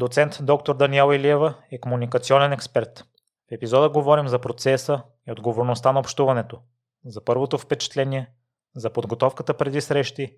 [0.00, 3.04] Доцент доктор Даниела Илиева е комуникационен експерт.
[3.50, 6.58] В епизода говорим за процеса и отговорността на общуването,
[7.04, 8.30] за първото впечатление,
[8.76, 10.36] за подготовката преди срещи,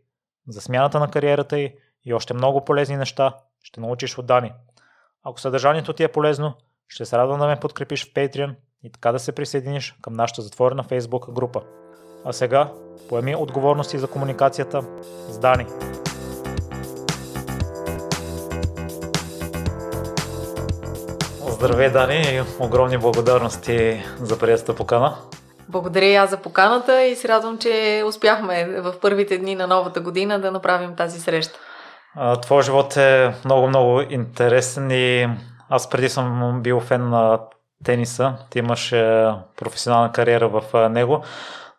[0.49, 4.53] за смяната на кариерата й и още много полезни неща ще научиш от Дани.
[5.25, 6.55] Ако съдържанието ти е полезно,
[6.89, 10.43] ще се радвам да ме подкрепиш в Patreon и така да се присъединиш към нашата
[10.43, 11.63] затворена Facebook група.
[12.25, 12.73] А сега
[13.09, 14.83] поеми отговорности за комуникацията
[15.29, 15.67] с Дани.
[21.63, 25.17] Здравей, Дани, огромни благодарности за приятелата покана.
[25.69, 30.01] Благодаря и аз за поканата и се радвам, че успяхме в първите дни на новата
[30.01, 31.59] година да направим тази среща.
[32.43, 35.29] Твоя живот е много-много интересен и
[35.69, 37.41] аз преди съм бил фен на
[37.85, 38.35] тениса.
[38.51, 38.91] Ти имаш
[39.57, 41.23] професионална кариера в него,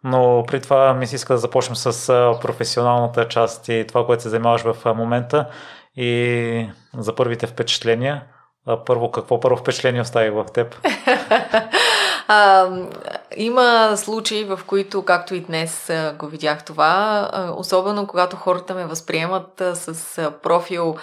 [0.03, 2.07] но при това ми се иска да започнем с
[2.41, 5.45] професионалната част и това, което се занимаваш в момента
[5.95, 8.23] и за първите впечатления.
[8.85, 10.75] Първо, какво първо впечатление остави в теб?
[12.27, 12.69] а,
[13.37, 19.61] има случаи, в които, както и днес го видях това, особено когато хората ме възприемат
[19.73, 20.95] с профил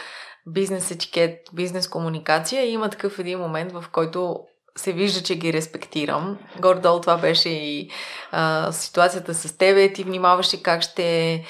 [0.47, 4.41] бизнес етикет, бизнес комуникация, има такъв един момент, в който
[4.77, 6.39] се вижда, че ги респектирам.
[6.61, 7.91] Гордол това беше и
[8.31, 9.93] а, ситуацията с тебе.
[9.93, 11.45] Ти внимаваше как ще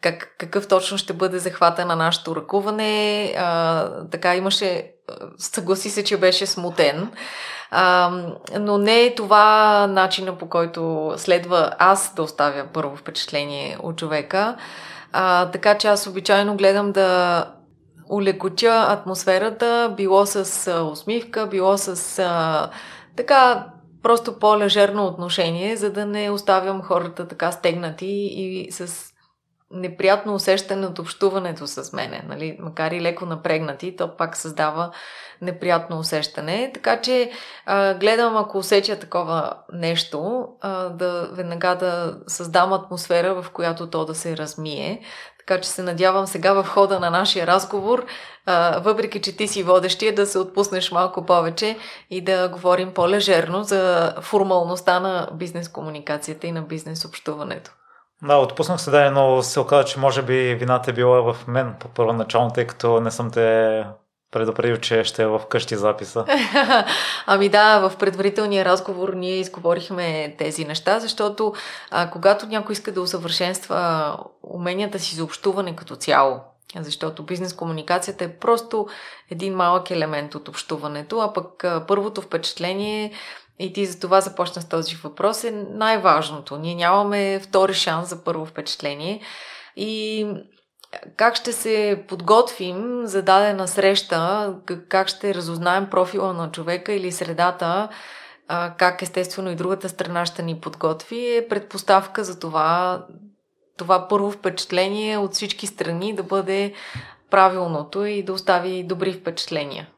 [0.00, 3.34] как, какъв точно ще бъде захвата на нашето ръкуване.
[3.38, 4.92] А, така имаше,
[5.38, 7.12] съгласи се, че беше смутен.
[7.70, 8.10] А,
[8.60, 14.56] но не е това начина по който следва аз да оставя първо впечатление от човека.
[15.12, 17.46] А, така че аз обичайно гледам да
[18.10, 22.70] улекотя атмосферата, било с а, усмивка, било с а,
[23.16, 23.66] така
[24.02, 29.11] просто по-лежерно отношение, за да не оставям хората така стегнати и с
[29.72, 32.24] неприятно усещане от общуването с мене.
[32.28, 32.56] Нали?
[32.60, 34.90] Макар и леко напрегнати, то пак създава
[35.42, 36.70] неприятно усещане.
[36.74, 37.32] Така че
[37.66, 44.04] а, гледам, ако усетя такова нещо, а, да веднага да създам атмосфера, в която то
[44.04, 45.00] да се размие.
[45.38, 48.06] Така че се надявам сега в хода на нашия разговор,
[48.46, 51.78] а, въпреки че ти си водещия, да се отпуснеш малко повече
[52.10, 57.70] и да говорим по-лежерно за формалността на бизнес комуникацията и на бизнес общуването.
[58.22, 61.74] Да, отпуснах се да, но се оказа, че може би вината е била в мен
[61.80, 63.84] по първоначално, тъй като не съм те
[64.30, 66.24] предупредил, че ще е в къщи записа.
[67.26, 71.52] ами да, в предварителния разговор ние изговорихме тези неща, защото
[71.90, 76.40] а, когато някой иска да усъвършенства уменията си за общуване като цяло,
[76.80, 78.86] защото бизнес комуникацията е просто
[79.30, 83.12] един малък елемент от общуването, а пък а, първото впечатление
[83.58, 86.56] и ти за това започна с този въпрос, е най-важното.
[86.56, 89.20] Ние нямаме втори шанс за първо впечатление.
[89.76, 90.26] И
[91.16, 94.54] как ще се подготвим за дадена среща,
[94.88, 97.88] как ще разузнаем профила на човека или средата,
[98.76, 103.02] как естествено и другата страна ще ни подготви, е предпоставка за това,
[103.76, 106.74] това първо впечатление от всички страни да бъде
[107.30, 109.88] правилното и да остави добри впечатления.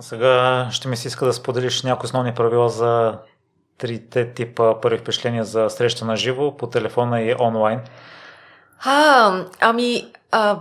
[0.00, 3.18] Сега ще ми се иска да споделиш някои основни правила за
[3.78, 7.80] трите типа първи впечатления за среща на живо, по телефона и онлайн.
[8.84, 10.58] А, ами, а,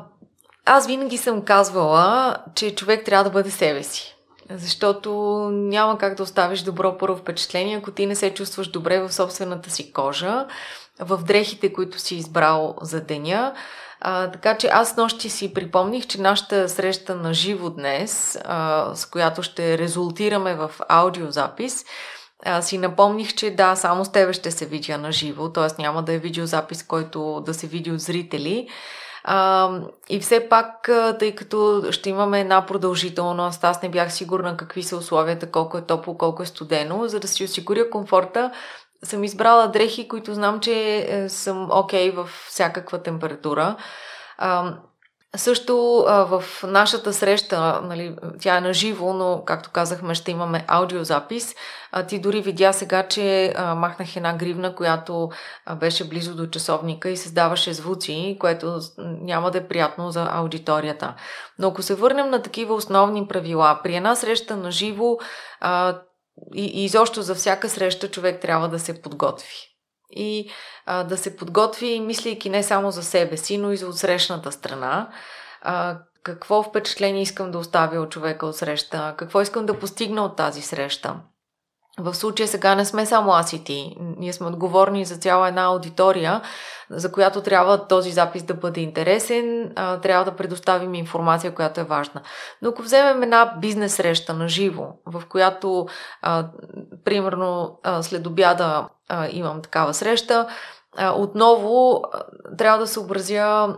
[0.66, 4.16] аз винаги съм казвала, че човек трябва да бъде себе си.
[4.50, 5.12] Защото
[5.54, 9.70] няма как да оставиш добро първо впечатление, ако ти не се чувстваш добре в собствената
[9.70, 10.46] си кожа,
[11.00, 13.54] в дрехите, които си избрал за деня.
[14.04, 19.06] А, така че аз нощи си припомних, че нашата среща на живо днес, а, с
[19.06, 21.86] която ще резултираме в аудиозапис,
[22.46, 25.82] а, си напомних, че да, само с тебе ще се видя на живо, т.е.
[25.82, 28.68] няма да е видеозапис, който да се види от зрители.
[29.24, 29.70] А,
[30.10, 30.90] и все пак,
[31.20, 35.86] тъй като ще имаме една продължителност, аз не бях сигурна какви са условията, колко е
[35.86, 38.52] топло, колко е студено, за да си осигуря комфорта,
[39.04, 43.76] съм избрала дрехи, които знам, че е, съм окей okay в всякаква температура.
[44.38, 44.76] А,
[45.36, 50.66] също а, в нашата среща, нали, тя е на живо, но както казахме, ще имаме
[50.68, 51.56] аудиозапис.
[51.92, 55.30] А, ти дори видя сега, че а, махнах една гривна, която
[55.66, 61.16] а, беше близо до часовника и създаваше звуци, което няма да е приятно за аудиторията.
[61.60, 65.18] Но ако се върнем на такива основни правила, при една среща на живо,
[65.60, 66.02] а,
[66.56, 69.56] и, и изобщо за всяка среща човек трябва да се подготви.
[70.12, 70.50] И
[70.86, 75.10] а, да се подготви, мислейки не само за себе си, но и за отсрещната страна.
[75.62, 79.16] А, какво впечатление искам да оставя от човека от среща?
[79.18, 81.16] Какво искам да постигна от тази среща?
[82.00, 83.96] В случая сега не сме само аз и ти.
[84.00, 86.42] Ние сме отговорни за цяла една аудитория,
[86.90, 92.22] за която трябва този запис да бъде интересен, трябва да предоставим информация, която е важна.
[92.62, 95.88] Но ако вземем една бизнес среща на живо, в която,
[96.22, 96.48] а,
[97.06, 100.48] примерно, а, след обяда а, имам такава среща,
[101.16, 102.04] отново
[102.58, 103.76] трябва да съобразя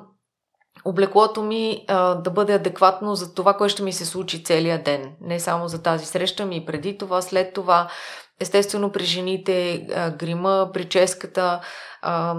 [0.85, 5.15] облеклото ми а, да бъде адекватно за това, което ще ми се случи целия ден.
[5.21, 7.89] Не само за тази среща ми, преди това, след това.
[8.39, 11.61] Естествено, при жените а, грима, прическата,
[12.01, 12.35] а,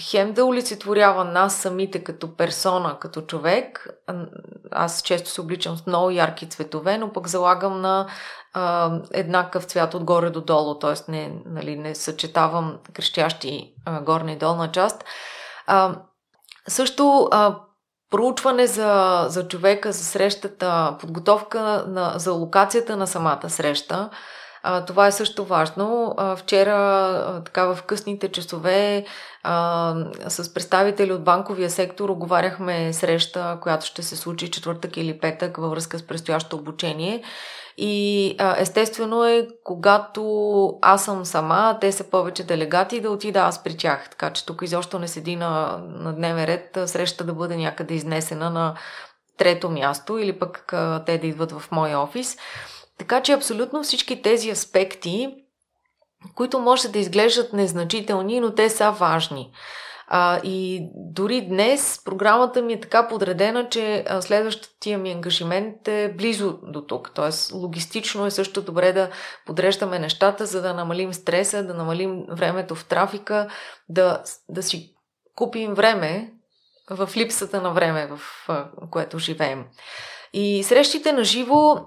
[0.00, 3.88] хем да олицетворява нас самите като персона, като човек.
[4.70, 8.08] Аз често се обличам с много ярки цветове, но пък залагам на
[8.52, 11.10] а, еднакъв цвят отгоре до долу, т.е.
[11.10, 15.04] Не, нали, не съчетавам крещящи а, горна и долна част.
[15.66, 15.96] А,
[16.68, 17.56] също а,
[18.10, 24.10] проучване за, за човека, за срещата, подготовка на, за локацията на самата среща.
[24.68, 26.14] А, това е също важно.
[26.16, 29.04] А, вчера, а, така в късните часове,
[29.42, 29.94] а,
[30.28, 35.70] с представители от банковия сектор оговаряхме среща, която ще се случи четвъртък или петък във
[35.70, 37.22] връзка с предстоящо обучение.
[37.78, 40.22] И а, естествено е, когато
[40.82, 44.10] аз съм сама, те са повече делегати, да отида аз при тях.
[44.10, 48.50] Така че тук изобщо не седи на, на дневен ред среща да бъде някъде изнесена
[48.50, 48.74] на
[49.36, 52.36] трето място или пък а, те да идват в моя офис.
[52.98, 55.34] Така че абсолютно всички тези аспекти,
[56.34, 59.52] които може да изглеждат незначителни, но те са важни.
[60.08, 66.58] А, и дори днес програмата ми е така подредена, че следващия ми ангажимент е близо
[66.62, 67.10] до тук.
[67.14, 69.10] Тоест, логистично е също добре да
[69.46, 73.48] подреждаме нещата, за да намалим стреса, да намалим времето в трафика,
[73.88, 74.94] да, да си
[75.34, 76.32] купим време
[76.90, 78.20] в липсата на време, в
[78.90, 79.64] което живеем.
[80.32, 81.86] И срещите на живо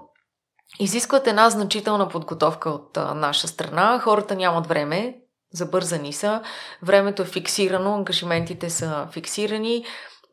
[0.78, 3.98] изискват една значителна подготовка от наша страна.
[3.98, 5.16] Хората нямат време,
[5.52, 6.42] забързани са,
[6.82, 9.84] времето е фиксирано, ангажиментите са фиксирани.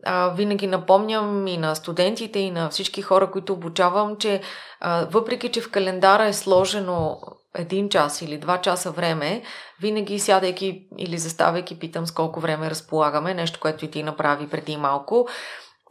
[0.05, 4.41] А, винаги напомням и на студентите, и на всички хора, които обучавам, че
[4.79, 7.19] а, въпреки, че в календара е сложено
[7.55, 9.43] един час или два часа време,
[9.81, 14.77] винаги сядайки или заставайки питам с колко време разполагаме, нещо, което и ти направи преди
[14.77, 15.27] малко.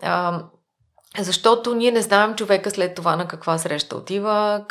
[0.03, 0.43] А,
[1.19, 4.65] защото ние не знаем човека след това на каква среща отива,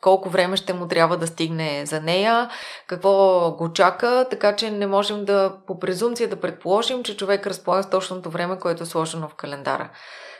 [0.00, 2.50] колко време ще му трябва да стигне за нея,
[2.86, 7.82] какво го чака, така че не можем да по презумция да предположим, че човек разполага
[7.82, 9.90] с точното време, което е сложено в календара.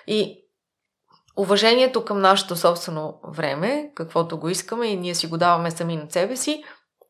[0.07, 0.45] И
[1.37, 6.11] уважението към нашето собствено време, каквото го искаме и ние си го даваме сами на
[6.11, 6.65] себе си,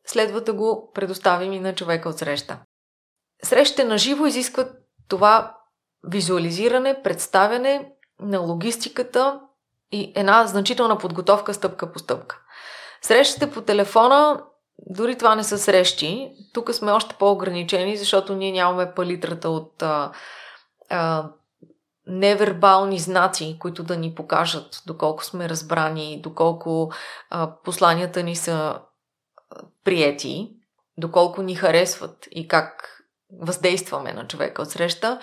[0.07, 2.59] следва да го предоставим и на човека от среща.
[3.43, 4.71] Срещите на живо изискват
[5.09, 5.55] това
[6.07, 7.92] визуализиране, представяне
[8.23, 9.39] на логистиката
[9.91, 12.39] и една значителна подготовка стъпка по стъпка.
[13.01, 14.43] Срещите по телефона,
[14.89, 16.31] дори това не са срещи.
[16.53, 20.11] Тук сме още по-ограничени, защото ние нямаме палитрата от а,
[20.89, 21.29] а,
[22.07, 26.91] невербални знаци, които да ни покажат доколко сме разбрани, доколко
[27.29, 28.79] а, посланията ни са
[29.83, 30.51] приети,
[30.97, 32.92] доколко ни харесват и как
[33.41, 35.19] въздействаме на човека от среща.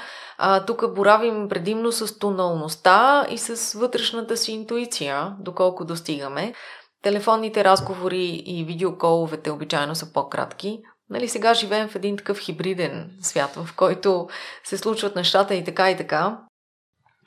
[0.67, 6.55] Тук боравим предимно с тоналността и с вътрешната си интуиция, доколко достигаме.
[7.03, 10.79] Телефонните разговори и видеоколовете обичайно са по-кратки.
[11.11, 14.29] Нали, сега живеем в един такъв хибриден свят, в който
[14.65, 16.39] се случват нещата и така и така.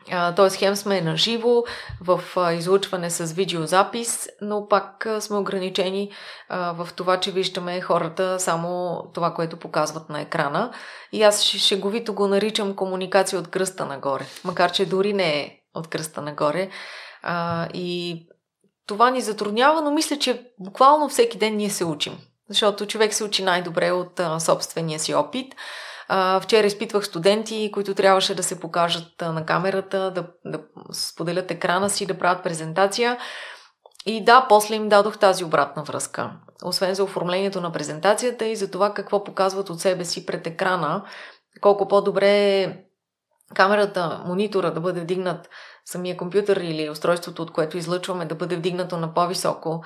[0.10, 0.50] Т.е.
[0.50, 1.64] хем сме на живо
[2.02, 2.22] в
[2.54, 6.12] излучване с видеозапис, но пак сме ограничени
[6.50, 10.74] в това, че виждаме хората само това, което показват на екрана.
[11.12, 15.88] И аз шеговито го наричам комуникация от кръста нагоре, макар че дори не е от
[15.88, 16.70] кръста нагоре.
[17.74, 18.20] И
[18.88, 22.18] това ни затруднява, но мисля, че буквално всеки ден ние се учим.
[22.50, 25.56] Защото човек се учи най-добре от собствения си опит.
[26.42, 30.60] Вчера изпитвах студенти, които трябваше да се покажат на камерата, да, да
[30.92, 33.18] споделят екрана си, да правят презентация.
[34.06, 36.32] И да, после им дадох тази обратна връзка.
[36.64, 41.04] Освен за оформлението на презентацията и за това какво показват от себе си пред екрана,
[41.62, 42.78] колко по-добре
[43.54, 45.50] камерата, монитора да бъде вдигнат,
[45.86, 49.84] самия компютър или устройството, от което излъчваме, да бъде вдигнато на по-високо.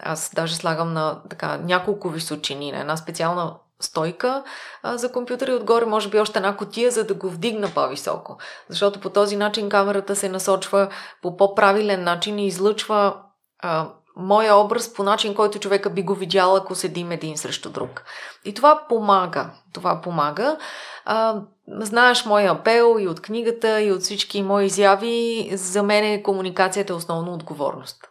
[0.00, 4.42] Аз даже слагам на така, няколко височини, на една специална стойка
[4.82, 8.38] а, за компютъра и отгоре може би още една котия, за да го вдигна по-високо.
[8.68, 10.88] Защото по този начин камерата се насочва
[11.22, 13.16] по по-правилен начин и излъчва
[13.58, 18.04] а, моя образ по начин, който човека би го видял, ако седим един срещу друг.
[18.44, 19.50] И това помага.
[19.72, 20.56] Това помага.
[21.04, 25.50] А, знаеш моя апел и от книгата, и от всички мои изяви.
[25.52, 28.07] За мен е комуникацията е основно отговорност.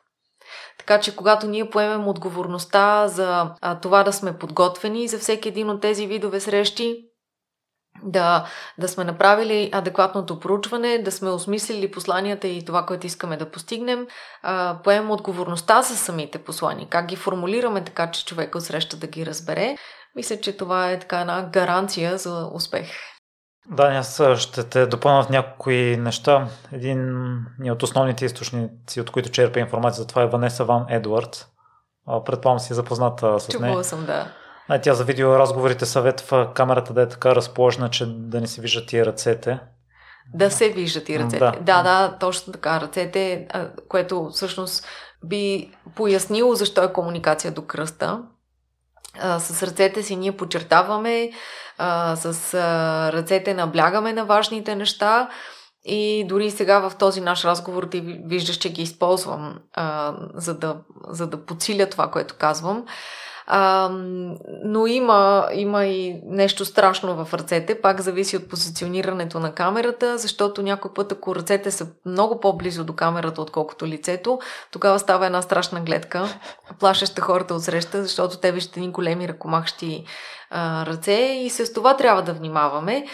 [0.87, 5.69] Така че когато ние поемем отговорността за а, това да сме подготвени за всеки един
[5.69, 7.03] от тези видове срещи,
[8.03, 13.51] да, да сме направили адекватното проучване, да сме осмислили посланията и това, което искаме да
[13.51, 14.07] постигнем,
[14.43, 19.25] а, поемем отговорността за самите послания, как ги формулираме така, че човека среща да ги
[19.25, 19.77] разбере.
[20.15, 22.87] Мисля, че това е така една гаранция за успех.
[23.71, 26.47] Да, аз ще те допълня в някои неща.
[26.71, 27.15] Един
[27.71, 31.47] от основните източници, от които черпя информация за това е Ванеса Ван Едвард.
[32.25, 33.59] Предполагам си запозната с нея.
[33.59, 34.27] Чувала съм, да.
[34.69, 38.93] А тя за видеоразговорите съветва камерата да е така разположена, че да не си виждат
[38.93, 39.59] и ръцете.
[40.33, 41.39] Да се виждат и ръцете.
[41.39, 42.81] Да, да, да точно така.
[42.81, 43.47] Ръцете,
[43.89, 44.85] което всъщност
[45.25, 48.23] би пояснило защо е комуникация до кръста.
[49.21, 51.31] А, с ръцете си ние подчертаваме,
[51.77, 55.29] а, с а, ръцете наблягаме на важните неща
[55.85, 60.77] и дори сега в този наш разговор ти виждаш, че ги използвам, а, за, да,
[61.09, 62.85] за да подсиля това, което казвам.
[63.49, 63.89] А,
[64.63, 70.61] но има, има и нещо страшно в ръцете, пак зависи от позиционирането на камерата, защото
[70.61, 74.39] някой път, ако ръцете са много по-близо до камерата, отколкото лицето,
[74.71, 76.39] тогава става една страшна гледка,
[76.79, 80.05] плашеща хората от среща, защото те виждат ни големи ръкомахщи
[80.49, 83.05] а, ръце и с това трябва да внимаваме.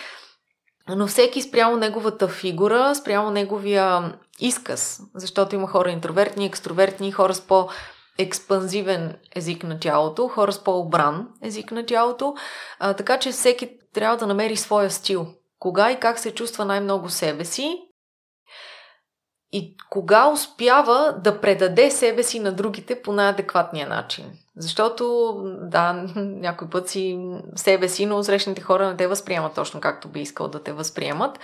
[0.89, 7.41] Но всеки спрямо неговата фигура, спрямо неговия изказ, защото има хора интровертни, екстровертни, хора с
[7.41, 7.69] по
[8.17, 12.35] експанзивен език на тялото, хора с по-обран език на тялото,
[12.79, 15.27] а, така че всеки трябва да намери своя стил.
[15.59, 17.81] Кога и как се чувства най-много себе си
[19.51, 24.31] и кога успява да предаде себе си на другите по най-адекватния начин.
[24.57, 27.19] Защото, да, някой път си
[27.55, 31.39] себе си, но срещните хора не те възприемат точно както би искал да те възприемат.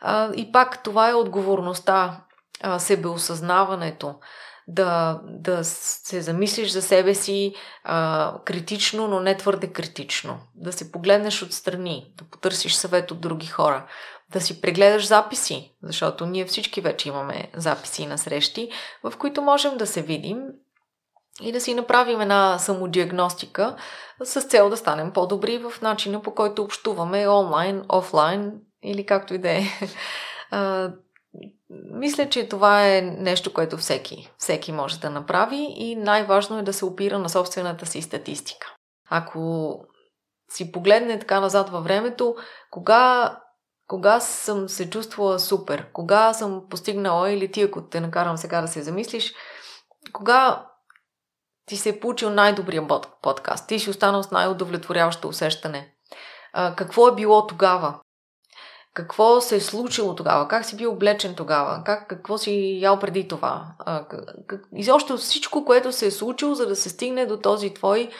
[0.00, 2.20] А, и пак това е отговорността,
[2.62, 4.14] а, себеосъзнаването
[4.68, 7.54] да, да се замислиш за себе си
[7.84, 10.38] а, критично, но не твърде критично.
[10.54, 13.86] Да се погледнеш отстрани, да потърсиш съвет от други хора,
[14.32, 18.70] да си прегледаш записи, защото ние всички вече имаме записи на срещи,
[19.02, 20.38] в които можем да се видим
[21.42, 23.76] и да си направим една самодиагностика
[24.24, 29.38] с цел да станем по-добри в начина по който общуваме онлайн, офлайн или както и
[29.38, 29.62] да е.
[31.70, 36.72] Мисля, че това е нещо, което всеки, всеки може да направи и най-важно е да
[36.72, 38.74] се опира на собствената си статистика.
[39.10, 39.74] Ако
[40.50, 42.36] си погледне така назад във времето,
[42.70, 43.36] кога,
[43.86, 48.68] кога съм се чувствала супер, кога съм постигнала или ти, ако те накарам сега да
[48.68, 49.34] се замислиш,
[50.12, 50.66] кога
[51.66, 52.88] ти се е получил най-добрия
[53.22, 55.94] подкаст, ти си останал с най-удовлетворяващо усещане.
[56.76, 58.00] Какво е било тогава?
[58.96, 63.28] Какво се е случило тогава, как си бил облечен тогава, как, какво си ял преди
[63.28, 63.66] това.
[64.76, 68.10] изобщо всичко, което се е случило, за да се стигне до този твой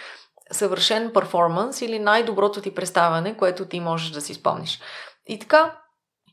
[0.53, 4.81] съвършен перформанс или най-доброто ти представяне, което ти можеш да си спомниш.
[5.27, 5.77] И така,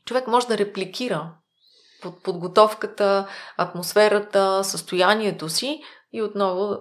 [0.04, 1.30] човек може да репликира
[2.02, 5.80] под подготовката, атмосферата, състоянието си
[6.12, 6.76] и отново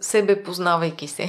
[0.00, 1.28] себе познавайки се.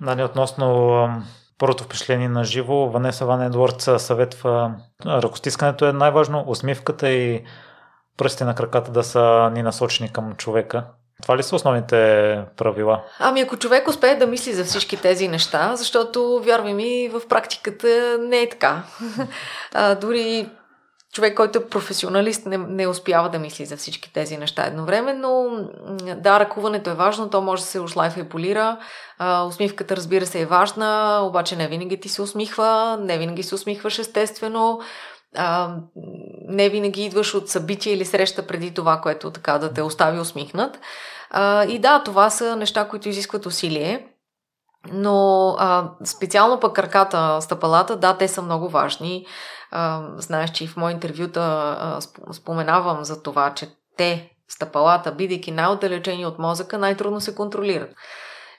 [0.00, 1.22] Нали, относно
[1.58, 2.88] първото впечатление на живо.
[2.90, 4.74] Ванеса Ван Едуардс съветва
[5.06, 7.44] ръкостискането е най-важно, усмивката и
[8.16, 10.84] пръсти на краката да са ни насочени към човека.
[11.22, 13.04] Това ли са основните правила?
[13.18, 18.18] Ами ако човек успее да мисли за всички тези неща, защото, вярвай ми, в практиката
[18.20, 18.82] не е така.
[19.76, 20.48] А, дори
[21.14, 25.58] човек, който е професионалист, не, не успява да мисли за всички тези неща едновременно.
[26.16, 28.78] Да, ръкуването е важно, то може да се ушлайфа и полира.
[29.18, 33.54] А, усмивката, разбира се, е важна, обаче не винаги ти се усмихва, не винаги се
[33.54, 34.80] усмихваш естествено.
[35.36, 35.76] А,
[36.48, 40.78] не винаги идваш от събитие или среща преди това, което така да те остави усмихнат.
[41.30, 44.06] А, и да, това са неща, които изискват усилие.
[44.92, 49.26] Но а, специално пък краката, стъпалата, да, те са много важни.
[50.16, 51.98] Знаеш, че и в мои интервюта
[52.32, 57.90] споменавам за това, че те, стъпалата, бидейки най-отдалечени от мозъка, най-трудно се контролират.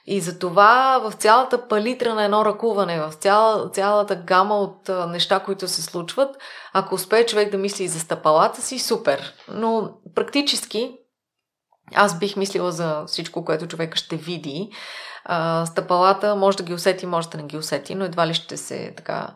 [0.06, 5.68] И затова в цялата палитра на едно ръкуване, в цяла, цялата гама от неща, които
[5.68, 6.36] се случват,
[6.72, 9.34] ако успее човек да мисли за стъпалата си, супер.
[9.48, 10.98] Но практически
[11.94, 14.70] аз бих мислила за всичко, което човека ще види.
[15.24, 18.56] А, стъпалата може да ги усети, може да не ги усети, но едва ли ще
[18.56, 19.28] се така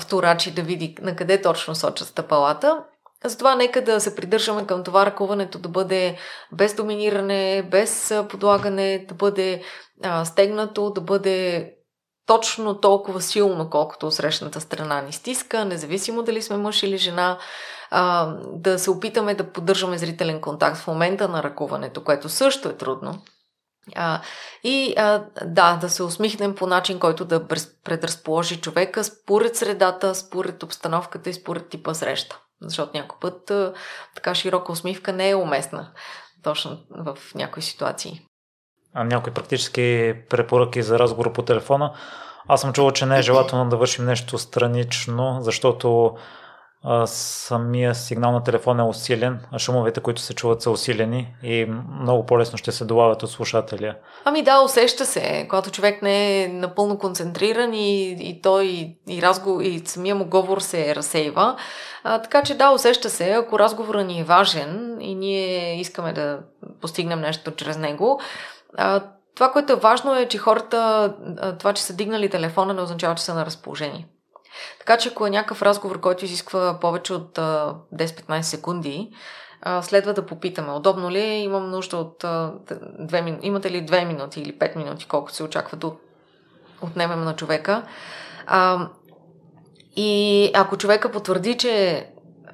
[0.00, 2.84] вторачи да види на къде точно сочат стъпалата.
[3.24, 6.18] Затова нека да се придържаме към това ръкуването да бъде
[6.52, 9.62] без доминиране, без подлагане, да бъде
[10.04, 11.70] а, стегнато, да бъде
[12.26, 17.38] точно толкова силно, колкото срещната страна ни стиска, независимо дали сме мъж или жена.
[17.90, 22.76] А, да се опитаме да поддържаме зрителен контакт в момента на ръкуването, което също е
[22.76, 23.22] трудно.
[23.96, 24.20] А,
[24.64, 27.46] и а, да, да се усмихнем по начин, който да
[27.84, 32.40] предразположи човека според средата, според обстановката и според типа среща.
[32.62, 33.72] Защото някой път а,
[34.14, 35.92] така широка усмивка не е уместна
[36.42, 38.20] точно в някои ситуации.
[38.94, 41.92] А някои практически препоръки за разговор по телефона.
[42.48, 46.16] Аз съм чувал, че не е желателно да вършим нещо странично, защото
[46.84, 51.66] а, самия сигнал на телефона е усилен, а шумовете, които се чуват, са усилени и
[52.00, 53.94] много по-лесно ще се долавят от слушателя.
[54.24, 59.22] Ами да, усеща се, когато човек не е напълно концентриран и, и той и, и,
[59.22, 61.56] разговор, и самия му говор се разсейва.
[62.04, 66.38] А, така че да, усеща се, ако разговорът ни е важен и ние искаме да
[66.80, 68.20] постигнем нещо чрез него,
[68.76, 69.00] а,
[69.34, 71.14] това, което е важно е, че хората,
[71.58, 74.06] това, че са дигнали телефона, не означава, че са на разположение.
[74.78, 79.10] Така че ако е някакъв разговор, който изисква повече от 10-15 секунди,
[79.82, 82.24] следва да попитаме, удобно ли е, имам нужда от
[82.98, 85.92] две минути, имате ли 2 минути или 5 минути, колко се очаква да
[86.82, 87.82] отнемем на човека.
[89.96, 92.06] И ако човека потвърди, че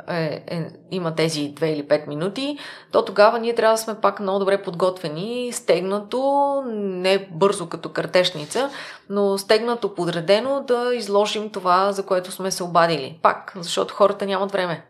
[0.08, 2.58] е, е, има тези 2 или 5 минути,
[2.92, 8.70] то тогава ние трябва да сме пак много добре подготвени, стегнато, не бързо като картешница,
[9.10, 13.18] но стегнато, подредено да изложим това, за което сме се обадили.
[13.22, 14.84] Пак, защото хората нямат време.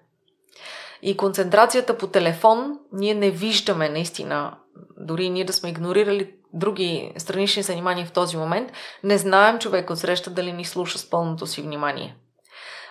[1.02, 4.54] И концентрацията по телефон, ние не виждаме наистина,
[4.98, 8.72] дори ние да сме игнорирали други странични занимания в този момент,
[9.04, 12.16] не знаем човек от среща дали ни слуша с пълното си внимание.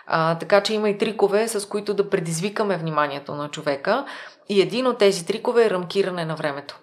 [0.07, 4.05] А, така че има и трикове, с които да предизвикаме вниманието на човека.
[4.49, 6.79] И един от тези трикове е рамкиране на времето.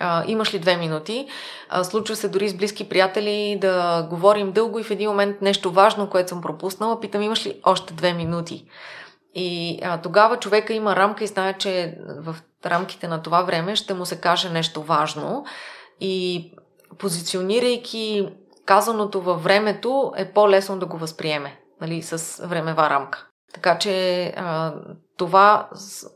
[0.00, 1.28] А, имаш ли две минути?
[1.68, 5.70] А, случва се дори с близки приятели да говорим дълго и в един момент нещо
[5.70, 8.64] важно, което съм пропуснала, питам имаш ли още две минути?
[9.34, 13.94] И а, тогава човека има рамка и знае, че в рамките на това време ще
[13.94, 15.44] му се каже нещо важно
[16.00, 16.50] и
[16.98, 18.28] позиционирайки
[18.64, 23.26] казаното във времето е по-лесно да го възприеме нали, с времева рамка.
[23.54, 24.74] Така че а,
[25.18, 25.68] това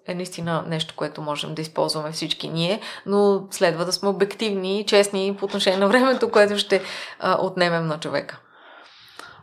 [0.06, 4.86] е наистина нещо, което можем да използваме всички ние, но следва да сме обективни и
[4.86, 6.82] честни по отношение на времето, което ще
[7.20, 8.40] а, отнемем на човека.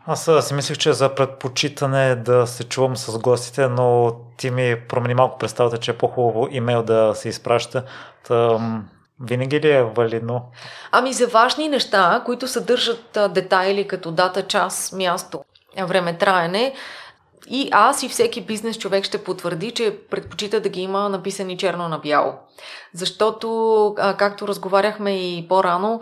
[0.08, 5.14] Аз си мислих, че за предпочитане да се чувам с гостите, но ти ми промени
[5.14, 7.84] малко представата, че е по-хубаво имейл да се изпраща.
[8.28, 8.90] Тъм,
[9.22, 10.52] винаги ли е валидно?
[10.92, 15.44] Ами за важни неща, които съдържат детайли като дата, час, място,
[15.78, 16.74] време траене.
[17.50, 21.90] И аз и всеки бизнес човек ще потвърди, че предпочита да ги има написани черно
[21.90, 22.34] на бяло.
[22.94, 26.02] Защото, както разговаряхме и по-рано,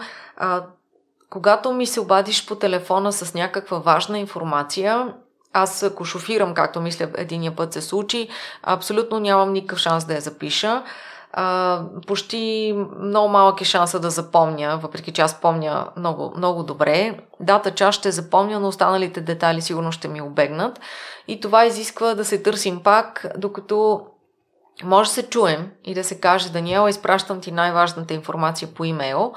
[1.30, 5.14] когато ми се обадиш по телефона с някаква важна информация,
[5.54, 8.30] аз ако шофирам, както мисля единия път се случи,
[8.64, 10.84] абсолютно нямам никакъв шанс да я запиша
[11.34, 17.20] а, почти много малък е шанса да запомня, въпреки че аз помня много, много добре.
[17.40, 20.80] Дата част ще запомня, но останалите детайли сигурно ще ми обегнат.
[21.28, 24.06] И това изисква да се търсим пак, докато
[24.84, 29.34] може да се чуем и да се каже, Даниела, изпращам ти най-важната информация по имейл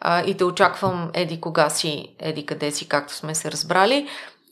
[0.00, 4.08] а, и те очаквам еди кога си, еди къде си, както сме се разбрали.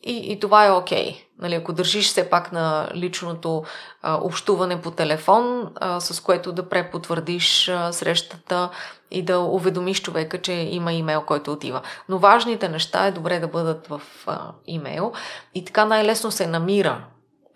[0.07, 1.13] И, и това е окей.
[1.13, 1.23] Okay.
[1.39, 3.65] Нали, ако държиш все пак на личното
[4.03, 8.71] а, общуване по телефон, а, с което да препотвърдиш а, срещата
[9.11, 11.81] и да уведомиш човека, че има имейл, който отива.
[12.09, 15.13] Но важните неща е добре да бъдат в а, имейл
[15.55, 17.05] и така най-лесно се намира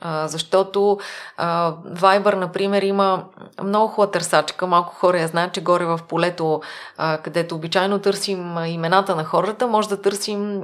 [0.00, 0.98] а, защото
[1.36, 3.24] а, Viber, например, има
[3.62, 4.66] много хубава търсачка.
[4.66, 6.60] Малко хора я знаят, че горе в полето,
[6.96, 10.62] а, където обичайно търсим имената на хората, може да търсим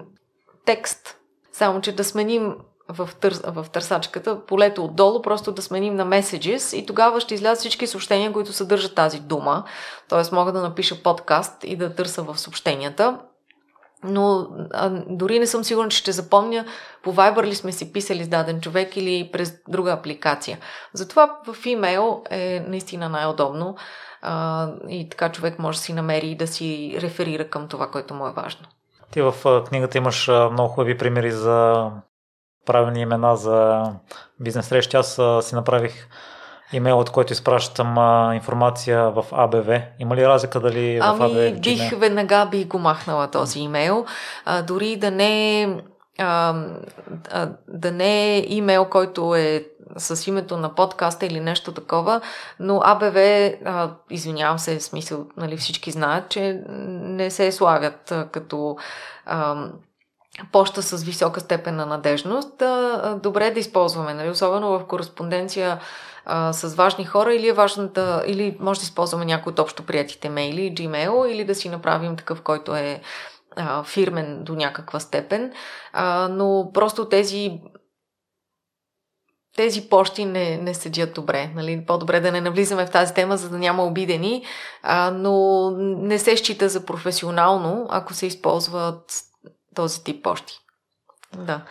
[0.64, 1.16] текст
[1.56, 2.54] само, че да сменим
[2.88, 7.60] в, тър, в търсачката полето отдолу, просто да сменим на messages и тогава ще излязат
[7.60, 9.64] всички съобщения, които съдържат тази дума.
[10.08, 13.18] Тоест мога да напиша подкаст и да търся в съобщенията.
[14.04, 16.64] Но а, дори не съм сигурна, че ще запомня
[17.02, 20.58] по Viber ли сме си писали с даден човек или през друга апликация.
[20.92, 23.76] Затова в имейл е наистина най-удобно
[24.22, 28.14] а, и така човек може да си намери и да си реферира към това, което
[28.14, 28.66] му е важно.
[29.10, 29.34] Ти в
[29.68, 31.90] книгата имаш много хубави примери за
[32.66, 33.84] правилни имена за
[34.40, 34.96] бизнес срещи.
[34.96, 36.08] Аз си направих
[36.72, 39.82] имейл, от който изпращам а, информация в АБВ.
[39.98, 41.60] Има ли разлика дали ами, в АБВ?
[41.60, 41.98] бих не?
[41.98, 44.06] веднага би го махнала този имейл.
[44.44, 45.66] А, дори да не
[46.18, 46.54] а,
[47.32, 49.64] а, да не е имейл, който е
[49.96, 52.20] с името на подкаста или нещо такова,
[52.60, 53.16] но АБВ,
[53.64, 58.76] а, извинявам се, в смисъл, нали, всички знаят, че не се славят а, като
[59.26, 59.68] а,
[60.52, 62.62] почта с висока степен на надежност,
[63.22, 64.30] добре да използваме, нали?
[64.30, 65.80] особено в кореспонденция
[66.24, 69.82] а, с важни хора или е важно да, или може да използваме някои от общо
[69.82, 73.00] приятите мейли, Gmail, или да си направим такъв, който е
[73.56, 75.52] а, фирмен до някаква степен.
[75.92, 77.60] А, но просто тези
[79.56, 81.50] тези почти не, не седят добре.
[81.54, 81.84] Нали?
[81.86, 84.44] По-добре да не навлизаме в тази тема, за да няма обидени,
[84.82, 89.22] а, но не се счита за професионално, ако се използват
[89.74, 90.58] този тип почти.
[91.36, 91.64] Да.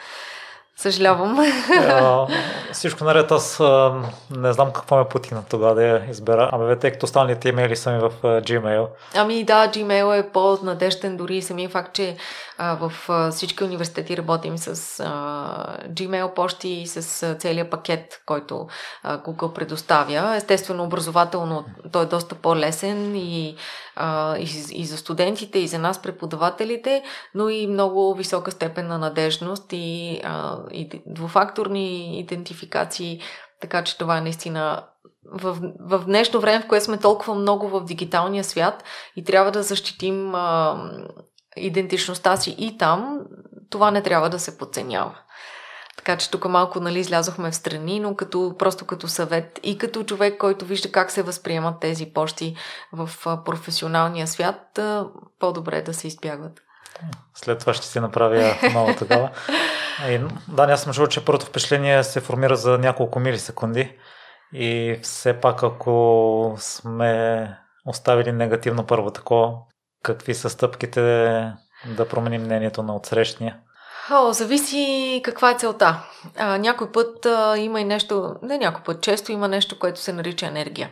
[0.78, 1.40] Съжалявам.
[1.80, 2.28] А,
[2.74, 3.94] всичко наред, аз а,
[4.32, 6.50] не знам какво ме потина тогава да я избера.
[6.54, 8.88] Ами, тъй като останалите имейли са ми в а, Gmail.
[9.16, 12.18] Ами да, Gmail е по-надежден, дори самия факт, че
[12.58, 18.22] а, в а, всички университети работим с а, Gmail почти и с а, целият пакет,
[18.26, 18.68] който
[19.04, 20.36] а, Google предоставя.
[20.36, 23.56] Естествено, образователно той е доста по-лесен и,
[23.96, 27.04] а, и, и за студентите, и за нас преподавателите,
[27.36, 33.22] но и много висока степен на надежност и, а, и двуфакторни идентификации,
[33.62, 34.84] така че това е наистина
[35.32, 38.84] в, в днешно време, в което сме толкова много в дигиталния свят
[39.16, 40.78] и трябва да защитим а,
[41.58, 43.20] идентичността си и там,
[43.70, 45.20] това не трябва да се подценява.
[46.06, 50.04] Така че тук малко нали, излязохме в страни, но като, просто като съвет и като
[50.04, 52.56] човек, който вижда как се възприемат тези почти
[52.92, 53.10] в
[53.46, 54.80] професионалния свят,
[55.40, 56.62] по-добре да се избягват.
[57.36, 59.30] След това ще си направя нова такава.
[60.08, 63.98] И, да, аз съм чул, че първото впечатление се формира за няколко милисекунди
[64.54, 69.54] и все пак ако сме оставили негативно първо такова,
[70.04, 71.02] какви са стъпките
[71.98, 73.58] да променим мнението на отсрещния?
[74.12, 76.04] О, зависи каква е целта.
[76.38, 80.14] А, някой път а, има и нещо, не някой път, често има нещо, което се
[80.14, 80.90] нарича енергия.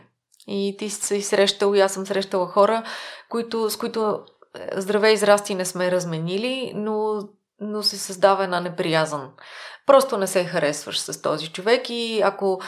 [0.48, 2.84] И ти си срещал, и аз съм срещала хора,
[3.30, 4.20] които, с които
[4.56, 7.20] е, здраве израсти не сме разменили, но,
[7.60, 9.30] но се създава една неприязан.
[9.86, 12.62] Просто не се харесваш с този човек и ако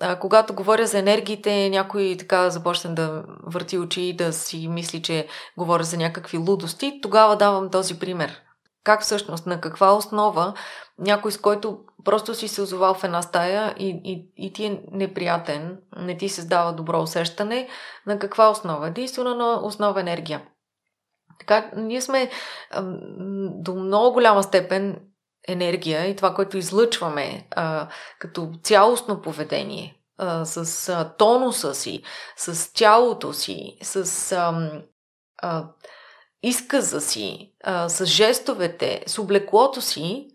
[0.00, 5.02] а, когато говоря за енергиите, някой така започне да върти очи и да си мисли,
[5.02, 5.26] че
[5.58, 8.40] говоря за някакви лудости, тогава давам този пример.
[8.84, 10.54] Как всъщност, на каква основа
[10.98, 14.82] някой, с който просто си се озовал в една стая и, и, и ти е
[14.92, 17.68] неприятен, не ти създава добро усещане,
[18.06, 18.88] на каква основа?
[18.88, 20.42] Единствено на основа енергия.
[21.38, 22.30] Така, ние сме
[23.62, 25.00] до много голяма степен
[25.48, 27.88] енергия и това, което излъчваме а,
[28.18, 32.02] като цялостно поведение, а, с а, тонуса си,
[32.36, 34.32] с тялото си, с
[35.42, 35.68] а,
[36.42, 40.28] изказа си, а, с жестовете, с облеклото си,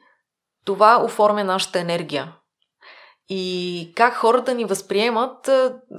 [0.66, 2.34] това оформя нашата енергия.
[3.30, 5.50] И как хората ни възприемат,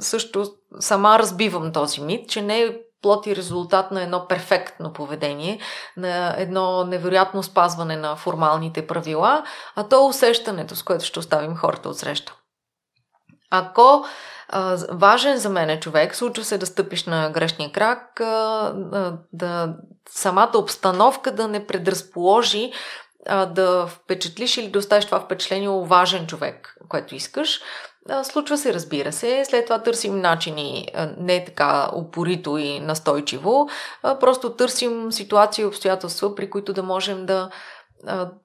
[0.01, 0.47] също
[0.81, 5.61] сама разбивам този мит, че не е плод и резултат на едно перфектно поведение,
[5.97, 9.45] на едно невероятно спазване на формалните правила,
[9.77, 12.35] а то е усещането, с което ще оставим хората от среща.
[13.51, 14.05] Ако
[14.49, 19.75] а, важен за мен е човек, случва се да стъпиш на грешния крак, а, да
[20.09, 22.73] самата обстановка да не предразположи
[23.27, 27.61] а, да впечатлиш или да оставиш това впечатление важен човек, което искаш,
[28.23, 29.45] Случва се, разбира се.
[29.45, 33.69] След това търсим начини не така упорито и настойчиво.
[34.03, 37.51] Просто търсим ситуации и обстоятелства, при които да можем да,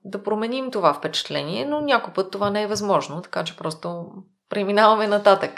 [0.06, 4.06] да променим това впечатление, но някой път това не е възможно, така че просто
[4.52, 5.52] преминаваме нататък.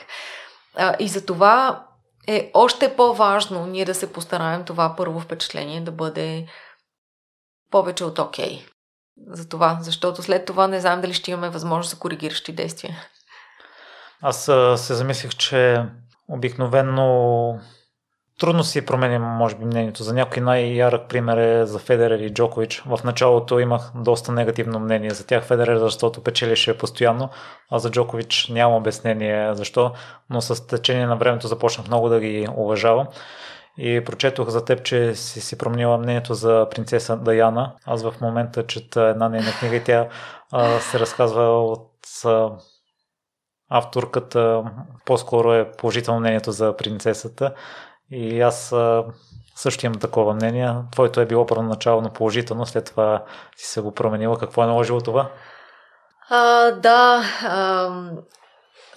[0.99, 1.85] И за това
[2.27, 6.47] е още по-важно ние да се постараем това първо впечатление да бъде
[7.71, 8.59] повече от окей.
[8.59, 8.69] Okay.
[9.27, 12.97] За това, защото след това не знам дали ще имаме възможност за коригиращи действия.
[14.21, 14.43] Аз
[14.75, 15.85] се замислих, че
[16.27, 17.59] обикновено
[18.43, 20.03] трудно си променям, може би, мнението.
[20.03, 22.83] За някой най-ярък пример е за Федерер и Джокович.
[22.85, 25.43] В началото имах доста негативно мнение за тях.
[25.43, 27.29] Федерер, защото печелише постоянно,
[27.71, 29.91] а за Джокович няма обяснение защо,
[30.29, 33.07] но с течение на времето започнах много да ги уважавам.
[33.77, 37.73] И прочетох за теб, че си си променила мнението за принцеса Даяна.
[37.85, 40.07] Аз в момента чета една нейна книга и тя
[40.51, 41.91] а, се разказва от
[42.25, 42.49] а,
[43.69, 44.63] авторката
[45.05, 47.53] по-скоро е положително мнението за принцесата
[48.11, 48.73] и аз
[49.55, 50.75] също имам такова мнение.
[50.91, 53.23] Твоето е било първоначално положително, след това
[53.55, 54.37] си се го променила.
[54.37, 55.31] Какво е наложило това?
[56.29, 57.89] А, да, а,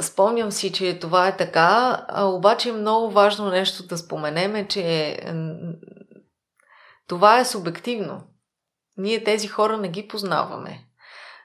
[0.00, 5.18] спомням си, че това е така, а, обаче много важно нещо да споменем е, че
[7.08, 8.22] това е субективно.
[8.96, 10.85] Ние тези хора не ги познаваме.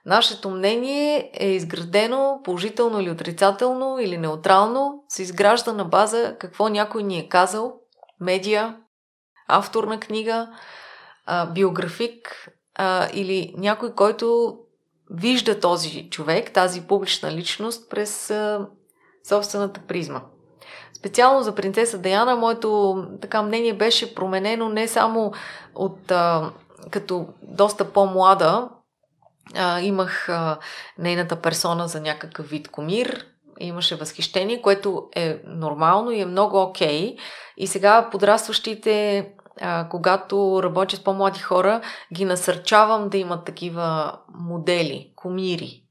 [0.05, 7.03] Нашето мнение е изградено положително или отрицателно или неутрално, се изгражда на база какво някой
[7.03, 7.73] ни е казал,
[8.19, 8.77] медия,
[9.47, 10.49] автор на книга,
[11.53, 12.49] биографик,
[13.13, 14.57] или някой, който
[15.09, 18.33] вижда този човек, тази публична личност през
[19.27, 20.21] собствената призма.
[20.93, 25.33] Специално за принцеса Даяна, моето така мнение беше променено не само
[25.75, 26.51] от а,
[26.91, 28.69] като доста по-млада,
[29.55, 30.59] а, имах а,
[30.97, 33.25] нейната персона за някакъв вид комир,
[33.59, 37.15] имаше възхищение, което е нормално и е много окей.
[37.15, 37.17] Okay.
[37.57, 39.27] И сега подрастващите,
[39.61, 41.81] а, когато работя с по-млади хора,
[42.13, 45.83] ги насърчавам да имат такива модели, комири.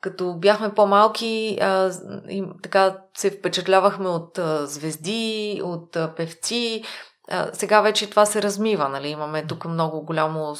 [0.00, 1.90] Като бяхме по-малки, а,
[2.28, 6.82] и, така се впечатлявахме от а, звезди, от а, певци,
[7.52, 9.08] сега вече това се размива, нали?
[9.08, 10.54] Имаме тук много голямо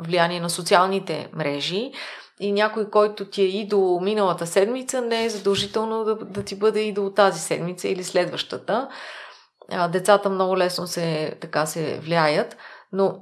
[0.00, 1.92] влияние на социалните мрежи
[2.40, 6.80] и някой, който ти е идол миналата седмица, не е задължително да, да ти бъде
[6.80, 8.88] идол тази седмица или следващата.
[9.92, 12.56] Децата много лесно се, така се влияят,
[12.92, 13.20] но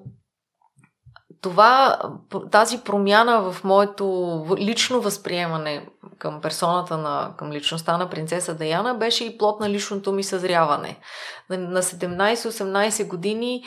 [1.41, 1.99] това,
[2.51, 4.07] тази промяна в моето
[4.59, 10.13] лично възприемане към персоната на, към личността на принцеса Даяна беше и плод на личното
[10.13, 10.99] ми съзряване.
[11.51, 13.65] На 17-18 години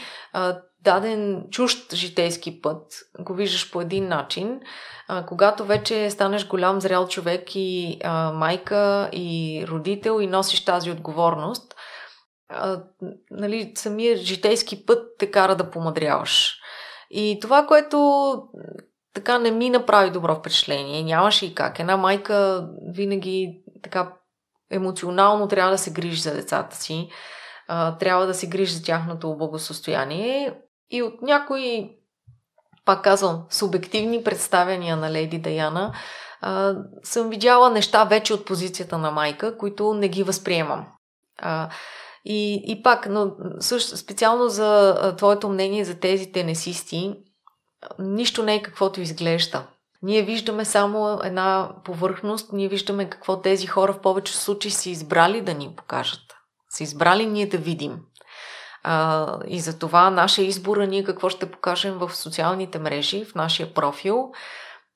[0.84, 2.84] даден чужд житейски път
[3.19, 4.60] го виждаш по един начин.
[5.27, 11.75] когато вече станеш голям зрял човек и а, майка и родител и носиш тази отговорност,
[12.49, 12.81] а,
[13.31, 16.61] нали, самия житейски път те кара да помадряваш.
[17.13, 18.34] И това, което
[19.13, 21.80] така не ми направи добро впечатление, нямаше и как.
[21.80, 24.13] Една майка винаги така
[24.71, 27.10] емоционално трябва да се грижи за децата си,
[28.00, 30.54] трябва да се грижи за тяхното благосостояние
[30.89, 31.89] и от някои,
[32.86, 35.93] пак казвам, субективни представяния на Леди Даяна,
[37.04, 40.88] съм видяла неща вече от позицията на майка, които не ги възприемам.
[42.25, 47.13] И, и пак, но също специално за твоето мнение за тези тенесисти,
[47.99, 49.67] нищо не е каквото изглежда.
[50.03, 55.41] Ние виждаме само една повърхност, ние виждаме какво тези хора в повече случаи са избрали
[55.41, 56.21] да ни покажат.
[56.69, 57.99] Са избрали ние да видим.
[58.84, 63.73] А, и за това нашия избор, ние какво ще покажем в социалните мрежи, в нашия
[63.73, 64.31] профил,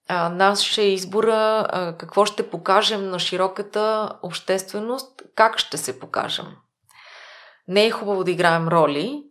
[0.07, 6.45] а, нашия избор, а, какво ще покажем на широката общественост, как ще се покажем.
[7.67, 9.23] Не е хубаво да играем роли,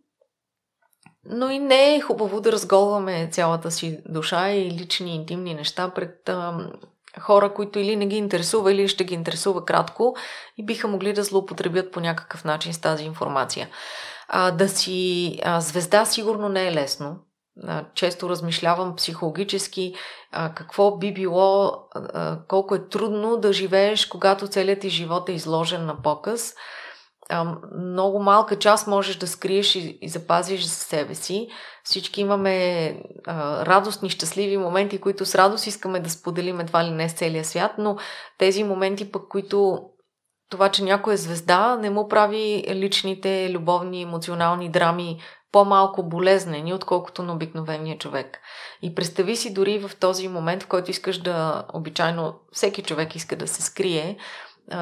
[1.24, 6.28] но и не е хубаво да разголваме цялата си душа и лични интимни неща пред
[6.28, 6.70] а,
[7.20, 10.16] хора, които или не ги интересува, или ще ги интересува кратко
[10.56, 13.68] и биха могли да злоупотребят по някакъв начин с тази информация.
[14.28, 17.16] А, да си а, звезда сигурно не е лесно.
[17.62, 19.94] А, често размишлявам психологически
[20.32, 25.32] а, какво би било, а, колко е трудно да живееш, когато целият ти живот е
[25.32, 26.54] изложен на показ
[27.78, 31.48] много малка част можеш да скриеш и, и запазиш за себе си.
[31.84, 32.86] Всички имаме
[33.26, 37.44] а, радостни, щастливи моменти, които с радост искаме да споделим едва ли не с целия
[37.44, 37.96] свят, но
[38.38, 39.80] тези моменти пък, които
[40.50, 45.18] това, че някой е звезда, не му прави личните любовни, емоционални драми
[45.52, 48.38] по-малко болезнени, отколкото на обикновения човек.
[48.82, 53.36] И представи си дори в този момент, в който искаш да, обичайно всеки човек иска
[53.36, 54.16] да се скрие,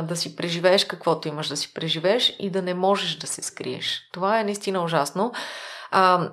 [0.03, 4.09] да си преживееш каквото имаш да си преживееш и да не можеш да се скриеш.
[4.13, 5.33] Това е наистина ужасно.
[5.91, 6.31] А,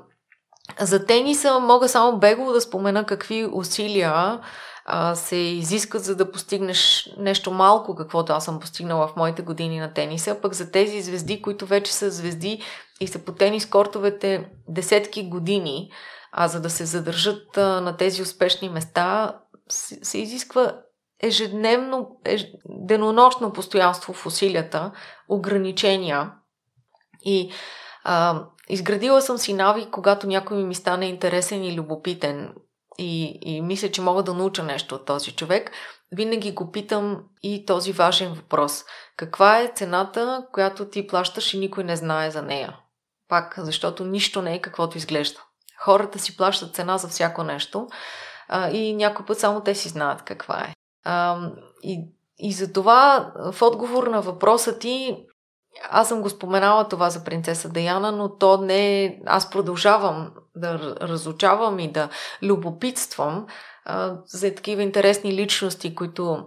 [0.79, 4.39] за тениса мога само бегло да спомена какви усилия
[4.85, 9.79] а, се изискат за да постигнеш нещо малко, каквото аз съм постигнала в моите години
[9.79, 12.63] на тениса, пък за тези звезди, които вече са звезди
[12.99, 15.91] и са по тенис кортовете десетки години,
[16.31, 19.35] а за да се задържат а, на тези успешни места,
[19.69, 20.73] се, се изисква
[21.23, 24.91] ежедневно, еж, денонощно постоянство в усилията,
[25.29, 26.31] ограничения.
[27.25, 27.51] И
[28.03, 32.53] а, изградила съм си навик, когато някой ми стане интересен и любопитен
[32.97, 35.71] и, и мисля, че мога да науча нещо от този човек,
[36.11, 38.83] винаги го питам и този важен въпрос.
[39.17, 42.77] Каква е цената, която ти плащаш и никой не знае за нея?
[43.27, 45.39] Пак, защото нищо не е каквото изглежда.
[45.79, 47.87] Хората си плащат цена за всяко нещо
[48.47, 50.73] а, и някой път само те си знаят каква е.
[51.03, 51.39] А,
[51.83, 52.07] и,
[52.37, 55.25] и за това в отговор на въпроса ти,
[55.89, 59.19] аз съм го споменала това за принцеса Даяна, но то не е...
[59.25, 62.09] Аз продължавам да разучавам и да
[62.43, 63.45] любопитствам
[63.85, 66.43] а, за такива интересни личности, които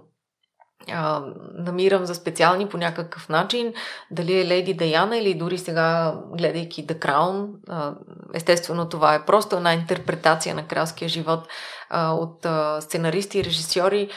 [0.90, 1.22] а,
[1.54, 3.74] намирам за специални по някакъв начин,
[4.10, 7.94] дали е Леди Даяна или дори сега, гледайки The Crown, а,
[8.34, 11.48] естествено това е просто една интерпретация на кралския живот
[11.92, 12.46] от
[12.81, 14.11] сценаристи и режисьори,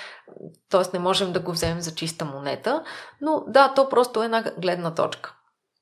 [0.70, 0.82] т.е.
[0.94, 2.84] не можем да го вземем за чиста монета,
[3.22, 5.36] но да, то просто е една гледна точка.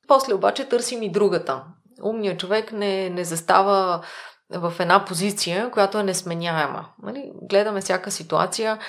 [0.08, 1.63] После обаче търсим и другата.
[2.03, 4.03] Умният човек не, не застава
[4.49, 6.86] в една позиция, която е несменяема.
[7.03, 7.32] Нали?
[7.41, 8.79] Гледаме всяка ситуация,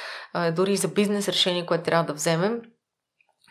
[0.52, 2.60] дори за бизнес решение, което трябва да вземем.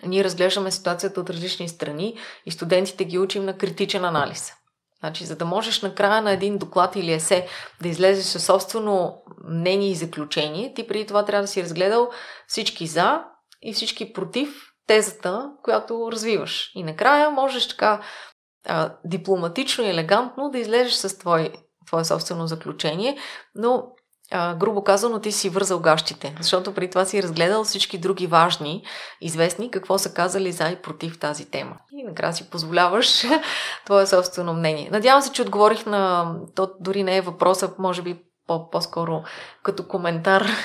[0.05, 4.53] Ние разглеждаме ситуацията от различни страни и студентите ги учим на критичен анализ.
[5.03, 7.47] Значи, за да можеш накрая на един доклад или есе
[7.81, 12.09] да излезеш със собствено мнение и заключение, ти преди това трябва да си разгледал
[12.47, 13.23] всички за
[13.61, 14.49] и всички против
[14.87, 16.71] тезата, която развиваш.
[16.75, 18.01] И накрая можеш така
[18.67, 21.53] а, дипломатично и елегантно да излезеш с твой,
[21.87, 23.17] твое собствено заключение,
[23.55, 23.83] но
[24.59, 28.83] грубо казано, ти си вързал гащите, защото при това си разгледал всички други важни,
[29.21, 31.75] известни, какво са казали за и против тази тема.
[31.91, 33.23] И накрая си позволяваш
[33.85, 34.89] твое собствено мнение.
[34.91, 36.33] Надявам се, че отговорих на...
[36.55, 39.23] То дори не е въпроса, може би по-скоро
[39.63, 40.45] като коментар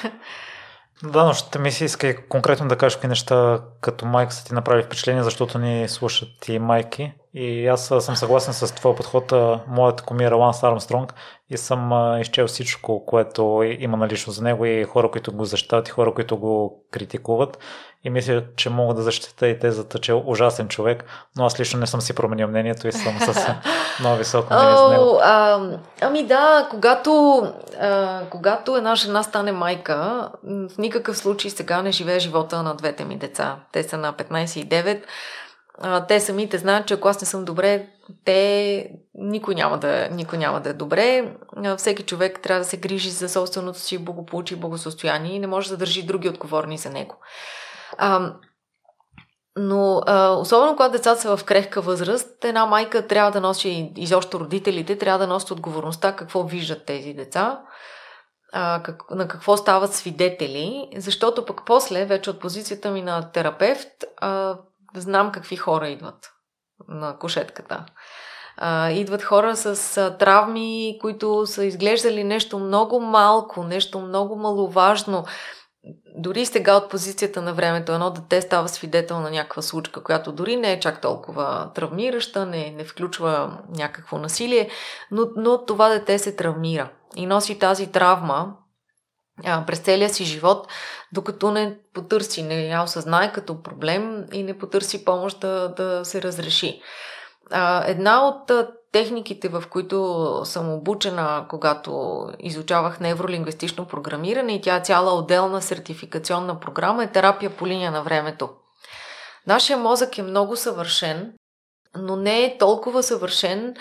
[1.02, 4.44] Да, но ще ми се иска и конкретно да кажеш какви неща като майка са
[4.44, 7.12] ти направили впечатление, защото ни слушат и майки.
[7.40, 9.32] И аз съм съгласен с твоя подход.
[9.68, 11.14] Моята комира Ланс Армстронг
[11.50, 15.90] и съм изчел всичко, което има налично за него и хора, които го защитават и
[15.90, 17.58] хора, които го критикуват.
[18.04, 21.04] И мисля, че мога да защита и тезата, че е ужасен човек,
[21.36, 23.54] но аз лично не съм си променил мнението и съм с
[24.00, 25.18] много високо мнение за него.
[25.22, 25.60] А,
[26.00, 27.42] ами да, когато,
[27.80, 33.04] а, когато една жена стане майка, в никакъв случай сега не живее живота на двете
[33.04, 33.56] ми деца.
[33.72, 35.02] Те са на 15 и 9
[36.08, 37.88] те самите знаят, че ако аз не съм добре,
[38.24, 41.34] те никой няма да, никой няма да е добре.
[41.76, 45.70] Всеки човек трябва да се грижи за собственото си благополучие и благосостояние и не може
[45.70, 47.16] да държи други отговорни за него.
[47.98, 48.34] А,
[49.56, 54.40] но а, особено когато децата са в крехка възраст, една майка трябва да носи, изобщо
[54.40, 57.60] родителите, трябва да носят отговорността какво виждат тези деца,
[58.52, 64.04] а, как, на какво стават свидетели, защото пък после, вече от позицията ми на терапевт,
[64.16, 64.58] а,
[64.94, 66.32] знам какви хора идват
[66.88, 67.86] на кошетката.
[68.90, 75.24] Идват хора с травми, които са изглеждали нещо много малко, нещо много маловажно.
[76.16, 80.56] Дори сега от позицията на времето едно дете става свидетел на някаква случка, която дори
[80.56, 84.70] не е чак толкова травмираща, не, не включва някакво насилие,
[85.10, 88.54] но, но това дете се травмира и носи тази травма
[89.66, 90.68] през целия си живот,
[91.12, 96.22] докато не потърси, не я осъзнае като проблем и не потърси помощ да, да се
[96.22, 96.82] разреши.
[97.86, 98.50] Една от
[98.92, 106.60] техниките, в които съм обучена, когато изучавах невролингвистично програмиране и тя е цяла отделна сертификационна
[106.60, 108.50] програма, е терапия по линия на времето.
[109.46, 111.32] Нашия мозък е много съвършен,
[111.96, 113.74] но не е толкова съвършен,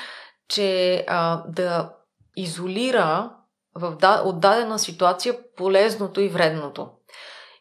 [0.49, 1.93] че а, да
[2.35, 3.31] изолира
[3.77, 6.89] в да, отдадена ситуация полезното и вредното.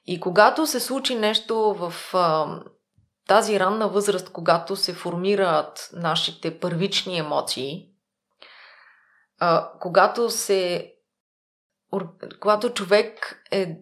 [0.06, 2.46] И когато се случи нещо в а,
[3.28, 7.88] тази ранна възраст, когато се формират нашите първични емоции,
[9.38, 10.92] а, когато се.
[12.40, 13.76] Когато човек е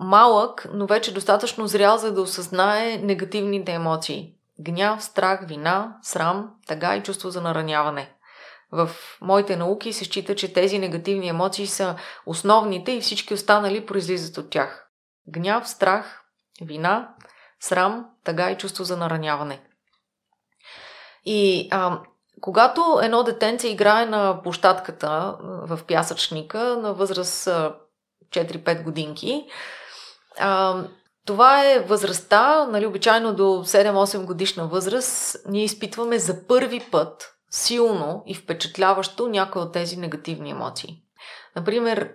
[0.00, 4.34] малък, но вече достатъчно зрял, за да осъзнае негативните емоции.
[4.60, 8.14] Гняв, страх, вина, срам, тъга и чувство за нараняване.
[8.72, 14.38] В моите науки се счита, че тези негативни емоции са основните и всички останали произлизат
[14.38, 14.88] от тях.
[15.28, 16.24] Гняв, страх,
[16.62, 17.14] вина,
[17.60, 19.62] срам, тъга и чувство за нараняване.
[21.24, 22.00] И а,
[22.40, 27.48] когато едно детенце играе на площадката в пясъчника на възраст
[28.30, 29.46] 4-5 годинки,
[30.38, 30.84] а,
[31.26, 38.22] това е възрастта, нали, обичайно до 7-8 годишна възраст, ние изпитваме за първи път силно
[38.26, 41.02] и впечатляващо някои от тези негативни емоции.
[41.56, 42.14] Например,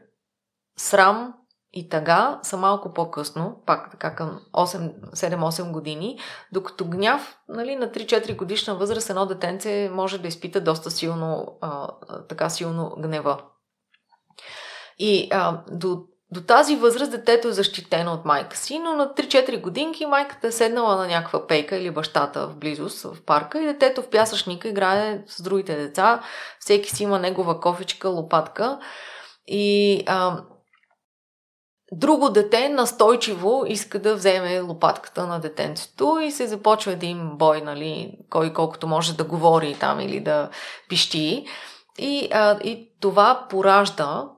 [0.77, 1.33] срам
[1.73, 6.19] и тъга са малко по-късно, пак така към 7-8 години,
[6.51, 11.87] докато гняв нали, на 3-4 годишна възраст едно детенце може да изпита доста силно, а,
[12.29, 13.43] така силно гнева.
[14.99, 19.61] И а, до до тази възраст детето е защитено от майка си, но на 3-4
[19.61, 24.01] годинки майката е седнала на някаква пейка или бащата в близост в парка и детето
[24.01, 26.21] в пясъчника играе с другите деца.
[26.59, 28.79] Всеки си има негова кофичка, лопатка.
[29.47, 30.41] И а,
[31.91, 38.17] друго дете настойчиво иска да вземе лопатката на детенцето и се започва един бой, нали,
[38.29, 40.49] кой колкото може да говори там или да
[40.89, 41.45] пищи.
[41.99, 44.34] И, а, и това поражда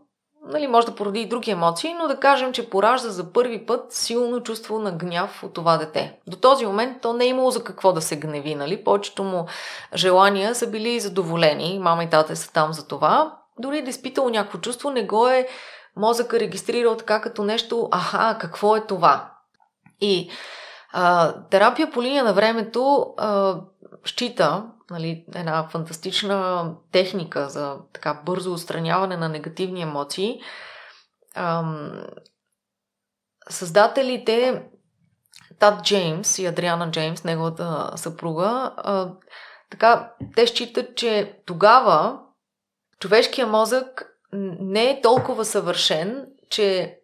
[0.47, 3.93] нали, може да породи и други емоции, но да кажем, че поражда за първи път
[3.93, 6.19] силно чувство на гняв от това дете.
[6.27, 8.83] До този момент то не е имало за какво да се гневи, нали?
[8.83, 9.45] Повечето му
[9.95, 13.37] желания са били задоволени, мама и тата са там за това.
[13.59, 15.47] Дори да е изпитало някакво чувство, не го е
[15.95, 19.31] мозъка регистрирал така като нещо, аха, какво е това?
[20.01, 20.29] И
[20.93, 23.61] а, терапия по линия на времето а,
[24.05, 30.41] счита нали, една фантастична техника за така бързо отстраняване на негативни емоции.
[31.35, 31.91] Ам,
[33.49, 34.63] създателите
[35.59, 39.13] Тад Джеймс и Адриана Джеймс, неговата съпруга, а,
[39.71, 42.19] така, те считат, че тогава
[42.99, 44.05] човешкият мозък
[44.59, 46.96] не е толкова съвършен, че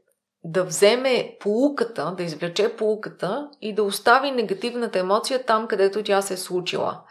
[0.44, 6.34] да вземе полуката, да извлече полуката и да остави негативната емоция там, където тя се
[6.34, 7.02] е случила.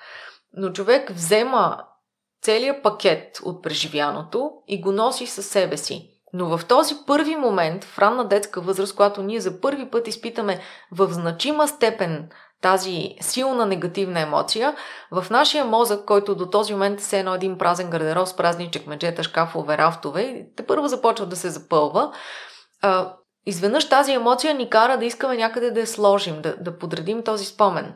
[0.52, 1.84] Но човек взема
[2.42, 6.08] целият пакет от преживяното и го носи със себе си.
[6.32, 10.60] Но в този първи момент, в ранна детска възраст, когато ние за първи път изпитаме
[10.92, 12.28] в значима степен
[12.62, 14.76] тази силна негативна емоция,
[15.10, 19.22] в нашия мозък, който до този момент е едно един празен гардероб с празни чекмеджета,
[19.22, 22.12] шкафове, рафтове, те първо започва да се запълва,
[23.46, 27.44] изведнъж тази емоция ни кара да искаме някъде да я сложим, да, да подредим този
[27.44, 27.94] спомен.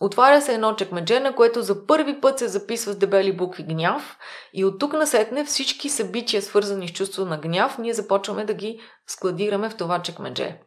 [0.00, 4.18] Отваря се едно чекмедже, на което за първи път се записва с дебели букви гняв
[4.52, 8.80] и от тук насетне всички събития, свързани с чувство на гняв, ние започваме да ги
[9.06, 10.60] складираме в това чекмедже.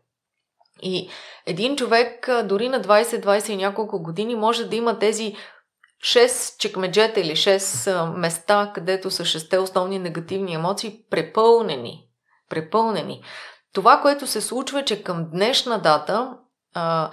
[0.82, 1.10] И
[1.46, 5.36] един човек дори на 20-20 и няколко години може да има тези
[6.04, 12.08] 6 чекмеджета или 6 места, където са 6 основни негативни емоции, препълнени.
[12.50, 13.24] Препълнени.
[13.74, 16.38] Това, което се случва, е, че към днешна дата
[16.74, 17.12] а,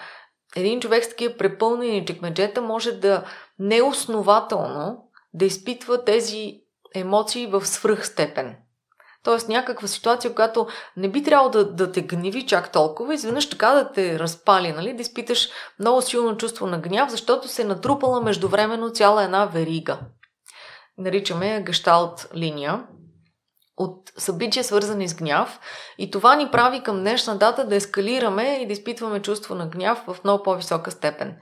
[0.56, 3.24] един човек с такива препълнени чекмеджета може да
[3.58, 6.61] неоснователно да изпитва тези
[6.94, 8.56] емоции в свръхстепен.
[9.24, 13.70] Тоест някаква ситуация, която не би трябвало да, да те гневи чак толкова, изведнъж така
[13.70, 14.94] да те разпали, нали?
[14.94, 15.48] да изпиташ
[15.78, 19.98] много силно чувство на гняв, защото се е натрупала междувременно цяла една верига.
[20.98, 22.84] Наричаме гешталт линия
[23.76, 25.60] от събития, свързани с гняв.
[25.98, 30.02] И това ни прави към днешна дата да ескалираме и да изпитваме чувство на гняв
[30.06, 31.36] в много по-висока степен.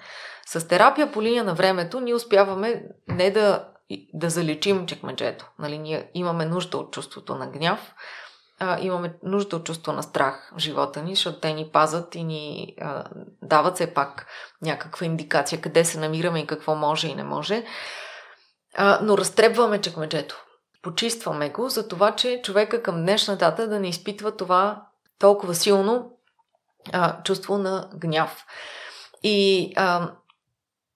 [0.47, 3.69] С терапия по линия на времето ние успяваме не да,
[4.15, 5.51] да заличим чекмеджето.
[5.59, 7.95] Нали, ние имаме нужда от чувството на гняв,
[8.61, 12.25] а, имаме нужда от чувство на страх в живота ни, защото те ни пазат и
[12.25, 13.05] ни а,
[13.43, 14.27] дават все пак
[14.63, 17.65] някаква индикация къде се намираме и какво може и не може.
[18.77, 20.45] А, но разтребваме чекмеджето
[20.83, 24.87] почистваме го за това, че човека към днешна дата да не изпитва това
[25.19, 26.19] толкова силно
[26.93, 28.45] а, чувство на гняв.
[29.23, 30.11] И а,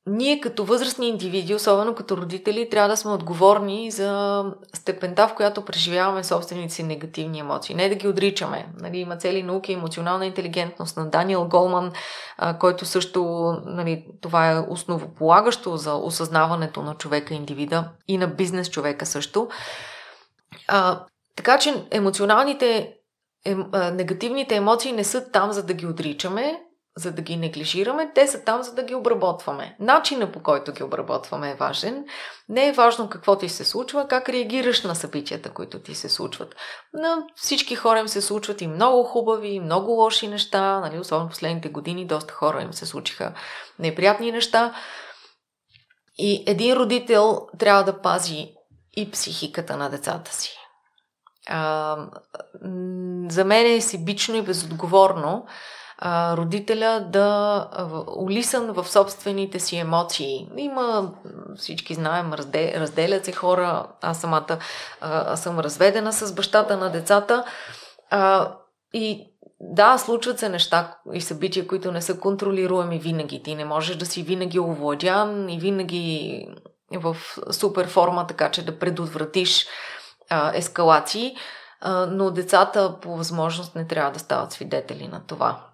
[0.06, 4.44] ние като възрастни индивиди, особено като родители, трябва да сме отговорни за
[4.74, 7.74] степента, в която преживяваме собствените си негативни емоции.
[7.74, 8.66] Не да ги отричаме.
[8.80, 11.92] Нали, има цели науки, емоционална интелигентност на Даниел Голман,
[12.38, 18.70] а, който също, нали, това е основополагащо за осъзнаването на човека, индивида и на бизнес
[18.70, 19.48] човека също.
[20.68, 21.04] А,
[21.36, 22.94] така че емоционалните,
[23.44, 23.54] е,
[23.92, 26.60] негативните емоции не са там, за да ги отричаме,
[26.96, 29.76] за да ги неглижираме, те са там, за да ги обработваме.
[29.80, 32.04] Начинът по който ги обработваме е важен.
[32.48, 36.54] Не е важно какво ти се случва, как реагираш на събитията, които ти се случват.
[36.94, 40.80] На всички хора им се случват и много хубави, и много лоши неща.
[40.80, 40.98] Нали?
[40.98, 43.34] Особено последните години доста хора им се случиха
[43.78, 44.74] неприятни неща.
[46.18, 48.54] И един родител трябва да пази
[48.96, 50.56] и психиката на децата си.
[51.48, 51.96] А,
[53.28, 55.46] за мен е сибично и безотговорно
[56.36, 57.68] родителя да
[58.16, 60.48] улисан в собствените си емоции.
[60.56, 61.12] Има,
[61.56, 63.86] всички знаем, разде, разделят се хора.
[64.00, 64.58] Аз самата
[65.34, 67.44] съм разведена с бащата на децата.
[68.94, 73.42] И да, случват се неща и събития, които не са контролируеми винаги.
[73.42, 76.48] Ти не можеш да си винаги овладян и винаги
[76.94, 77.16] в
[77.50, 79.66] супер форма, така че да предотвратиш
[80.30, 81.36] а, ескалации.
[81.80, 85.71] А, но децата по възможност не трябва да стават свидетели на това.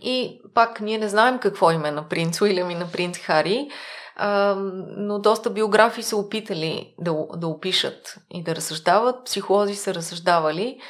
[0.00, 3.70] И пак ние не знаем какво име на принц Уилям и на принц Хари,
[4.16, 4.54] а,
[4.96, 9.24] но доста биографии са опитали да, да опишат и да разсъждават.
[9.24, 10.80] Психолози са разсъждавали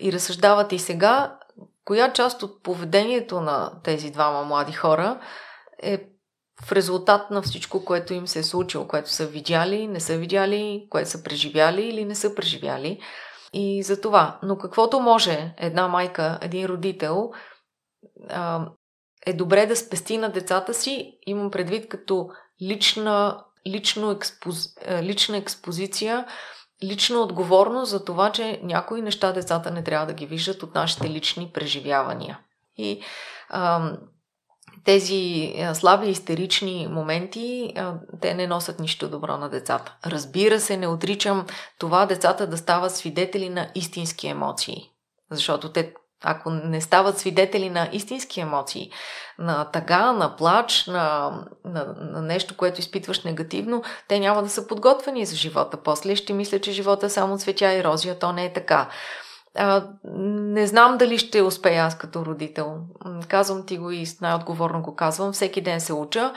[0.00, 1.36] и разсъждават и сега
[1.84, 5.20] коя част от поведението на тези двама млади хора
[5.82, 6.06] е
[6.64, 10.86] в резултат на всичко, което им се е случило, което са видяли, не са видяли,
[10.90, 13.00] което са преживяли или не са преживяли.
[13.52, 14.38] И за това.
[14.42, 17.30] Но каквото може една майка, един родител
[18.28, 18.68] а,
[19.26, 22.28] е добре да спести на децата си, имам предвид като
[22.62, 24.68] лична, лично експози,
[25.02, 26.26] лична експозиция,
[26.84, 31.10] лична отговорност за това, че някои неща децата не трябва да ги виждат от нашите
[31.10, 32.38] лични преживявания.
[32.76, 33.02] И
[33.48, 33.92] а,
[34.84, 37.74] тези слаби истерични моменти,
[38.20, 39.96] те не носят нищо добро на децата.
[40.06, 41.46] Разбира се, не отричам
[41.78, 44.90] това децата да стават свидетели на истински емоции.
[45.30, 45.94] Защото те
[46.24, 48.90] ако не стават свидетели на истински емоции,
[49.38, 51.32] на тъга, на плач, на,
[51.64, 55.76] на, на нещо, което изпитваш негативно, те няма да са подготвени за живота.
[55.76, 58.88] После ще мисля, че живота е само цветя и рози, а то не е така.
[59.54, 62.76] А, не знам дали ще успея аз като родител.
[63.28, 65.32] Казвам ти го и най-отговорно го казвам.
[65.32, 66.32] Всеки ден се уча.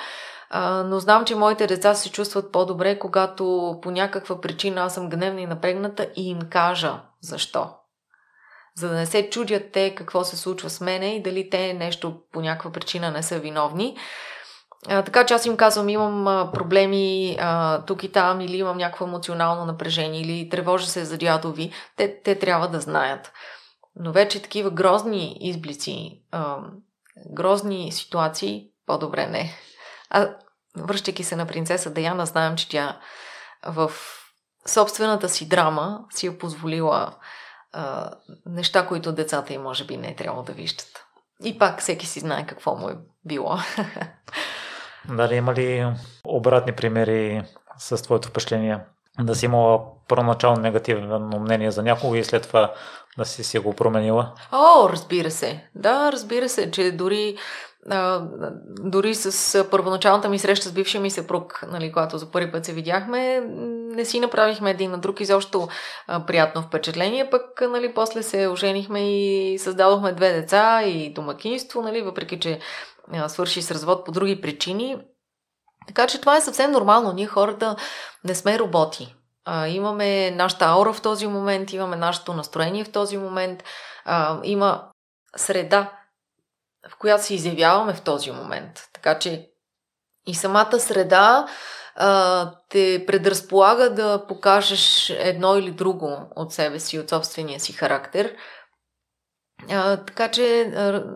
[0.50, 5.10] А, но знам, че моите деца се чувстват по-добре, когато по някаква причина аз съм
[5.10, 7.70] гневна и напрегната и им кажа защо
[8.80, 12.22] за да не се чудят те какво се случва с мене и дали те нещо
[12.32, 13.98] по някаква причина не са виновни.
[14.88, 18.78] А, така че аз им казвам, имам а, проблеми а, тук и там, или имам
[18.78, 21.74] някакво емоционално напрежение, или тревожа се за дядо ви.
[21.96, 23.32] Те, те трябва да знаят.
[23.96, 26.58] Но вече такива грозни изблици, а,
[27.30, 29.54] грозни ситуации, по-добре не.
[30.10, 30.30] А
[30.78, 33.00] връщайки се на принцеса Даяна, знаем, че тя
[33.68, 33.92] в
[34.66, 37.16] собствената си драма си е позволила
[37.74, 38.12] а,
[38.46, 41.06] неща, които децата им може би не е трябвало да виждат.
[41.44, 43.58] И пак всеки си знае какво му е било.
[45.10, 45.94] Дали има ли
[46.26, 47.44] обратни примери
[47.78, 48.80] с твоето впечатление?
[49.20, 52.74] Да си имала първоначално негативно мнение за някого и след това
[53.18, 54.34] да си си го променила?
[54.52, 55.70] О, разбира се.
[55.76, 57.38] Да, разбира се, че дори
[58.84, 62.74] дори с първоначалната ми среща с бившия ми съпруг, нали, когато за първи път се
[62.74, 63.40] видяхме,
[63.96, 65.68] не си направихме един на друг изобщо
[66.08, 72.02] а, приятно впечатление, пък нали, после се оженихме и създадохме две деца и домакинство, нали,
[72.02, 72.60] въпреки че
[73.14, 74.98] а, свърши с развод по други причини.
[75.88, 77.14] Така че това е съвсем нормално.
[77.14, 77.76] Ние хората
[78.24, 79.16] не сме роботи.
[79.46, 83.64] А, имаме нашата аура в този момент, имаме нашето настроение в този момент,
[84.06, 84.90] а, има
[85.36, 85.99] среда,
[86.88, 88.84] в която се изявяваме в този момент.
[88.94, 89.50] Така че
[90.28, 91.48] и самата среда
[91.96, 98.36] а, те предразполага да покажеш едно или друго от себе си, от собствения си характер.
[99.70, 100.72] А, така че,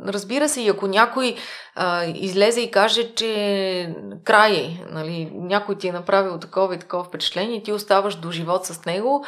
[0.07, 1.35] разбира се, и ако някой
[1.75, 7.63] а, излезе и каже, че край, нали, някой ти е направил такова и такова впечатление,
[7.63, 9.25] ти оставаш до живот с него,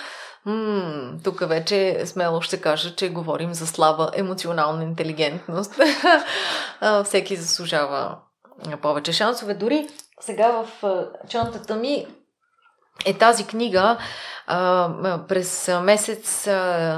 [1.23, 5.79] тук вече смело ще кажа, че говорим за слаба емоционална интелигентност.
[7.03, 8.17] Всеки заслужава
[8.81, 9.53] повече шансове.
[9.53, 9.87] Дори
[10.19, 10.67] сега в
[11.29, 12.07] чантата ми
[13.05, 13.97] е тази книга.
[15.27, 16.47] През месец,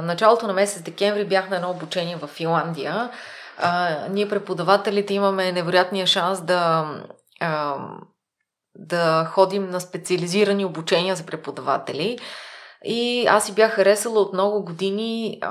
[0.03, 3.11] началото на месец декември бях на едно обучение в Финландия.
[4.09, 6.85] Ние преподавателите имаме невероятния шанс да
[8.79, 12.19] да ходим на специализирани обучения за преподаватели.
[12.86, 15.41] И аз си бях харесала от много години,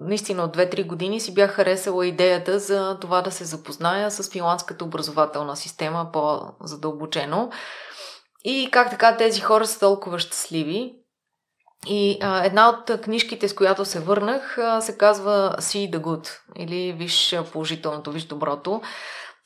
[0.00, 4.84] наистина от 2-3 години си бях харесала идеята за това да се запозная с финландската
[4.84, 7.50] образователна система по-задълбочено.
[8.44, 10.94] И как така тези хора са толкова щастливи.
[11.86, 16.38] И а, една от книжките, с която се върнах, а, се казва See the Good,
[16.56, 18.82] или Виж положителното, виж доброто.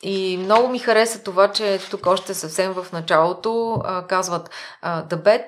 [0.03, 4.51] И много ми хареса това, че тук още съвсем в началото а, казват
[4.83, 5.45] а, The bad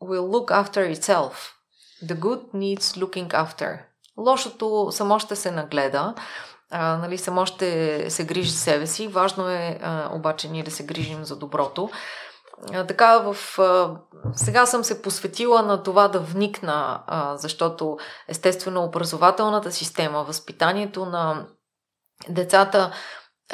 [0.00, 1.32] will look after itself.
[2.02, 3.78] The good needs looking after.
[4.16, 6.14] Лошото само ще се нагледа,
[6.70, 9.08] а, нали, само ще се грижи за себе си.
[9.08, 11.90] Важно е а, обаче ние да се грижим за доброто.
[12.72, 13.96] А, така, в, а,
[14.34, 17.98] сега съм се посветила на това да вникна, а, защото
[18.28, 21.46] естествено образователната система, възпитанието на
[22.28, 22.92] децата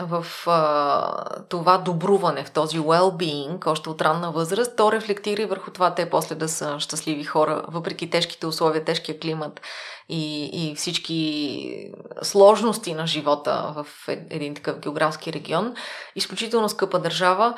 [0.01, 5.71] в а, това добруване, в този well-being, още от ранна възраст, то рефлектира и върху
[5.71, 9.61] това те после да са щастливи хора, въпреки тежките условия, тежкия климат
[10.09, 11.93] и, и всички
[12.23, 15.75] сложности на живота в един такъв географски регион.
[16.17, 17.55] Изключително скъпа държава.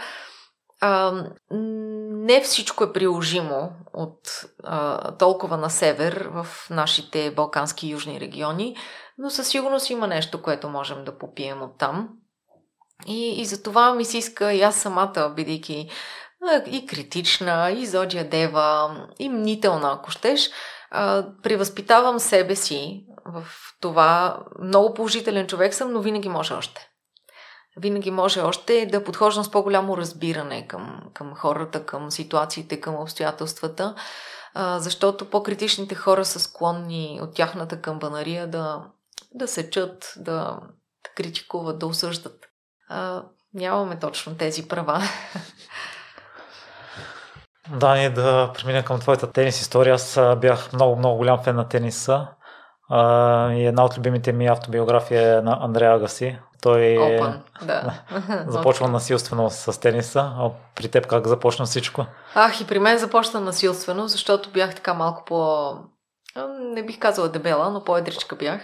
[0.80, 8.76] А, не всичко е приложимо от а, толкова на север в нашите балкански южни региони,
[9.18, 12.08] но със сигурност има нещо, което можем да попием от там.
[13.06, 15.90] И, и за това ми се иска и аз самата, бидейки
[16.66, 20.50] и критична, и зодия дева, и мнителна, ако щеш,
[21.42, 23.44] превъзпитавам себе си в
[23.80, 24.40] това.
[24.62, 26.88] Много положителен човек съм, но винаги може още.
[27.76, 33.94] Винаги може още да подхождам с по-голямо разбиране към, към хората, към ситуациите, към обстоятелствата,
[34.56, 38.84] защото по-критичните хора са склонни от тяхната камбанария да,
[39.34, 40.60] да се чат, да,
[41.04, 42.47] да критикуват, да осъждат
[42.88, 43.22] а,
[43.54, 45.02] нямаме точно тези права.
[47.70, 49.94] Дани, да преминем към твоята тенис история.
[49.94, 52.26] Аз бях много, много голям фен на тениса.
[52.90, 56.38] А, и една от любимите ми автобиография е на Андреа Агаси.
[56.62, 57.94] Той Open, да.
[58.46, 60.20] започва насилствено с тениса.
[60.20, 62.06] А при теб как започна всичко?
[62.34, 65.72] Ах, и при мен започна насилствено, защото бях така малко по...
[66.74, 68.60] Не бих казала дебела, но по-едричка бях.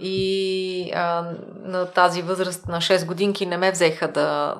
[0.00, 4.54] И а, на тази възраст на 6 годинки не ме взеха да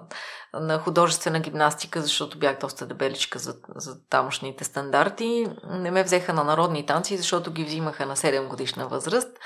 [0.55, 5.47] на художествена гимнастика, защото бях доста дебеличка за, за тамошните стандарти.
[5.70, 9.39] Не ме взеха на народни танци, защото ги взимаха на 7 годишна възраст.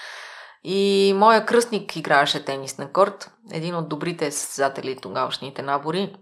[0.65, 6.17] И моя кръстник играеше тенис на корт, един от добрите състезатели тогавашните набори.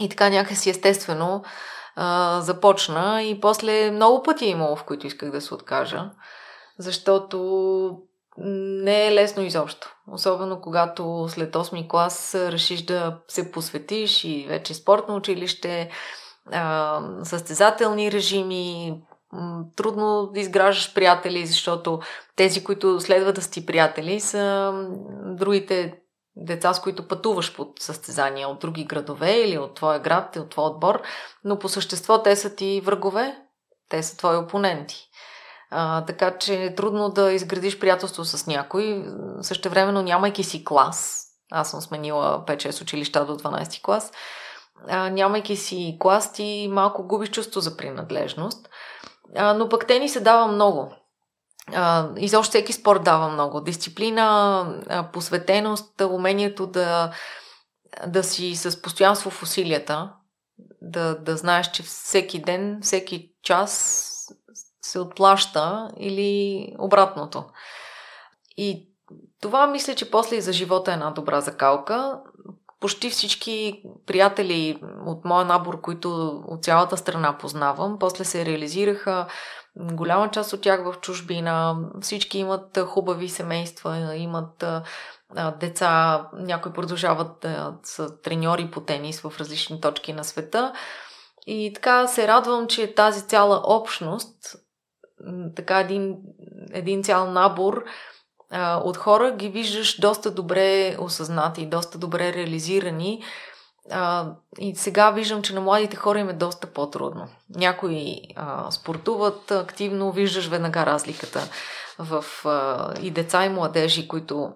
[0.00, 1.44] И така някакси естествено
[1.96, 6.10] а, започна и после много пъти е имало, в които исках да се откажа,
[6.78, 7.98] защото
[8.38, 9.96] не е лесно изобщо.
[10.12, 15.90] Особено когато след 8 клас решиш да се посветиш и вече спортно училище,
[17.22, 18.94] състезателни режими,
[19.76, 22.00] трудно да изграждаш приятели, защото
[22.36, 24.72] тези, които следва да сти приятели, са
[25.24, 25.98] другите
[26.36, 30.64] деца, с които пътуваш под състезания от други градове или от твоя град, от твой
[30.64, 31.02] отбор,
[31.44, 33.36] но по същество те са ти врагове,
[33.88, 35.03] те са твои опоненти.
[35.76, 39.04] А, така че е трудно да изградиш приятелство с някой.
[39.40, 44.12] Същевременно нямайки си клас, аз съм сменила 5-6 училища до 12 клас,
[44.88, 48.68] а, нямайки си клас, ти малко губиш чувство за принадлежност.
[49.36, 50.92] А, но пък те ни се дава много.
[51.72, 53.60] А, изобщо всеки спорт дава много.
[53.60, 57.12] Дисциплина, посветеност, умението да,
[58.06, 60.12] да си с постоянство в усилията,
[60.82, 64.10] да, да знаеш, че всеки ден, всеки час
[64.84, 67.44] се отплаща или обратното.
[68.56, 68.88] И
[69.40, 72.20] това мисля, че после и за живота е една добра закалка.
[72.80, 79.26] Почти всички приятели от моя набор, които от цялата страна познавам, после се реализираха
[79.76, 81.76] голяма част от тях в чужбина.
[82.00, 84.64] Всички имат хубави семейства, имат
[85.60, 87.46] деца, някои продължават
[87.82, 90.72] са треньори по тенис в различни точки на света.
[91.46, 94.56] И така се радвам, че тази цяла общност
[95.56, 96.16] така един,
[96.72, 97.84] един цял набор
[98.50, 103.22] а, от хора ги виждаш доста добре осъзнати, доста добре реализирани.
[103.90, 107.28] А, и сега виждам, че на младите хора им е доста по-трудно.
[107.56, 111.40] Някои а, спортуват активно, виждаш веднага разликата
[111.98, 114.52] в а, и деца и младежи, които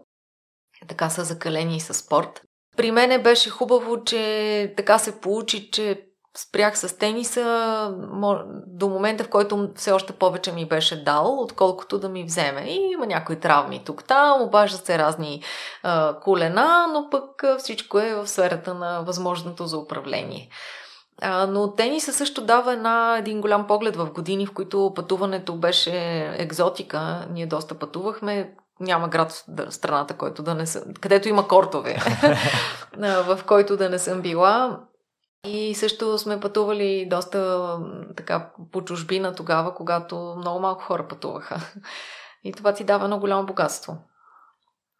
[0.88, 2.42] така са закалени с спорт.
[2.76, 7.94] При мене беше хубаво, че така се получи, че спрях с тениса
[8.66, 12.60] до момента, в който все още повече ми беше дал, отколкото да ми вземе.
[12.60, 15.42] И има някои травми тук-там, обаждат се разни
[15.82, 20.48] а, колена, но пък всичко е в сферата на възможното за управление.
[21.22, 26.24] А, но тениса също дава една, един голям поглед в години, в които пътуването беше
[26.38, 27.26] екзотика.
[27.30, 28.54] Ние доста пътувахме.
[28.80, 31.98] Няма град в страната, който да не съм, където има кортове,
[32.98, 34.80] в който да не съм била.
[35.46, 37.68] И също сме пътували доста
[38.16, 41.56] така по чужбина тогава, когато много малко хора пътуваха.
[42.44, 43.96] И това ти дава едно голямо богатство.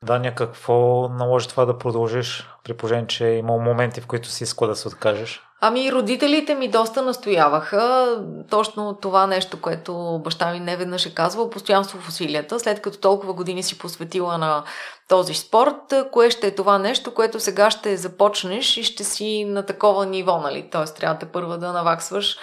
[0.05, 4.45] Даня, какво наложи това да продължиш, при положение, че е имал моменти, в които си
[4.45, 5.43] искала да се откажеш?
[5.61, 8.17] Ами, родителите ми доста настояваха.
[8.51, 12.61] Точно това нещо, което баща ми не веднъж е казвал, постоянство в усилията.
[12.61, 14.65] След като толкова години си посветила на
[15.09, 19.67] този спорт, кое ще е това нещо, което сега ще започнеш и ще си на
[19.67, 20.69] такова ниво, нали?
[20.73, 22.37] Тоест, трябва да първа да наваксваш.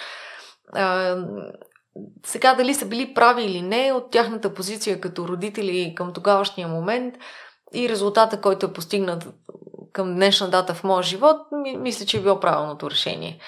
[2.26, 7.14] Сега дали са били прави или не от тяхната позиция като родители към тогавашния момент
[7.74, 9.28] и резултата, който е постигнат
[9.92, 11.36] към днешна дата в моя живот,
[11.78, 13.40] мисля, че е било правилното решение.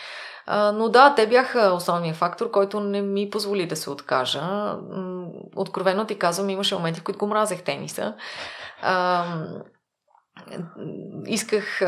[0.74, 4.74] Но да, те бяха основният фактор, който не ми позволи да се откажа.
[5.56, 8.14] Откровено ти казвам, имаше моменти, в които го мразех тениса.
[11.26, 11.82] Исках,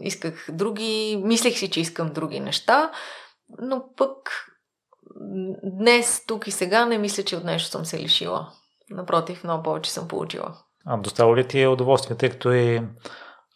[0.00, 2.90] исках други, мислех си, че искам други неща,
[3.58, 4.46] но пък
[5.64, 8.48] днес, тук и сега не мисля, че от нещо съм се лишила.
[8.90, 10.56] Напротив, много повече съм получила.
[10.86, 12.82] А достава ли ти е удоволствие, тъй като и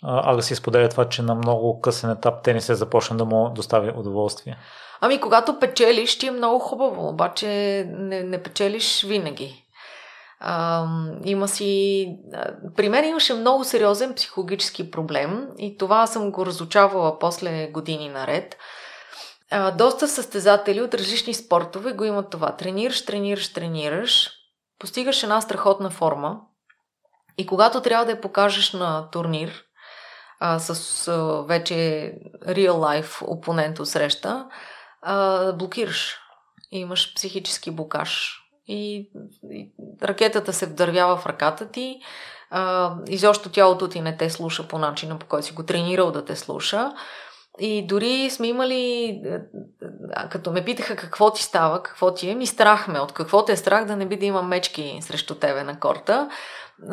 [0.06, 3.92] Ага си споделя това, че на много късен етап тенис е започна да му достави
[3.96, 4.56] удоволствие?
[5.00, 7.46] Ами, когато печелиш, ти е много хубаво, обаче
[7.90, 9.64] не, не печелиш винаги.
[10.40, 10.86] А,
[11.24, 12.08] има си...
[12.76, 18.56] При мен имаше много сериозен психологически проблем и това съм го разучавала после години наред.
[19.50, 22.56] А, доста състезатели от различни спортове го имат това.
[22.56, 24.30] Тренираш, тренираш, тренираш,
[24.78, 26.40] постигаш една страхотна форма
[27.38, 29.64] и когато трябва да я покажеш на турнир,
[30.40, 31.74] а, с а, вече
[32.46, 34.46] real life опонент от среща,
[35.02, 36.18] а, блокираш.
[36.72, 38.40] И имаш психически блокаж.
[38.66, 39.10] И,
[39.50, 39.72] и
[40.02, 42.00] ракетата се вдървява в ръката ти.
[42.50, 46.24] А, изобщо тялото ти не те слуша по начина, по който си го тренирал да
[46.24, 46.92] те слуша.
[47.60, 49.20] И дори сме имали,
[50.30, 53.00] като ме питаха какво ти става, какво ти е, ми страхме.
[53.00, 56.28] От какво те е страх да не би да има мечки срещу тебе на корта.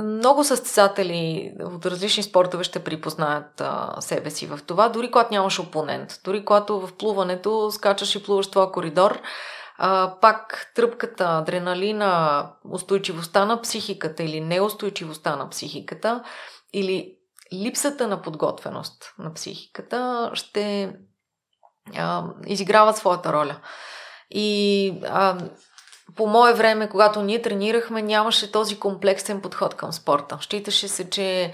[0.03, 5.59] Много състезатели от различни спортове ще припознаят а, себе си в това, дори когато нямаш
[5.59, 6.19] опонент.
[6.23, 9.21] Дори когато в плуването скачаш и плуваш твоя коридор,
[9.77, 16.23] а, пак тръпката, адреналина, устойчивостта на психиката или неустойчивостта на психиката
[16.73, 17.15] или
[17.53, 20.95] липсата на подготвеност на психиката ще
[21.97, 23.57] а, изиграва своята роля.
[24.29, 25.37] И а,
[26.15, 30.37] по мое време, когато ние тренирахме, нямаше този комплексен подход към спорта.
[30.41, 31.51] Считаше се, че е,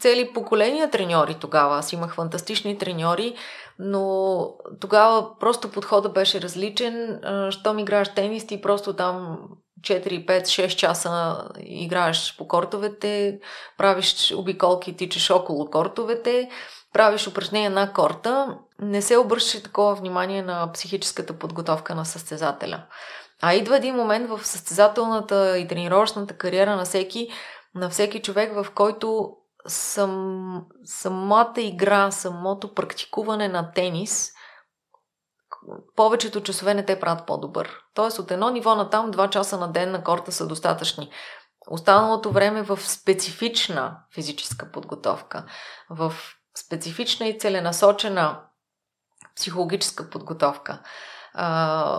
[0.00, 1.78] цели поколения треньори тогава.
[1.78, 3.36] Аз имах фантастични треньори,
[3.78, 4.48] но
[4.80, 7.20] тогава просто подходът беше различен.
[7.50, 9.38] Щом играеш тенис, ти просто там
[9.80, 13.38] 4, 5, 6 часа играеш по кортовете,
[13.78, 16.48] правиш обиколки, тичаш около кортовете,
[16.92, 22.82] правиш упражнения на корта, не се обръща такова внимание на психическата подготовка на състезателя.
[23.48, 27.28] А идва един момент в състезателната и тренировъчната кариера на всеки,
[27.74, 29.36] на всеки човек, в който
[29.66, 34.32] сам, самата игра, самото практикуване на тенис,
[35.96, 37.70] повечето часове не те правят по-добър.
[37.94, 41.10] Тоест от едно ниво на там, два часа на ден на корта са достатъчни.
[41.70, 45.44] Останалото време в специфична физическа подготовка,
[45.90, 46.14] в
[46.56, 48.40] специфична и целенасочена
[49.36, 50.82] психологическа подготовка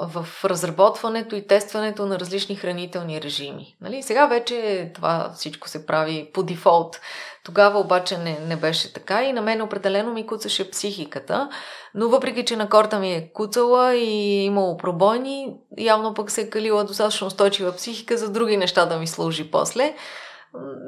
[0.07, 3.75] в разработването и тестването на различни хранителни режими.
[3.81, 4.03] Нали?
[4.03, 7.01] Сега вече това всичко се прави по дефолт.
[7.45, 11.49] Тогава обаче не, не беше така и на мен определено ми куцаше психиката,
[11.95, 16.49] но въпреки, че на корта ми е куцала и имало пробойни, явно пък се е
[16.49, 19.95] калила достатъчно устойчива психика за други неща да ми служи после.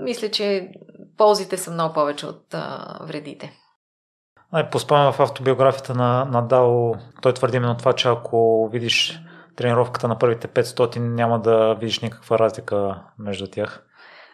[0.04, 0.72] Мисля, че
[1.18, 3.54] ползите са много повече от а, вредите.
[4.52, 9.20] Ай, по в автобиографията на, на Дао, той твърди именно това, че ако видиш
[9.56, 13.86] тренировката на първите 500, няма да видиш никаква разлика между тях.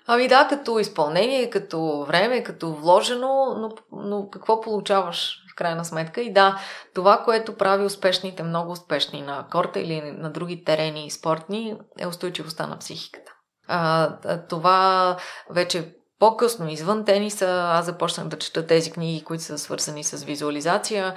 [0.07, 6.22] Ами да, като изпълнение, като време, като вложено, но, но какво получаваш в крайна сметка?
[6.22, 6.59] И да,
[6.93, 12.68] това, което прави успешните, много успешни на корта или на други терени спортни, е устойчивостта
[12.68, 13.32] на психиката.
[13.68, 14.18] А,
[14.49, 15.18] това
[15.49, 15.95] вече
[16.26, 21.15] по-късно, извън тениса, аз започнах да чета тези книги, които са свързани с визуализация,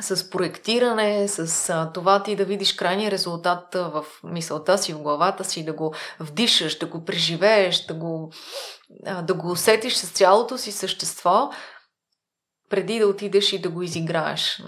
[0.00, 5.44] с проектиране, с а, това ти да видиш крайния резултат в мисълта си, в главата
[5.44, 8.32] си, да го вдишаш, да го преживееш, да го,
[9.06, 11.50] а, да го усетиш с цялото си същество,
[12.70, 14.62] преди да отидеш и да го изиграеш,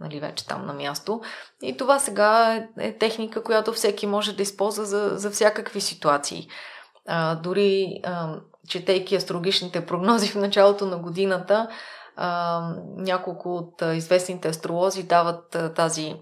[0.00, 1.20] нали, вече там на място.
[1.62, 6.48] И това сега е, е техника, която всеки може да използва за, за всякакви ситуации.
[7.08, 11.68] А, дори а, четейки астрологичните прогнози в началото на годината,
[12.16, 12.60] а,
[12.96, 16.16] няколко от а, известните астролози дават а, тази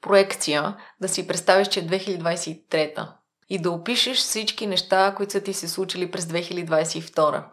[0.00, 3.08] проекция да си представиш, че е 2023
[3.48, 7.44] и да опишеш всички неща, които са ти се случили през 2022.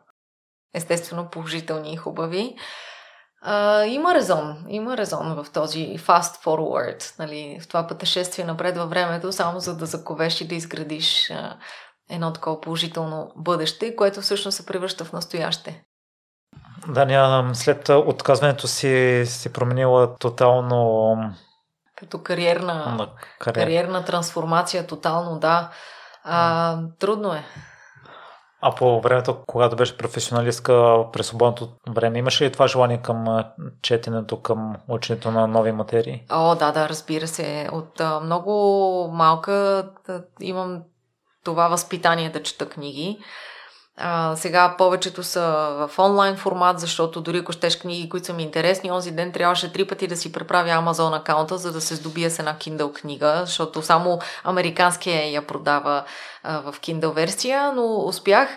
[0.74, 2.56] Естествено, положителни и хубави.
[3.42, 8.90] А, има резон, има резон в този fast forward, нали, в това пътешествие напред във
[8.90, 11.58] времето, само за да заковеш и да изградиш а,
[12.10, 15.84] едно такова положително бъдеще, което всъщност се превръща в настояще.
[16.88, 21.18] Даня, след отказването си си променила тотално...
[21.96, 23.08] Като кариерна,
[23.40, 23.66] кариер.
[23.66, 25.70] кариерна трансформация, тотално, да.
[26.24, 27.44] А, трудно е.
[28.62, 33.44] А по времето, когато беше професионалистка през свободното време, имаше ли това желание към
[33.82, 36.26] четенето, към ученето на нови материи?
[36.30, 37.70] О, да, да, разбира се.
[37.72, 38.52] От а, много
[39.14, 40.82] малка да, имам
[41.44, 43.20] това възпитание да чета книги.
[44.02, 45.42] А, сега повечето са
[45.90, 49.74] в онлайн формат, защото дори ако щеш книги, които са ми интересни, онзи ден трябваше
[49.74, 53.42] три пъти да си преправя Amazon акаунта, за да се здобия с една Kindle книга,
[53.46, 56.04] защото само американския я продава
[56.44, 58.50] а, в Kindle версия, но успях.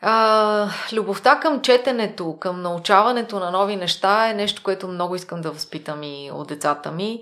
[0.00, 5.50] А, любовта към четенето, към научаването на нови неща е нещо, което много искам да
[5.50, 7.20] възпитам и от децата ми.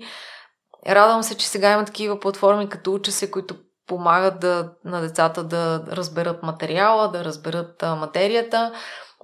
[0.87, 3.55] Радвам се, че сега има такива платформи като Уча се, които
[3.87, 8.73] помагат да, на децата да разберат материала, да разберат а, материята,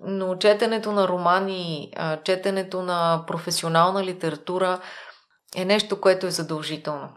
[0.01, 4.79] но четенето на романи, а, четенето на професионална литература
[5.55, 7.09] е нещо, което е задължително.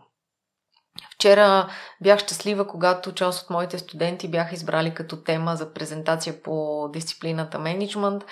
[1.14, 1.68] Вчера
[2.02, 7.58] бях щастлива, когато част от моите студенти бяха избрали като тема за презентация по дисциплината
[7.58, 8.24] менеджмент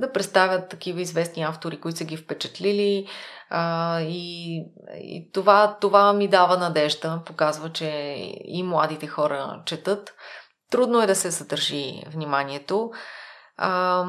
[0.00, 3.06] да представят такива известни автори, които са ги впечатлили.
[3.50, 10.14] А, и и това, това ми дава надежда, показва, че и младите хора четат.
[10.70, 12.90] Трудно е да се съдържи вниманието.
[13.56, 14.04] А,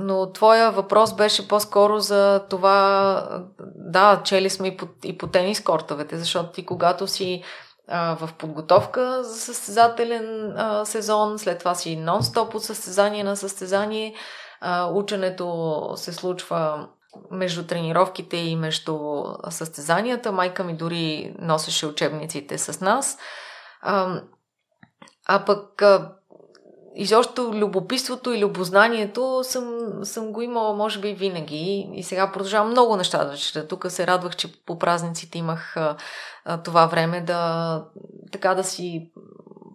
[0.00, 5.64] но твоя въпрос беше по-скоро за това, да, чели сме и по, и по тенис
[5.64, 7.42] кортовете, защото ти когато си
[7.88, 14.14] в подготовка за състезателен а, сезон, след това си нон-стоп от състезание на състезание,
[14.92, 16.88] ученето се случва
[17.30, 18.98] между тренировките и между
[19.50, 20.32] състезанията.
[20.32, 23.18] Майка ми дори носеше учебниците с нас.
[23.80, 24.22] А,
[25.28, 26.12] а пък а,
[26.94, 31.90] изобщо любопитството и любознанието съм, съм го имала, може би, винаги.
[31.94, 33.68] И сега продължавам много неща да чета.
[33.68, 35.96] Тук се радвах, че по празниците имах а,
[36.44, 37.84] а, това време да
[38.32, 39.10] така да си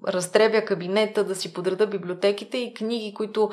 [0.08, 3.50] разтребя кабинета, да си подреда библиотеките и книги, които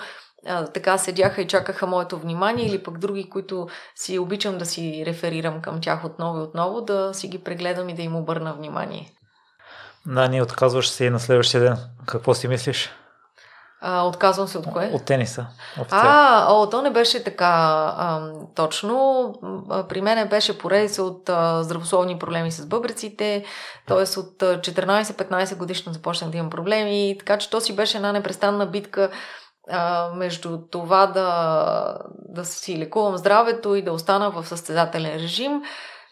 [0.48, 5.02] а, така седяха и чакаха моето внимание, или пък други, които си обичам да си
[5.06, 9.12] реферирам към тях отново и отново, да си ги прегледам и да им обърна внимание.
[10.06, 11.76] Да, ние отказваш се и на следващия ден.
[12.06, 12.90] Какво си мислиш?
[13.80, 14.90] А, отказвам се от кое?
[14.94, 15.46] От тениса.
[15.90, 17.46] А, о, то не беше така
[17.96, 19.34] а, точно.
[19.88, 23.44] При мен беше поредица от а, здравословни проблеми с бъбреците,
[23.86, 24.18] т.е.
[24.20, 29.10] от 14-15 годишно започнах да имам проблеми, така че то си беше една непрестанна битка
[30.14, 31.98] между това да,
[32.28, 35.62] да си лекувам здравето и да остана в състезателен режим.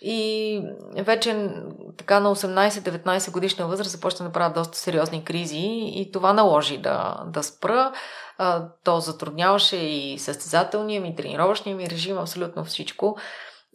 [0.00, 0.62] И
[0.96, 1.50] вече
[1.96, 7.24] така на 18-19 годишна възраст започна да правя доста сериозни кризи и това наложи да,
[7.26, 7.92] да спра.
[8.38, 13.16] А, то затрудняваше и състезателния ми, тренировъчния ми режим, абсолютно всичко.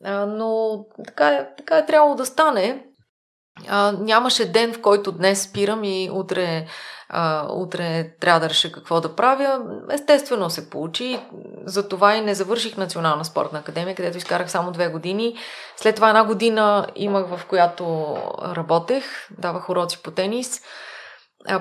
[0.03, 2.85] А, но така, е, така е трябвало да стане.
[3.67, 6.67] А, нямаше ден, в който днес спирам и утре
[7.13, 9.59] а, утре трябва да реша какво да правя.
[9.91, 11.19] Естествено се получи.
[11.65, 15.37] Затова и не завърших Национална спортна академия, където изкарах само две години.
[15.77, 18.15] След това една година имах, в която
[18.55, 19.05] работех,
[19.37, 20.61] давах уроци по тенис,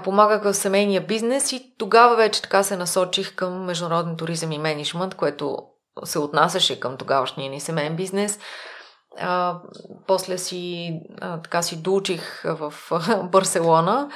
[0.05, 5.15] помагах в семейния бизнес и тогава вече така се насочих към международен туризъм и менеджмент,
[5.15, 5.59] което
[6.05, 8.39] се отнасяше към тогавашния ни семейен бизнес.
[9.21, 9.59] А,
[10.07, 12.75] после си, а, така си доучих в
[13.33, 14.11] Барселона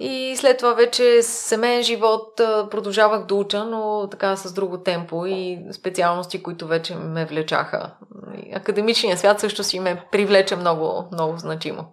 [0.00, 2.32] и след това вече семейен живот
[2.70, 7.90] продължавах да уча, но така с друго темпо и специалности, които вече ме влечаха.
[8.54, 11.84] Академичният свят също си ме привлече много, много значимо.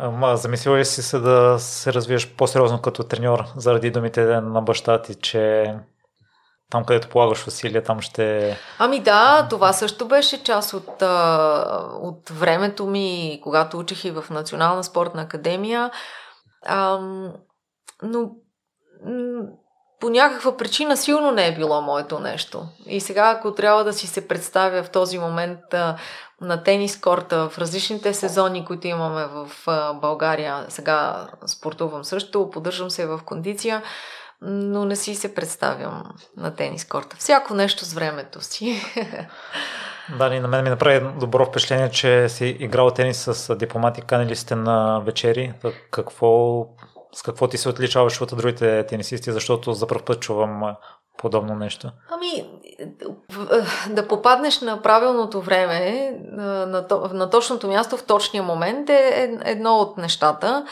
[0.00, 5.02] Ама, замислила ли си се да се развиеш по-сериозно като треньор заради думите на баща
[5.02, 5.74] ти, че
[6.70, 8.56] там, където полагаш усилия, там ще...
[8.78, 11.02] Ами да, това също беше част от,
[12.02, 15.90] от времето ми, когато учих и в Национална спортна академия.
[16.66, 17.32] Ам,
[18.02, 18.30] но
[20.00, 22.66] по някаква причина силно не е било моето нещо.
[22.86, 25.96] И сега, ако трябва да си се представя в този момент а,
[26.40, 32.90] на тенис корта, в различните сезони, които имаме в а, България, сега спортувам също, поддържам
[32.90, 33.82] се в кондиция,
[34.42, 36.04] но не си се представям
[36.36, 37.16] на тенис корта.
[37.18, 38.82] Всяко нещо с времето си.
[40.16, 44.36] Да, и на мен ми направи добро впечатление, че си играл тенис с дипломати, канили
[44.36, 45.52] сте на вечери.
[45.90, 46.64] Какво,
[47.12, 50.76] с какво ти се отличаваш от другите тенисисти, защото за първ път чувам
[51.18, 51.90] подобно нещо?
[52.10, 52.50] Ами,
[53.88, 59.96] да попаднеш на правилното време, на, на, точното място в точния момент е едно от
[59.96, 60.66] нещата.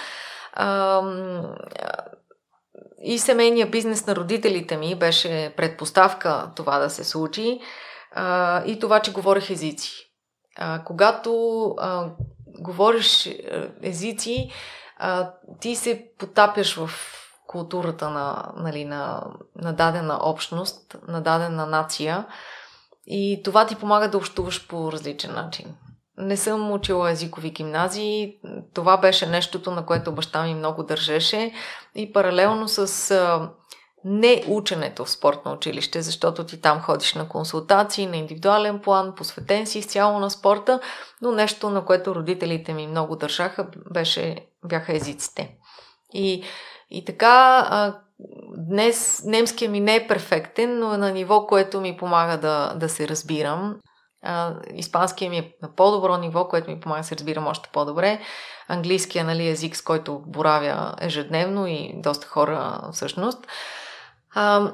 [3.03, 7.61] И семейния бизнес на родителите ми беше предпоставка това да се случи
[8.15, 9.93] а, и това, че говорех езици.
[10.57, 12.11] А, когато а,
[12.59, 13.29] говориш
[13.83, 14.51] езици,
[14.99, 15.31] а,
[15.61, 16.91] ти се потапяш в
[17.47, 19.23] културата на, нали, на,
[19.57, 22.27] на дадена общност, на дадена нация
[23.07, 25.75] и това ти помага да общуваш по различен начин.
[26.19, 28.39] Не съм учила езикови гимназии.
[28.75, 31.53] Това беше нещото, на което баща ми много държеше.
[31.95, 33.11] И паралелно с
[34.09, 39.67] не ученето в спортно училище, защото ти там ходиш на консултации, на индивидуален план, посветен
[39.67, 40.81] си изцяло на спорта,
[41.23, 45.57] но нещо, на което родителите ми много държаха, беше, бяха езиците.
[46.15, 46.45] И,
[46.91, 47.99] и така, а,
[48.57, 52.89] днес немския ми не е перфектен, но е на ниво, което ми помага да, да
[52.89, 53.77] се разбирам.
[54.23, 58.21] А, испанския ми е на по-добро ниво, което ми помага да се разбирам още по-добре.
[58.69, 63.47] Английския нали, език, с който боравя ежедневно и доста хора всъщност.
[64.39, 64.73] А,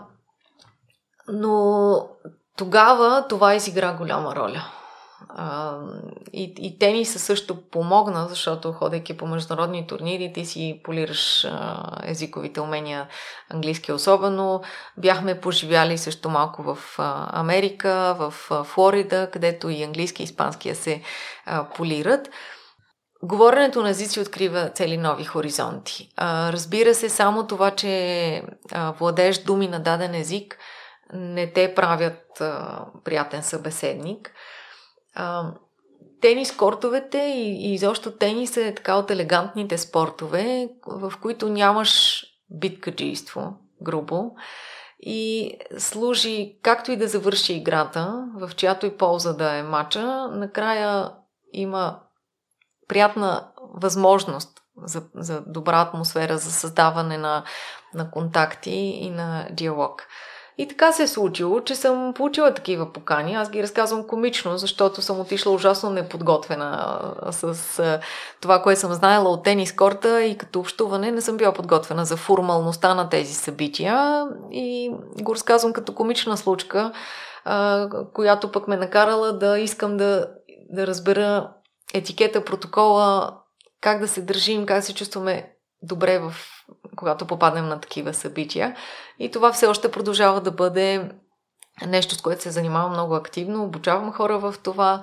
[1.28, 2.08] но
[2.56, 4.64] тогава това изигра голяма роля.
[5.28, 5.76] А,
[6.32, 12.60] и, и тениса също помогна, защото ходейки по международни турнири, ти си полираш а, езиковите
[12.60, 13.08] умения,
[13.50, 14.62] английски особено.
[14.96, 20.74] Бяхме поживяли също малко в а, Америка, в а, Флорида, където и английски и испанския
[20.74, 21.02] се
[21.46, 22.28] а, полират.
[23.24, 26.12] Говоренето на езици открива цели нови хоризонти.
[26.16, 28.42] А, разбира се, само това, че
[28.72, 30.58] а, владееш думи на даден език,
[31.12, 34.32] не те правят а, приятен събеседник.
[35.14, 35.52] А,
[36.20, 43.52] тенис кортовете и, и изобщо тенис е така от елегантните спортове, в които нямаш биткаджийство,
[43.82, 44.34] грубо,
[45.00, 51.12] и служи както и да завърши играта, в чиято и полза да е мача, накрая
[51.52, 52.00] има
[52.92, 54.48] приятна възможност
[54.84, 57.44] за, за добра атмосфера, за създаване на,
[57.94, 58.70] на контакти
[59.00, 60.02] и на диалог.
[60.58, 63.34] И така се е случило, че съм получила такива покани.
[63.34, 68.00] Аз ги разказвам комично, защото съм отишла ужасно неподготвена с
[68.40, 72.16] това, което съм знаела от тенис корта и като общуване не съм била подготвена за
[72.16, 74.90] формалността на тези събития и
[75.22, 76.92] го разказвам като комична случка,
[78.12, 80.26] която пък ме накарала да искам да,
[80.70, 81.50] да разбера
[81.94, 83.38] етикета, протокола,
[83.80, 86.34] как да се държим, как да се чувстваме добре в
[86.96, 88.76] когато попаднем на такива събития.
[89.18, 91.10] И това все още продължава да бъде
[91.86, 93.64] нещо, с което се занимавам много активно.
[93.64, 95.02] Обучавам хора в това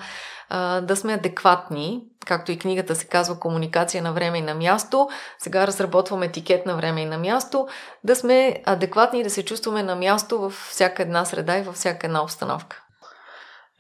[0.81, 5.09] да сме адекватни, както и книгата се казва комуникация на време и на място.
[5.39, 7.67] Сега разработвам етикет на време и на място.
[8.03, 11.75] Да сме адекватни и да се чувстваме на място във всяка една среда и във
[11.75, 12.83] всяка една обстановка.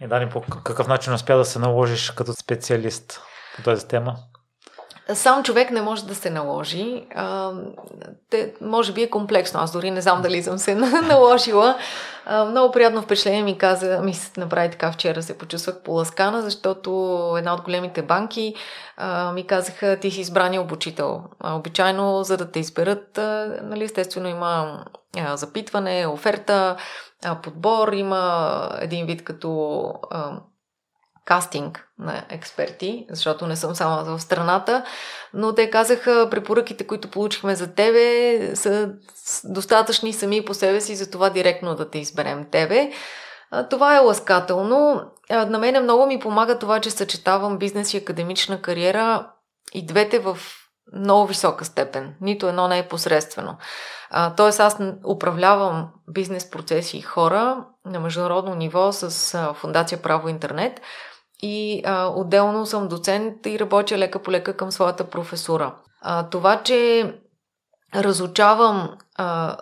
[0.01, 3.21] И Дани, по какъв начин успя да се наложиш като специалист
[3.55, 4.15] по тази тема?
[5.13, 7.05] Сам човек не може да се наложи.
[7.15, 7.51] А,
[8.29, 9.59] те, може би е комплексно.
[9.59, 10.75] Аз дори не знам дали съм се
[11.09, 11.77] наложила.
[12.25, 16.89] А, много приятно впечатление ми каза, ми се направи така вчера, се почувствах поласкана, защото
[17.37, 18.55] една от големите банки
[18.97, 21.23] а, ми казаха, ти си избрани обучител.
[21.39, 24.83] А, обичайно, за да те изберат, а, нали, естествено има
[25.17, 26.75] а, запитване, оферта,
[27.23, 30.39] а, подбор, има един вид като а,
[31.25, 34.85] кастинг на експерти, защото не съм само в страната,
[35.33, 38.93] но те казаха, препоръките, които получихме за тебе, са
[39.43, 42.91] достатъчни сами по себе си, за това директно да те изберем тебе.
[43.69, 45.01] Това е ласкателно.
[45.29, 49.31] На мен много ми помага това, че съчетавам бизнес и академична кариера
[49.73, 50.37] и двете в
[50.93, 52.15] много висока степен.
[52.21, 53.57] Нито едно не е посредствено.
[54.37, 54.77] тоест аз
[55.07, 60.81] управлявам бизнес процеси и хора на международно ниво с Фундация Право Интернет–
[61.41, 65.75] и а, отделно съм доцент и работя лека по лека към своята професура.
[66.01, 67.13] А, това, че
[67.95, 69.57] разучавам, а,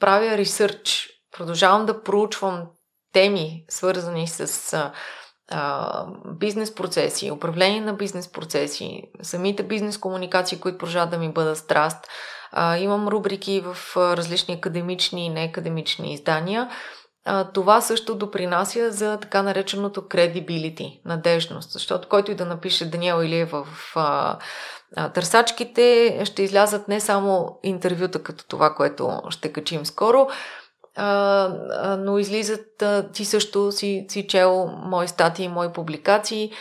[0.00, 2.66] правя ресърч, продължавам да проучвам
[3.12, 4.92] теми, свързани с а,
[6.26, 12.06] бизнес процеси, управление на бизнес процеси, самите бизнес комуникации, които продължават да ми бъдат страст.
[12.52, 16.68] А, имам рубрики в различни академични и неакадемични издания
[17.24, 23.22] а, това също допринася за така нареченото credibility, надежност, защото който и да напише Даниел
[23.24, 24.38] Илиева в а,
[24.96, 30.28] а, търсачките, ще излязат не само интервюта като това, което ще качим скоро,
[30.96, 31.06] а,
[31.70, 36.52] а, но излизат, а, ти също си, си чел мои статии, мои публикации,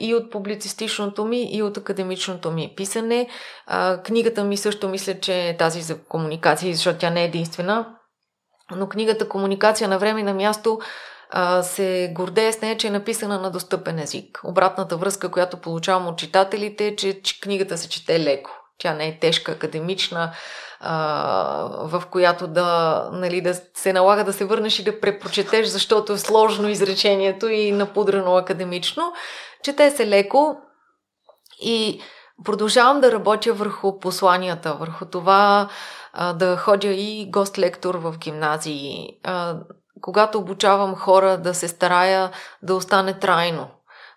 [0.00, 3.28] и от публицистичното ми, и от академичното ми писане.
[3.66, 7.86] А, книгата ми също мисля, че е тази за комуникации, защото тя не е единствена
[8.76, 10.80] но книгата Комуникация на време и на място
[11.62, 14.40] се гордее с нея, че е написана на достъпен език.
[14.44, 18.50] Обратната връзка, която получавам от читателите е, че, че книгата се чете леко.
[18.78, 20.32] Тя не е тежка, академична,
[20.84, 26.12] а, в която да, нали, да се налага да се върнеш и да препрочетеш, защото
[26.12, 29.12] е сложно изречението и напудрено академично.
[29.62, 30.56] Чете се леко
[31.62, 32.00] и
[32.44, 35.68] продължавам да работя върху посланията, върху това
[36.12, 39.56] а, да ходя и гост-лектор в гимназии, а,
[40.00, 42.30] когато обучавам хора да се старая
[42.62, 43.66] да остане трайно.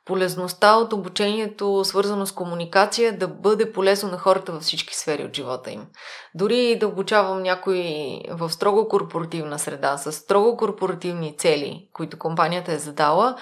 [0.06, 5.36] Полезността от обучението, свързано с комуникация, да бъде полезно на хората във всички сфери от
[5.36, 5.88] живота им.
[6.36, 12.78] Дори да обучавам някой в строго корпоративна среда, с строго корпоративни цели, които компанията е
[12.78, 13.36] задала,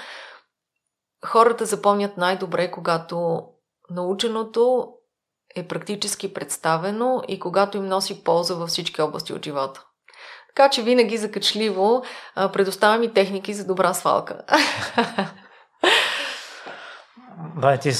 [1.26, 3.42] хората запомнят най-добре, когато
[3.90, 4.88] наученото
[5.56, 9.86] е практически представено и когато им носи полза във всички области от живота.
[10.56, 12.04] Така че винаги закачливо
[12.36, 14.42] предоставям и техники за добра свалка.
[17.58, 17.94] Да, ти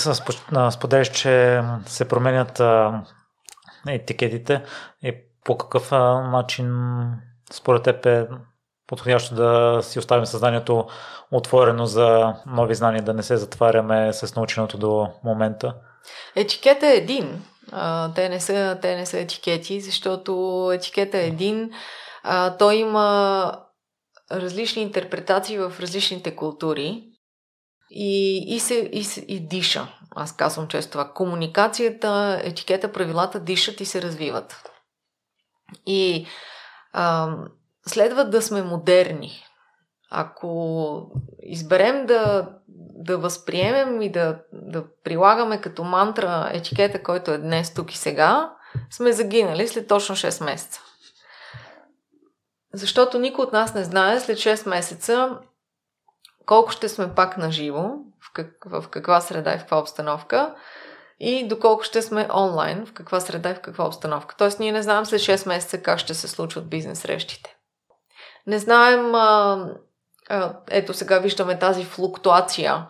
[0.72, 2.62] споделяш, че се променят
[3.88, 4.64] етикетите
[5.04, 5.92] и по какъв
[6.32, 6.96] начин
[7.52, 8.28] според теб е
[8.88, 10.88] подходящо да си оставим съзнанието
[11.32, 15.76] отворено за нови знания, да не се затваряме с наученото до момента?
[16.36, 17.44] Етикета е един.
[18.16, 21.72] Те, не са, те не са етикети, защото етикета е един.
[22.60, 23.52] Той има
[24.32, 27.04] различни интерпретации в различните култури
[27.96, 29.88] и, и, се, и, и диша.
[30.16, 31.14] Аз казвам често това.
[31.14, 34.72] Комуникацията, етикета, правилата дишат и се развиват.
[35.86, 36.28] И
[36.94, 37.38] а,
[37.88, 39.44] следва да сме модерни.
[40.12, 41.12] Ако
[41.44, 47.94] изберем да, да възприемем и да, да прилагаме като мантра етикета, който е днес, тук
[47.94, 48.54] и сега,
[48.92, 50.82] сме загинали след точно 6 месеца.
[52.74, 55.40] Защото никой от нас не знае след 6 месеца
[56.46, 57.84] колко ще сме пак на живо,
[58.22, 60.56] в, как, в каква среда и в каква обстановка
[61.20, 64.36] и доколко ще сме онлайн, в каква среда и в каква обстановка.
[64.38, 67.56] Тоест ние не знаем след 6 месеца как ще се случват бизнес срещите.
[68.48, 69.66] Не знаем, а,
[70.30, 72.88] а, ето сега виждаме тази флуктуация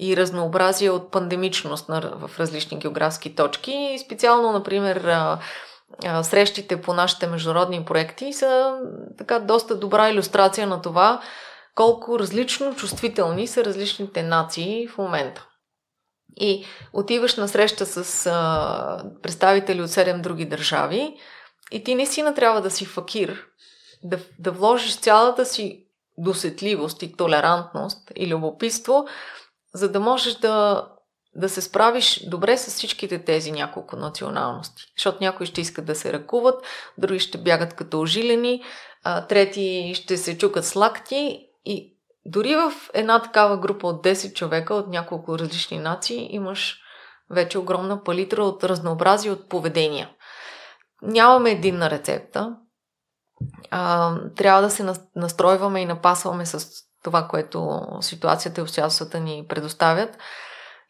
[0.00, 3.72] и разнообразие от пандемичност на, в различни географски точки.
[3.72, 5.38] И специално, например, а,
[6.06, 8.78] а, срещите по нашите международни проекти са
[9.18, 11.20] така доста добра иллюстрация на това,
[11.78, 15.46] колко различно чувствителни са различните нации в момента.
[16.40, 21.14] И отиваш на среща с а, представители от 7 други държави
[21.72, 23.44] и ти наистина трябва да си факир,
[24.02, 29.06] да, да вложиш цялата си досетливост и толерантност и любопитство,
[29.74, 30.86] за да можеш да,
[31.34, 34.82] да се справиш добре с всичките тези няколко националности.
[34.96, 36.64] Защото някои ще искат да се ръкуват,
[36.98, 38.62] други ще бягат като ожилени,
[39.04, 41.96] а, трети ще се чукат с лакти и
[42.26, 46.80] дори в една такава група от 10 човека от няколко различни нации имаш
[47.30, 50.10] вече огромна палитра от разнообразие от поведения.
[51.02, 52.56] Нямаме единна рецепта.
[53.70, 56.68] А, трябва да се настройваме и напасваме с
[57.04, 60.18] това, което ситуацията и обстоятелствата ни предоставят.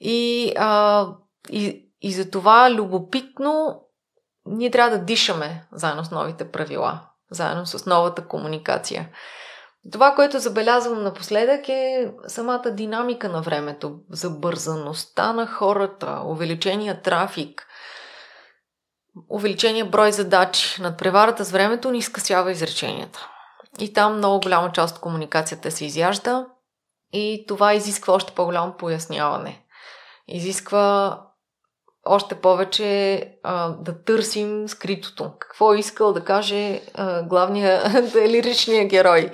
[0.00, 1.06] И, а,
[1.50, 3.82] и, и за това любопитно
[4.46, 7.00] ние трябва да дишаме заедно с новите правила,
[7.30, 9.08] заедно с новата комуникация.
[9.92, 17.66] Това, което забелязвам напоследък е самата динамика на времето, забързаността на хората, увеличения трафик,
[19.30, 20.82] увеличения брой задачи.
[20.82, 23.28] Над преварата с времето ни скъсява изреченията.
[23.78, 26.46] И там много голяма част от комуникацията се изяжда
[27.12, 29.64] и това изисква още по-голямо поясняване.
[30.28, 31.20] Изисква
[32.08, 35.32] още повече а, да търсим скритото.
[35.38, 39.30] Какво е искал да каже а, главния лиричния герой.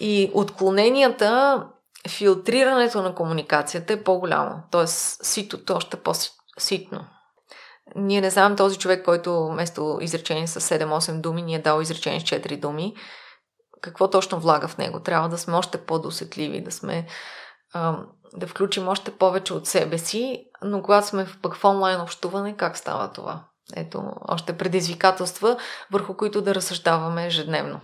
[0.00, 1.62] И отклоненията,
[2.08, 4.62] филтрирането на комуникацията е по-голямо.
[4.70, 7.04] Тоест, ситото е още по-ситно.
[7.96, 12.20] Ние не знаем този човек, който вместо изречение с 7-8 думи ни е дал изречение
[12.20, 12.94] с 4 думи.
[13.80, 15.00] Какво точно влага в него?
[15.00, 17.06] Трябва да сме още по-досетливи, да сме
[18.32, 22.76] да включим още повече от себе си, но когато сме пък в онлайн общуване, как
[22.76, 23.44] става това?
[23.76, 25.56] Ето, още предизвикателства,
[25.90, 27.80] върху които да разсъждаваме ежедневно.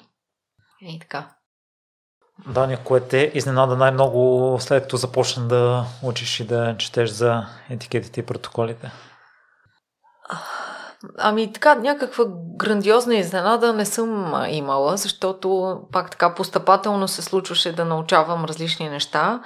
[0.81, 1.29] И така.
[2.47, 8.21] Дани, кое те изненада най-много след като започна да учиш и да четеш за етикетите
[8.21, 8.93] и протоколите?
[11.19, 12.25] Ами така, някаква
[12.57, 19.41] грандиозна изненада не съм имала, защото пак така постъпателно се случваше да научавам различни неща.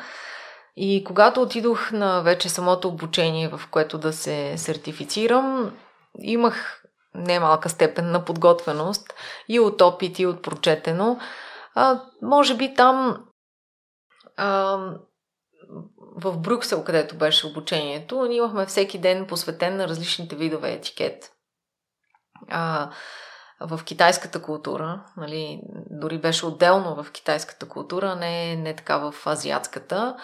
[0.83, 5.77] И когато отидох на вече самото обучение, в което да се сертифицирам,
[6.19, 9.15] имах немалка степен на подготвеност
[9.49, 11.19] и от опит, и от прочетено.
[11.75, 13.25] А, може би там
[14.37, 14.79] а,
[16.17, 21.33] в Брюксел, където беше обучението, ние имахме всеки ден посветен на различните видове етикет.
[22.49, 22.91] А,
[23.61, 25.61] в китайската култура, нали,
[25.91, 30.17] дори беше отделно в китайската култура, не, не така в азиатската.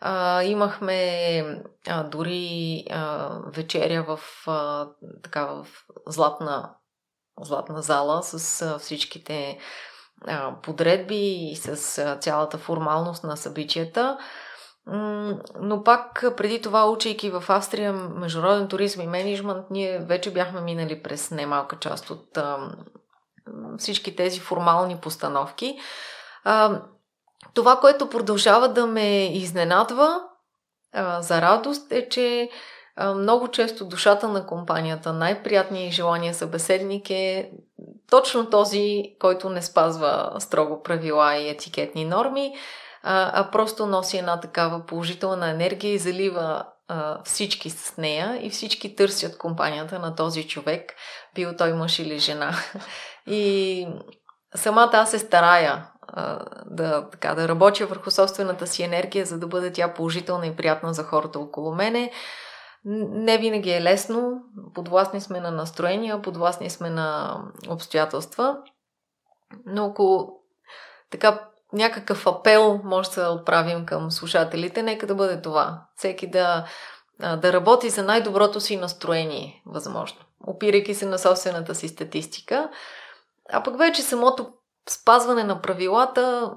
[0.00, 4.88] А, имахме а, дори а, вечеря в, а,
[5.22, 5.66] така, в
[6.06, 6.74] златна,
[7.40, 9.58] златна зала с а, всичките
[10.26, 14.18] а, подредби и с а, цялата формалност на събитията.
[15.60, 21.02] Но пак преди това, учейки в Австрия международен туризъм и менеджмент, ние вече бяхме минали
[21.02, 22.58] през немалка част от а,
[23.78, 25.78] всички тези формални постановки.
[26.44, 26.82] А,
[27.58, 30.20] това, което продължава да ме изненадва
[30.92, 32.50] а, за радост е, че
[32.96, 37.50] а, много често душата на компанията, най-приятният желания събеседник е
[38.10, 42.54] точно този, който не спазва строго правила и етикетни норми,
[43.02, 46.64] а, а просто носи една такава положителна енергия и залива
[47.24, 50.94] всички с нея и всички търсят компанията на този човек,
[51.34, 52.52] бил той мъж или жена.
[53.26, 53.86] И
[54.54, 55.86] самата аз се старая
[56.66, 60.94] да, така, да работя върху собствената си енергия, за да бъде тя положителна и приятна
[60.94, 62.12] за хората около мене.
[62.84, 64.42] Не винаги е лесно.
[64.74, 67.38] Подвластни сме на настроения, подвластни сме на
[67.68, 68.56] обстоятелства.
[69.66, 70.34] Но ако
[71.10, 75.82] така някакъв апел може да отправим към слушателите, нека да бъде това.
[75.96, 76.66] Всеки да,
[77.20, 80.18] да работи за най-доброто си настроение, възможно.
[80.46, 82.70] Опирайки се на собствената си статистика.
[83.52, 84.52] А пък вече самото
[84.90, 86.52] спазване на правилата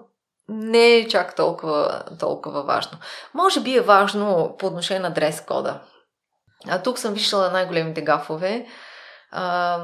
[0.49, 2.97] не е чак толкова, толкова важно.
[3.33, 5.81] Може би е важно по отношение на дрес кода.
[6.67, 8.67] А тук съм виждала най-големите гафове,
[9.31, 9.79] а,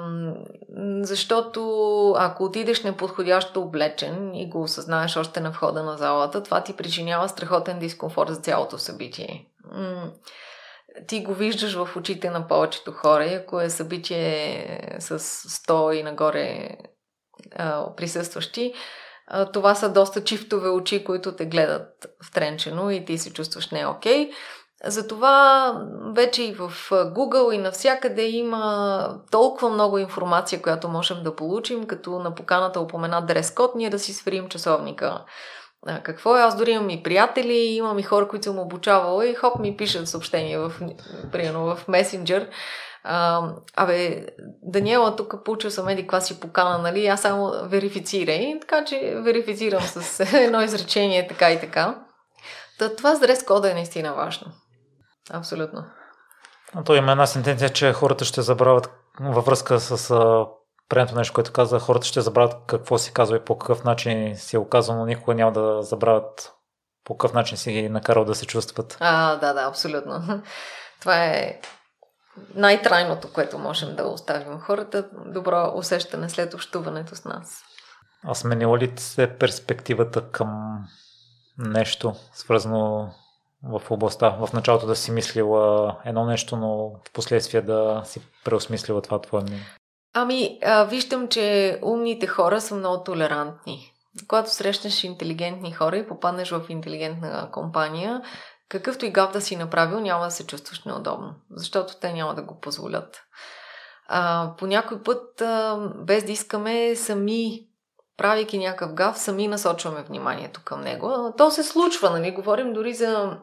[1.02, 1.62] защото
[2.18, 7.30] ако отидеш неподходящо облечен и го осъзнаеш още на входа на залата, това ти причинява
[7.30, 9.48] страхотен дискомфорт за цялото събитие.
[11.08, 16.04] Ти го виждаш в очите на повечето хора и ако е събитие с 100 и
[16.04, 16.78] нагоре
[17.98, 18.74] присъстващи,
[19.54, 24.30] това са доста чифтове очи, които те гледат втренчено и ти се чувстваш не окей.
[24.30, 24.34] Okay.
[24.84, 25.74] Затова
[26.16, 32.20] вече и в Google и навсякъде има толкова много информация, която можем да получим, като
[32.20, 35.26] на поканата упоменат дрес-код, ние да си сверим часовника.
[36.04, 36.42] Какво е?
[36.42, 40.08] Аз дори имам и приятели, имам и хора, които съм обучавала и хоп ми пишат
[40.08, 40.74] съобщения в,
[41.32, 42.50] примерно в месенджер.
[43.10, 44.26] А, абе,
[44.64, 47.08] Даниела, тук получил съм еди каква си покана, нали?
[47.08, 48.58] Аз само верифицирай.
[48.62, 52.06] Така че верифицирам с едно изречение така и така.
[52.80, 54.48] Та, това с дрес кода е наистина важно.
[55.32, 55.84] Абсолютно.
[56.76, 58.90] А то има една сентенция, че хората ще забравят
[59.20, 60.10] във връзка с
[60.90, 64.56] предното нещо, което каза, хората ще забравят какво си казва и по какъв начин си
[64.56, 66.54] е оказано, но никога няма да забравят
[67.04, 68.98] по какъв начин си ги накарал да се чувстват.
[69.00, 70.42] А, да, да, абсолютно.
[71.00, 71.60] Това е
[72.56, 75.08] най-трайното, което можем да оставим хората.
[75.26, 77.64] Добро усещане след общуването с нас.
[78.24, 80.80] А сменила ли се перспективата към
[81.58, 83.10] нещо, свързано
[83.64, 84.30] в областта.
[84.30, 89.42] В началото да си мислила едно нещо, но в последствие да си преосмислила това твое
[89.42, 89.66] мнение.
[90.14, 93.94] Ами, а, виждам, че умните хора са много толерантни.
[94.28, 98.22] Когато срещнеш интелигентни хора и попаднеш в интелигентна компания,
[98.70, 102.42] какъвто и гав да си направил, няма да се чувстваш неудобно, защото те няма да
[102.42, 103.24] го позволят.
[104.08, 107.68] А, по някой път, а, без да искаме, сами
[108.18, 111.34] правейки някакъв гав, сами насочваме вниманието към него.
[111.38, 112.32] То се случва, нали?
[112.32, 113.38] Говорим дори за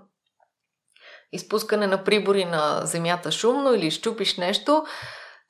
[1.32, 4.84] изпускане на прибори на земята шумно или щупиш нещо.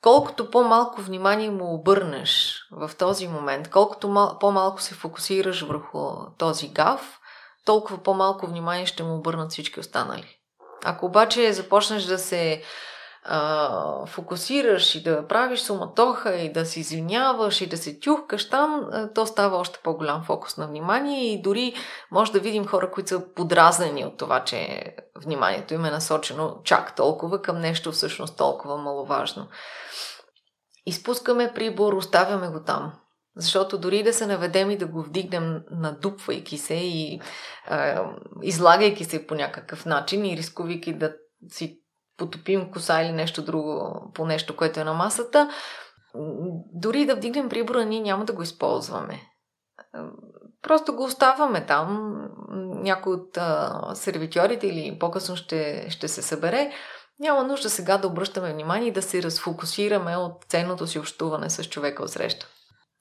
[0.01, 5.99] Колкото по-малко внимание му обърнеш в този момент, колкото мал- по-малко се фокусираш върху
[6.37, 7.19] този гав,
[7.65, 10.37] толкова по-малко внимание ще му обърнат всички останали.
[10.85, 12.61] Ако обаче започнеш да се
[13.23, 18.89] а, фокусираш и да правиш суматоха и да се извиняваш и да се тюхкаш там,
[19.15, 21.73] то става още по-голям фокус на внимание и дори
[22.11, 26.95] може да видим хора, които са подразнени от това, че вниманието им е насочено чак
[26.95, 29.47] толкова към нещо всъщност толкова маловажно.
[30.85, 32.93] Изпускаме прибор, оставяме го там.
[33.37, 37.21] Защото дори да се наведем и да го вдигнем, надупвайки се и
[37.67, 38.05] а,
[38.43, 41.15] излагайки се по някакъв начин и рискувайки да
[41.49, 41.81] си
[42.17, 45.49] потопим коса или нещо друго по нещо, което е на масата,
[46.73, 49.21] дори да вдигнем прибора, ние няма да го използваме.
[50.61, 52.15] Просто го оставаме там.
[52.83, 56.71] Някой от а, сервитьорите или по-късно ще, ще се събере.
[57.19, 61.63] Няма нужда сега да обръщаме внимание и да се разфокусираме от ценното си общуване с
[61.63, 62.47] човека от среща.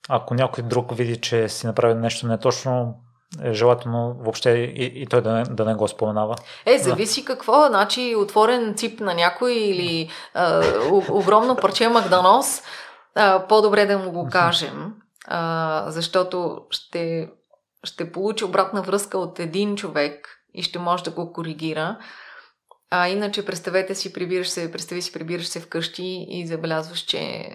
[0.09, 2.95] Ако някой друг види, че си направи нещо неточно,
[3.43, 6.37] е желателно въобще и, и той да не, да не го споменава.
[6.67, 7.27] Е, зависи да.
[7.27, 7.67] какво.
[7.67, 10.63] Значи отворен цип на някой или а,
[11.11, 12.63] огромно парче Макдонос,
[13.15, 14.95] а, по-добре да му го кажем,
[15.27, 17.31] а, защото ще,
[17.85, 21.99] ще получи обратна връзка от един човек и ще може да го коригира.
[22.91, 27.49] А иначе представете си, прибираш се, представи си, прибираш се вкъщи и забелязваш, че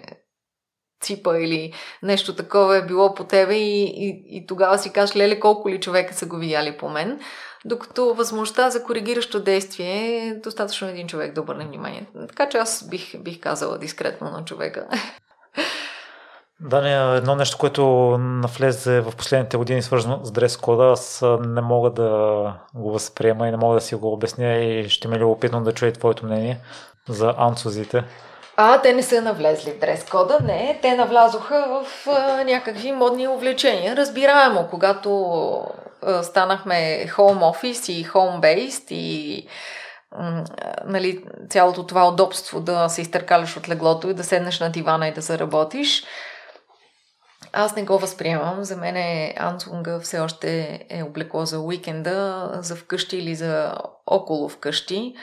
[1.00, 1.72] ципа или
[2.02, 5.80] нещо такова е било по тебе и, и, и тогава си кажеш, леле, колко ли
[5.80, 7.20] човека са го видяли по мен.
[7.64, 12.06] Докато възможността за коригиращо действие е достатъчно един човек да обърне внимание.
[12.28, 14.88] Така че аз бих, бих казала дискретно на човека.
[16.60, 17.84] Да, не, едно нещо, което
[18.18, 22.08] навлезе в последните години, свързано с дрес кода, аз не мога да
[22.74, 25.72] го възприема и не мога да си го обясня и ще ми е любопитно да
[25.72, 26.60] чуя твоето мнение
[27.08, 28.04] за анцузите.
[28.62, 30.78] А, те не са навлезли в дрес-кода, не.
[30.82, 33.96] Те навлязоха в а, някакви модни увлечения.
[33.96, 35.10] Разбираемо, когато
[36.02, 39.46] а, станахме home office и home based и
[40.18, 40.44] м,
[40.84, 45.12] нали, цялото това удобство да се изтъркаляш от леглото и да седнеш на дивана и
[45.12, 46.04] да заработиш,
[47.52, 48.64] аз не го възприемам.
[48.64, 53.74] За мен е Ансунга все още е облекло за уикенда, за вкъщи или за
[54.06, 55.14] около вкъщи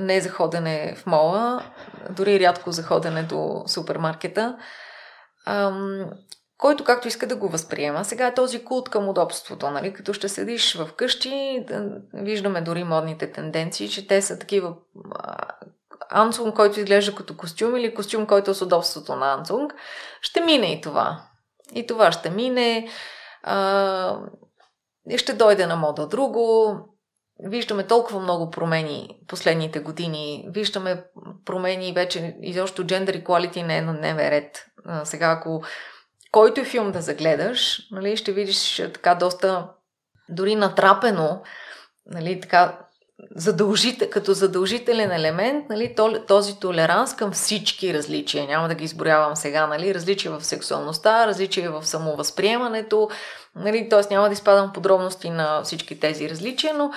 [0.00, 1.62] не за ходене в мола,
[2.10, 4.56] дори рядко за ходене до супермаркета,
[5.46, 6.04] ам,
[6.58, 8.04] който както иска да го възприема.
[8.04, 9.92] Сега е този култ към удобството, нали?
[9.92, 14.74] като ще седиш в къщи, да, виждаме дори модните тенденции, че те са такива
[16.10, 19.74] Ансунг, който изглежда като костюм или костюм, който е с удобството на Ансунг,
[20.20, 21.22] ще мине и това.
[21.74, 22.88] И това ще мине.
[23.42, 24.18] А,
[25.16, 26.76] ще дойде на мода друго.
[27.44, 30.46] Виждаме толкова много промени последните години.
[30.48, 31.04] Виждаме
[31.44, 34.66] промени вече изобщо gender equality не е на дневен ред.
[34.84, 35.62] А, сега, ако
[36.32, 39.68] който и филм да загледаш, нали, ще видиш така доста
[40.28, 41.42] дори натрапено,
[42.06, 42.78] нали, така
[43.36, 45.94] задължител, като задължителен елемент нали,
[46.28, 48.46] този толеранс към всички различия.
[48.46, 49.66] Няма да ги изборявам сега.
[49.66, 53.10] Нали, различия в сексуалността, различия в самовъзприемането.
[53.56, 54.14] Нали, т.е.
[54.14, 56.90] няма да изпадам подробности на всички тези различия, но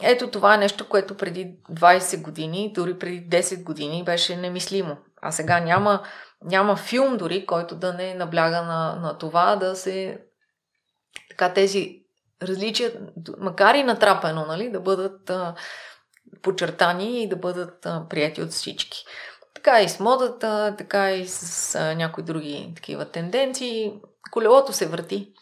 [0.00, 4.96] ето това е нещо, което преди 20 години, дори преди 10 години беше немислимо.
[5.22, 6.02] А сега няма,
[6.44, 10.20] няма филм дори, който да не набляга на, на това да се
[11.30, 12.02] така тези
[12.42, 12.92] различия,
[13.38, 15.54] макар и натрапено, нали, да бъдат а,
[16.42, 19.04] подчертани и да бъдат а, прияти от всички.
[19.54, 23.92] Така и с модата, така и с а, някои други такива тенденции.
[24.30, 25.32] Колелото се върти.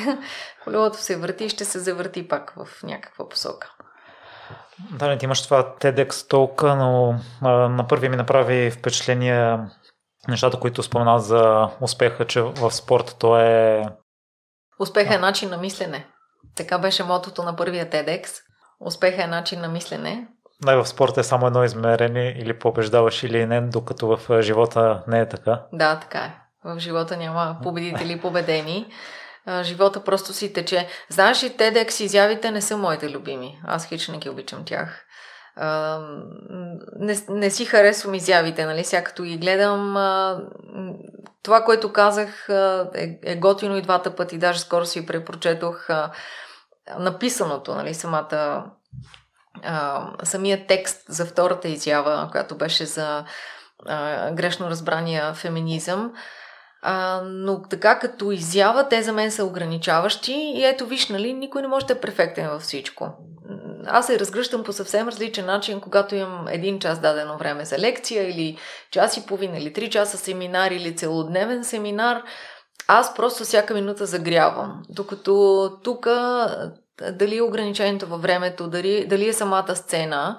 [0.64, 3.74] Колелото се върти и ще се завърти пак в някаква посока.
[4.90, 9.58] Да, не ти имаш това TEDx толка, но а, на първи ми направи впечатление
[10.28, 13.82] нещата, които спомена за успеха, че в спорта то е...
[14.80, 16.06] Успеха е начин на мислене.
[16.56, 18.28] Така беше мотото на първия TEDx.
[18.80, 20.28] Успеха е начин на мислене.
[20.64, 25.20] Най в спорта е само едно измерение или побеждаваш или не, докато в живота не
[25.20, 25.62] е така.
[25.72, 26.34] Да, така е.
[26.64, 28.86] В живота няма победители и победени.
[29.62, 30.88] Живота просто си тече.
[31.08, 33.60] Знаеш ли, TEDx изявите не са моите любими.
[33.66, 35.04] Аз хич не ги обичам тях.
[37.00, 38.84] не, не си харесвам изявите, нали?
[38.84, 39.94] Сега като ги гледам,
[41.42, 42.48] това, което казах,
[42.94, 44.38] е, е готино и двата пъти.
[44.38, 45.88] Даже скоро си препрочетох
[46.98, 48.64] написаното, нали, самата
[49.62, 53.24] а, самия текст за втората изява, която беше за
[53.86, 56.12] а, грешно разбрания феминизъм.
[56.14, 56.43] А,
[57.24, 61.68] но така като изява, те за мен са ограничаващи и ето виж, нали, никой не
[61.68, 63.08] може да е перфектен във всичко.
[63.86, 68.30] Аз се разгръщам по съвсем различен начин, когато имам един час дадено време за лекция
[68.30, 68.58] или
[68.90, 72.22] час и половина или три часа семинар или целодневен семинар–
[72.88, 74.82] аз просто всяка минута загрявам.
[74.88, 76.06] Докато тук
[77.12, 80.38] дали е ограничението във времето, дали, дали е самата сцена.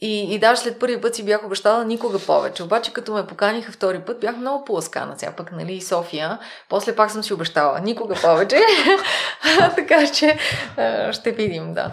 [0.00, 2.62] И, и даже след първи път си бях обещала никога повече.
[2.62, 5.18] Обаче като ме поканиха втори път, бях много поласкана.
[5.18, 6.38] Сега пък, нали, София.
[6.68, 8.60] После пак съм си обещала никога повече.
[9.76, 10.38] така че
[11.12, 11.90] ще видим, да.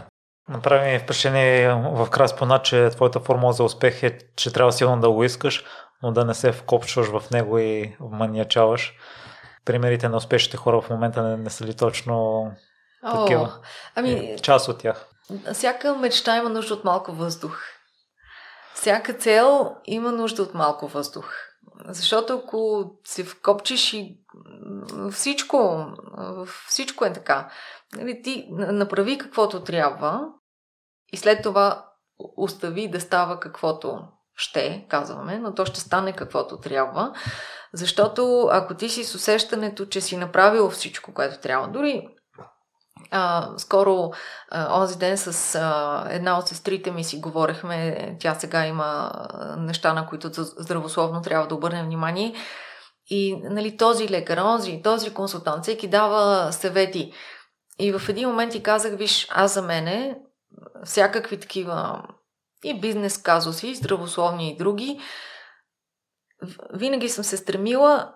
[0.49, 5.01] Направи ми впечатление в край спона, че твоята формула за успех е, че трябва силно
[5.01, 5.65] да го искаш,
[6.03, 8.93] но да не се вкопчваш в него и маниачаваш
[9.65, 12.45] примерите на успешните хора в момента не, не са ли точно
[13.03, 13.53] О, такива?
[13.95, 15.07] Ами, е, част от тях.
[15.53, 17.61] Всяка мечта има нужда от малко въздух.
[18.73, 21.33] Всяка цел има нужда от малко въздух.
[21.87, 24.17] Защото ако се вкопчиш и
[25.11, 25.85] всичко,
[26.67, 27.51] всичко е така.
[27.95, 30.21] Нали, ти направи каквото трябва
[31.13, 31.85] и след това
[32.37, 33.99] остави да става каквото
[34.35, 37.13] ще, казваме, но то ще стане каквото трябва.
[37.73, 42.07] Защото ако ти си с усещането, че си направил всичко, което трябва, дори
[43.11, 44.11] а, скоро,
[44.51, 49.11] а, онзи ден с а, една от сестрите ми си говорихме, тя сега има
[49.57, 52.35] неща, на които здравословно трябва да обърнем внимание.
[53.07, 57.13] И нали, този лекар, онзи, този консултант, всеки дава съвети.
[57.79, 60.17] И в един момент ти казах, виж, аз за мене
[60.85, 62.03] всякакви такива
[62.63, 64.99] и бизнес казуси, и здравословни и други,
[66.73, 68.13] винаги съм се стремила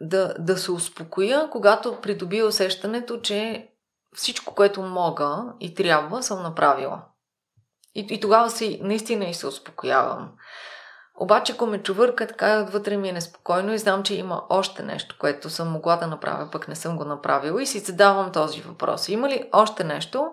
[0.00, 3.68] да, да се успокоя, когато придобия усещането, че
[4.14, 7.02] всичко, което мога и трябва, съм направила.
[7.94, 10.32] И, и тогава си наистина и се успокоявам.
[11.20, 15.16] Обаче, ако ме чувърка, така отвътре ми е неспокойно и знам, че има още нещо,
[15.18, 19.08] което съм могла да направя, пък не съм го направила и си задавам този въпрос.
[19.08, 20.26] Има ли още нещо,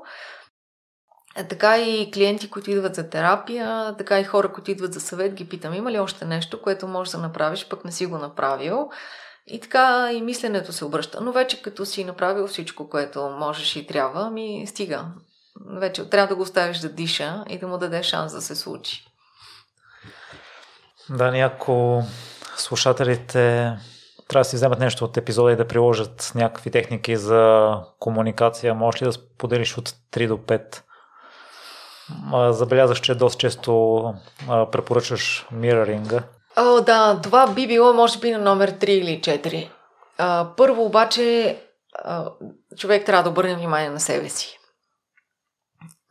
[1.36, 5.34] е, така и клиенти, които идват за терапия, така и хора, които идват за съвет,
[5.34, 8.90] ги питам, има ли още нещо, което можеш да направиш, пък не си го направил.
[9.50, 11.22] И така и мисленето се обръща.
[11.22, 15.06] Но вече като си направил всичко, което можеш и трябва, ми стига.
[15.66, 19.06] Вече трябва да го оставиш да диша и да му дадеш шанс да се случи.
[21.10, 22.04] Да, ако
[22.58, 23.74] слушателите
[24.28, 29.02] трябва да си вземат нещо от епизода и да приложат някакви техники за комуникация, може
[29.02, 30.82] ли да споделиш от 3 до 5
[32.52, 34.14] Забелязах, че доста често
[34.48, 36.24] препоръчаш мираринга.
[36.62, 39.72] О, да, това би било може би на номер 3 или 4.
[40.18, 41.58] А, първо обаче
[41.96, 42.32] а,
[42.78, 44.60] човек трябва да обърне внимание на себе си.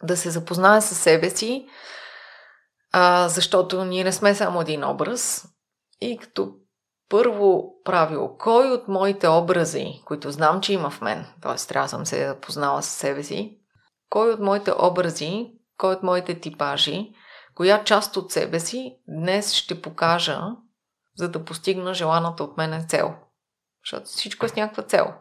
[0.03, 1.66] Да се запознае с себе си,
[2.93, 5.49] а, защото ние не сме само един образ.
[6.01, 6.53] И като
[7.09, 11.55] първо правило, кой от моите образи, които знам, че има в мен, т.е.
[11.69, 13.59] трябва съм се да познала с себе си,
[14.11, 17.12] кой от моите образи, кой от моите типажи,
[17.59, 20.40] коя част от себе си днес ще покажа,
[21.16, 23.14] за да постигна желаната от мене цел.
[23.85, 25.14] Защото всичко е с някаква цел.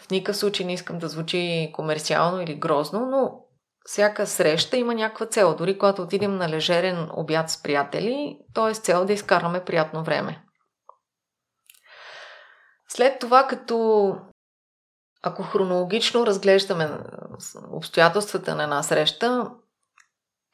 [0.00, 3.44] В никакъв случай не искам да звучи комерциално или грозно, но
[3.84, 5.56] всяка среща има някаква цел.
[5.56, 10.04] Дори когато отидем на лежерен обяд с приятели, то е с цел да изкараме приятно
[10.04, 10.44] време.
[12.88, 14.16] След това, като
[15.22, 16.90] ако хронологично разглеждаме
[17.72, 19.50] обстоятелствата на една среща,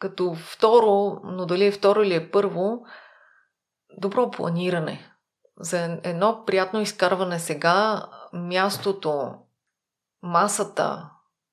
[0.04, 2.84] като второ, но дали е второ или е първо,
[3.98, 5.12] добро планиране.
[5.60, 9.34] За едно приятно изкарване сега, мястото,
[10.22, 11.10] масата,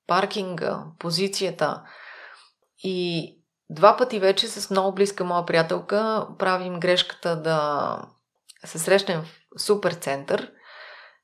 [0.07, 1.83] паркинга, позицията.
[2.83, 3.27] И
[3.69, 7.97] два пъти вече с много близка моя приятелка правим грешката да
[8.65, 9.23] се срещнем
[9.57, 10.51] в супер център,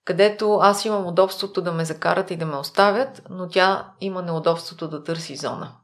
[0.06, 4.88] където аз имам удобството да ме закарат и да ме оставят, но тя има неудобството
[4.88, 5.76] да търси зона.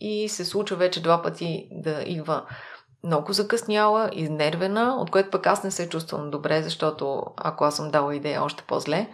[0.00, 2.46] И се случва вече два пъти да идва
[3.04, 7.90] много закъсняла, изнервена, от което пък аз не се чувствам добре, защото ако аз съм
[7.90, 9.08] дала идея, още по-зле.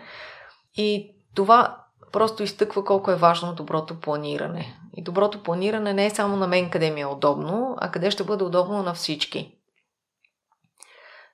[0.76, 1.76] И това
[2.12, 4.76] просто изтъква колко е важно доброто планиране.
[4.96, 8.24] И доброто планиране не е само на мен къде ми е удобно, а къде ще
[8.24, 9.54] бъде удобно на всички.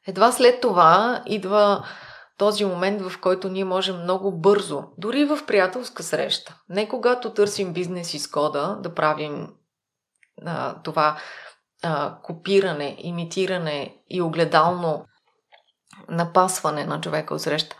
[0.06, 1.86] Едва след това идва
[2.38, 7.72] този момент, в който ние можем много бързо, дори в приятелска среща, не когато търсим
[7.72, 9.48] бизнес изхода, да правим
[10.44, 11.18] а, това
[11.82, 15.04] а, копиране, имитиране и огледално
[16.08, 17.76] напасване на човека от среща.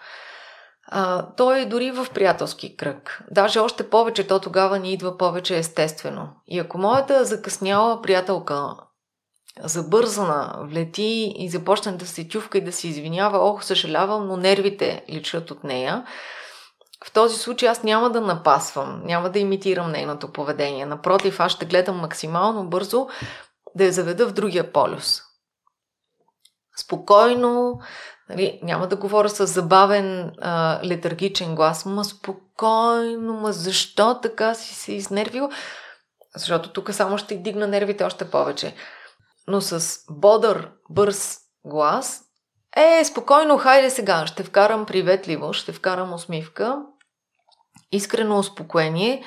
[0.88, 3.22] А, той е дори в приятелски кръг.
[3.30, 6.28] Даже още повече, то тогава ни идва повече естествено.
[6.46, 8.76] И ако моята закъсняла приятелка
[9.60, 15.04] забързана влети и започне да се чувка и да се извинява, ох, съжалявам, но нервите
[15.08, 16.04] личат от нея,
[17.04, 20.86] в този случай аз няма да напасвам, няма да имитирам нейното поведение.
[20.86, 23.08] Напротив, аз ще гледам максимално бързо
[23.74, 25.22] да я заведа в другия полюс.
[26.76, 27.80] Спокойно,
[28.28, 34.74] нали, няма да говоря с забавен а, летаргичен глас, ма спокойно, ма защо така си
[34.74, 35.50] се изнервил?
[36.36, 38.74] Защото тук само ще дигна нервите още повече.
[39.48, 42.22] Но с бодър, бърз глас,
[42.76, 46.82] е, спокойно, хайде сега, ще вкарам приветливо, ще вкарам усмивка,
[47.92, 49.24] искрено успокоение,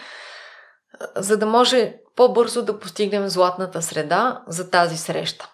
[1.16, 5.52] за да може по-бързо да постигнем златната среда за тази среща.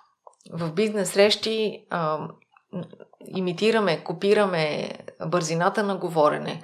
[0.52, 2.20] В бизнес срещи а,
[3.28, 4.92] имитираме, копираме
[5.26, 6.62] бързината на говорене,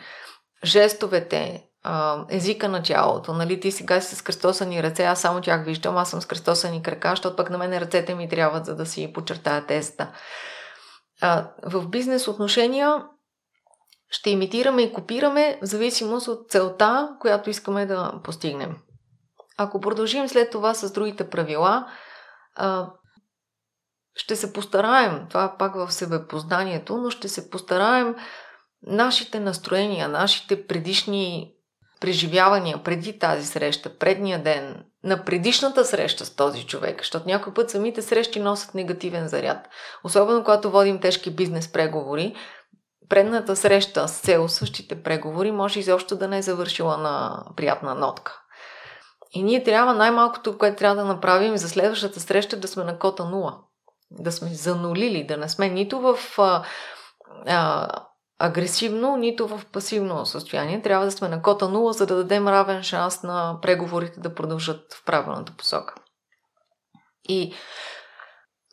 [0.64, 3.34] жестовете, а, езика на тялото.
[3.34, 6.84] Нали, ти сега си с кръстосани ръце, аз само тях виждам, аз съм с кръстосани
[6.84, 10.12] крака, защото пък на мен ръцете ми трябват, за да си подчертая тезата.
[11.22, 13.06] А, в бизнес отношения
[14.10, 18.78] ще имитираме и копираме в зависимост от целта, която искаме да постигнем.
[19.58, 21.88] Ако продължим след това с другите правила,
[22.56, 22.90] а,
[24.16, 28.16] ще се постараем, това пак в себепознанието, но ще се постараем
[28.82, 31.54] нашите настроения, нашите предишни
[32.02, 37.70] преживявания преди тази среща, предния ден, на предишната среща с този човек, защото някой път
[37.70, 39.70] самите срещи носят негативен заряд.
[40.04, 42.36] Особено когато водим тежки бизнес преговори,
[43.10, 48.42] предната среща с цел същите преговори може изобщо да не е завършила на приятна нотка.
[49.34, 53.26] И ние трябва най-малкото, което трябва да направим за следващата среща, да сме на кота
[53.26, 53.58] нула.
[54.12, 56.64] Да сме занулили, да не сме нито в а,
[57.48, 57.88] а,
[58.42, 60.82] агресивно, нито в пасивно състояние.
[60.82, 64.94] Трябва да сме на кота нула, за да дадем равен шанс на преговорите да продължат
[64.94, 65.94] в правилната посока.
[67.30, 67.54] И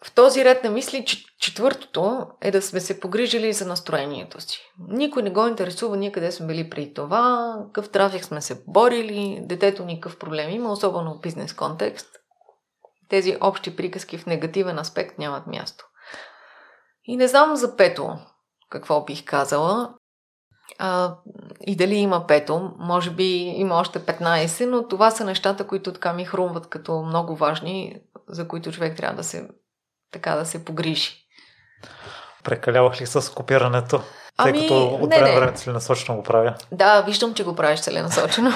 [0.05, 1.05] в този ред на мисли,
[1.40, 4.61] четвъртото е да сме се погрижили за настроението си.
[4.89, 9.40] Никой не го интересува ние къде сме били при това, какъв трафик сме се борили,
[9.43, 12.09] детето никакъв проблем има, особено в бизнес контекст.
[13.09, 15.85] Тези общи приказки в негативен аспект нямат място.
[17.05, 18.19] И не знам за пето
[18.70, 19.95] какво бих казала.
[20.78, 21.15] А,
[21.66, 26.12] и дали има пето, може би има още 15, но това са нещата, които така
[26.12, 29.49] ми хрумват като много важни, за които човек трябва да се
[30.12, 31.24] така да се погрижи.
[32.45, 34.01] Прекалявах ли с копирането?
[34.36, 36.55] Ами, тъй като от време време целенасочено го правя.
[36.73, 38.51] Да, виждам, че го правиш целенасочено.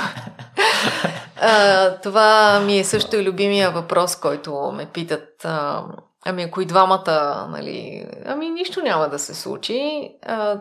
[1.41, 5.45] а, това ми е също и любимия въпрос, който ме питат.
[5.45, 5.85] А,
[6.27, 10.11] ами ако и двамата, нали, ами нищо няма да се случи.
[10.27, 10.61] А,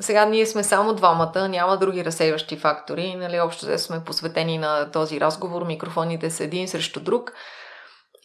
[0.00, 3.14] сега ние сме само двамата, няма други разсейващи фактори.
[3.14, 7.32] Нали, общо сме посветени на този разговор, микрофоните са един срещу друг.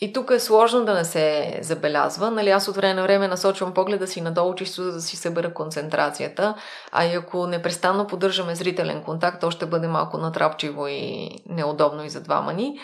[0.01, 2.31] И тук е сложно да не се забелязва.
[2.31, 5.53] Нали, аз от време на време насочвам погледа си надолу, чисто за да си събера
[5.53, 6.55] концентрацията.
[6.91, 12.09] А и ако непрестанно поддържаме зрителен контакт, то ще бъде малко натрапчиво и неудобно и
[12.09, 12.79] за двама ни.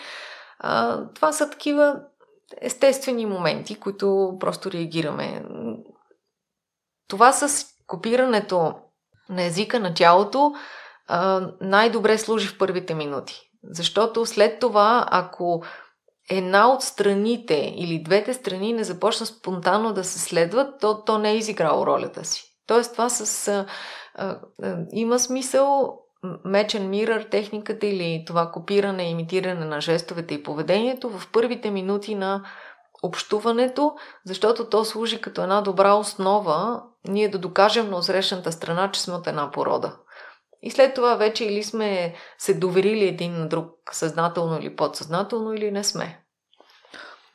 [0.58, 1.96] А, това са такива
[2.60, 5.44] естествени моменти, които просто реагираме.
[7.08, 8.74] Това с копирането
[9.28, 10.52] на езика на тялото
[11.60, 13.40] най-добре служи в първите минути.
[13.64, 15.62] Защото след това, ако
[16.30, 21.30] една от страните или двете страни не започна спонтанно да се следват, то, то не
[21.30, 22.44] е изиграло ролята си.
[22.66, 23.48] Тоест това с...
[23.48, 23.66] А,
[24.62, 25.98] а, има смисъл
[26.44, 32.42] мечен мирър техниката или това копиране, имитиране на жестовете и поведението в първите минути на
[33.02, 33.94] общуването,
[34.24, 39.14] защото то служи като една добра основа ние да докажем на осрещната страна, че сме
[39.14, 39.96] от една порода.
[40.62, 45.70] И след това вече или сме се доверили един на друг съзнателно или подсъзнателно, или
[45.70, 46.20] не сме.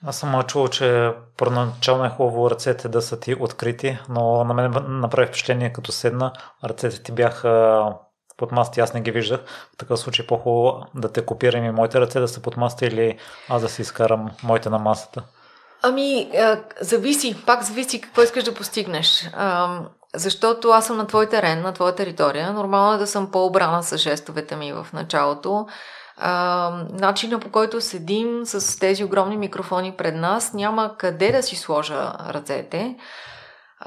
[0.05, 4.73] Аз съм чувал, че първоначално е хубаво ръцете да са ти открити, но на мен
[4.87, 6.33] направи впечатление като седна,
[6.63, 7.85] ръцете ти бяха
[8.37, 9.39] под маста, аз не ги виждах.
[9.73, 13.17] В такъв случай по-хубаво да те копирам и моите ръце да са под маста или
[13.49, 15.23] аз да си изкарам моите на масата.
[15.83, 16.31] Ами,
[16.81, 19.29] зависи, пак зависи какво искаш да постигнеш.
[20.15, 22.53] Защото аз съм на твой терен, на твоя територия.
[22.53, 25.67] Нормално е да съм по-обрана с жестовете ми в началото.
[26.89, 32.13] Начина по който седим с тези огромни микрофони пред нас, няма къде да си сложа
[32.29, 32.95] ръцете.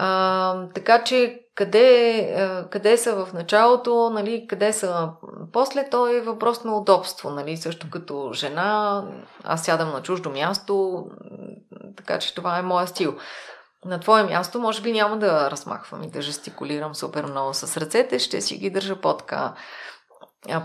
[0.00, 5.10] А, така че къде, къде са в началото, нали, къде са
[5.52, 7.30] после, то е въпрос на удобство.
[7.30, 9.04] Нали, също като жена,
[9.44, 11.04] аз сядам на чуждо място,
[11.96, 13.16] така че това е моя стил.
[13.84, 18.18] На твое място, може би няма да размахвам и да жестикулирам супер много с ръцете,
[18.18, 19.54] ще си ги държа по-така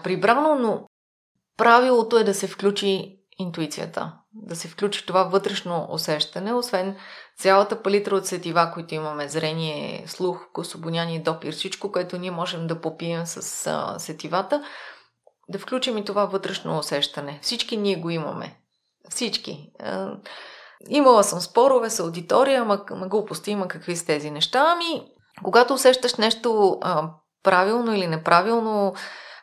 [0.03, 0.87] прибрано, но
[1.57, 6.95] правилото е да се включи интуицията, да се включи това вътрешно усещане, освен
[7.37, 12.67] цялата палитра от сетива, които имаме, зрение, слух, вкус, обоняние, допир, всичко, което ние можем
[12.67, 14.63] да попием с а, сетивата,
[15.49, 17.39] да включим и това вътрешно усещане.
[17.41, 18.57] Всички ние го имаме.
[19.09, 19.71] Всички.
[20.89, 24.65] Имала съм спорове с аудитория, ама, ама глупости има какви са тези неща.
[24.75, 25.03] Ами,
[25.43, 27.09] когато усещаш нещо а,
[27.43, 28.93] правилно или неправилно,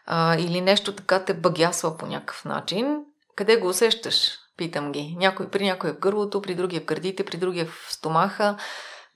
[0.07, 3.05] а, или нещо така те багясва по някакъв начин,
[3.41, 4.39] къде го усещаш?
[4.57, 5.17] Питам ги.
[5.19, 8.57] Някой, при някой е в гърлото, при другия в гърдите, при другия в стомаха,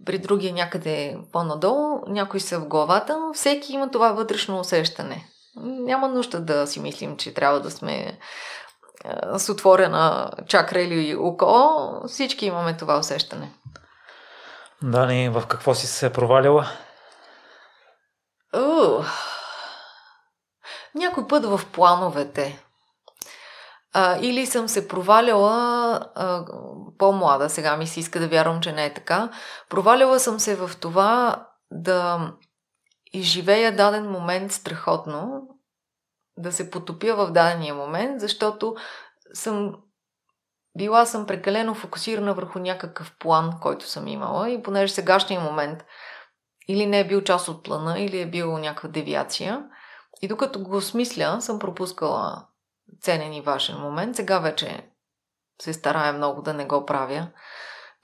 [0.06, 5.28] при другия някъде по-надолу, някой са в главата, но всеки има това вътрешно усещане.
[5.56, 8.18] Няма нужда да си мислим, че трябва да сме
[9.36, 11.70] с отворена чакра или око.
[12.09, 13.52] Всички имаме това усещане.
[14.82, 16.66] Дани, в какво си се провалила?
[18.55, 19.06] Uh,
[20.94, 22.64] някой път в плановете.
[23.97, 26.45] А, или съм се проваляла а,
[26.99, 29.31] по-млада, сега ми се иска да вярвам, че не е така.
[29.69, 32.33] Проваляла съм се в това да
[33.12, 35.49] изживея даден момент страхотно,
[36.37, 38.77] да се потопя в дадения момент, защото
[39.35, 39.75] съм
[40.79, 45.85] била съм прекалено фокусирана върху някакъв план, който съм имала и понеже сегашния момент
[46.69, 49.65] или не е бил част от плана, или е бил някаква девиация.
[50.23, 52.47] И докато го осмисля, съм пропускала
[53.01, 54.16] ценен и важен момент.
[54.16, 54.91] Сега вече
[55.62, 57.29] се старая много да не го правя.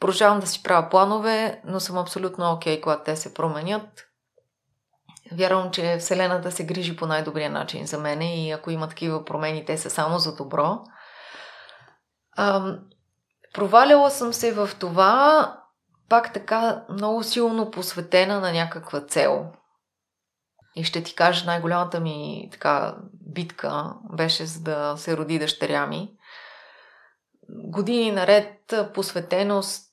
[0.00, 4.06] Продължавам да си правя планове, но съм абсолютно окей, okay, когато те се променят.
[5.32, 9.64] Вярвам, че Вселената се грижи по най-добрия начин за мене и ако има такива промени,
[9.64, 10.78] те са само за добро.
[12.36, 12.78] Ам,
[13.54, 15.56] проваляла съм се в това,
[16.08, 19.52] пак така много силно посветена на някаква цел.
[20.76, 26.12] И ще ти кажа, най-голямата ми така битка беше за да се роди дъщеря ми.
[27.48, 29.90] Години наред посветеност,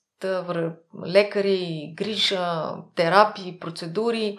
[1.05, 4.37] лекари, грижа, терапии, процедури.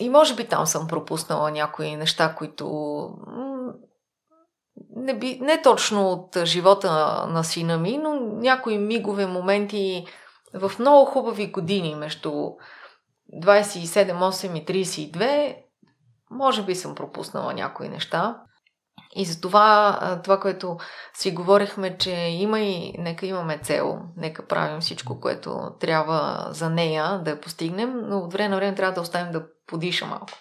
[0.00, 2.66] И може би там съм пропуснала някои неща, които
[4.96, 10.06] не, би, не точно от живота на сина ми, но някои мигове, моменти
[10.54, 12.50] в много хубави години между
[13.34, 15.56] 27, 8 и 32,
[16.30, 18.42] може би съм пропуснала някои неща.
[19.14, 20.76] И за това, това, което
[21.14, 27.20] си говорихме, че има и, нека имаме цел, нека правим всичко, което трябва за нея
[27.24, 30.38] да я постигнем, но от време на време трябва да оставим да подиша малко,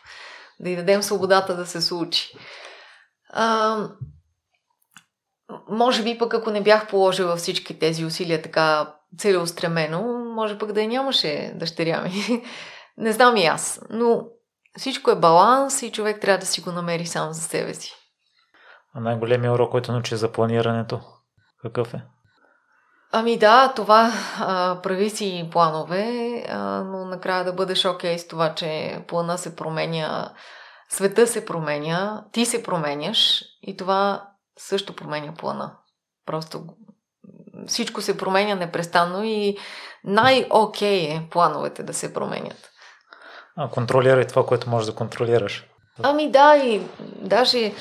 [0.60, 2.38] да й дадем свободата да се случи.
[3.30, 3.78] А,
[5.70, 10.02] може би пък ако не бях положила всички тези усилия така целеустремено,
[10.36, 12.44] може пък да я нямаше дъщеря ми.
[12.98, 14.28] Не знам и аз, но
[14.78, 17.94] всичко е баланс и човек трябва да си го намери сам за себе си.
[18.94, 21.02] А най-големият урок, който научи за планирането?
[21.62, 22.04] какъв е?
[23.12, 26.06] Ами да, това а, прави си планове,
[26.50, 30.34] а, но накрая да бъдеш окей okay с това, че плана се променя,
[30.90, 35.78] света се променя, ти се променяш и това също променя плана.
[36.26, 36.64] Просто
[37.68, 39.58] всичко се променя непрестанно и
[40.04, 42.72] най-окей е плановете да се променят.
[43.72, 45.68] Контролирай това, което можеш да контролираш.
[46.04, 47.74] Ами да, и даже,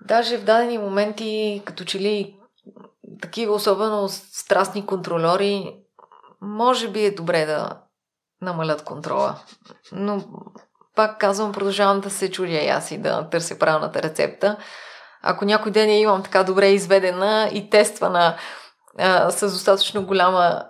[0.00, 2.36] даже в дадени моменти, като че ли
[3.22, 5.76] такива особено страстни контролери,
[6.40, 7.80] може би е добре да
[8.42, 9.36] намалят контрола.
[9.92, 10.24] Но
[10.96, 14.56] пак казвам, продължавам да се чудя и аз и да търся правилната рецепта.
[15.22, 18.36] Ако някой ден я имам така добре изведена и тествана
[18.98, 20.64] а, с достатъчно голяма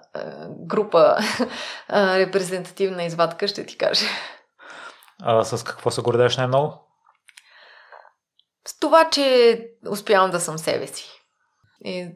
[0.49, 1.17] група
[1.89, 4.07] а, репрезентативна извадка, ще ти кажа.
[5.23, 6.87] А с какво се гордееш най-много?
[8.69, 11.21] С това, че успявам да съм себе си.
[11.85, 12.09] И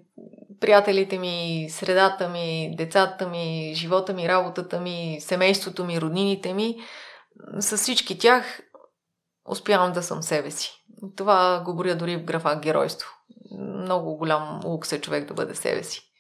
[0.61, 6.77] приятелите ми, средата ми, децата ми, живота ми, работата ми, семейството ми, роднините ми,
[7.59, 8.61] с всички тях
[9.51, 10.85] успявам да съм себе си.
[11.17, 13.09] Това го боря дори в графа геройство.
[13.59, 16.14] Много голям лукс е човек да бъде себе си.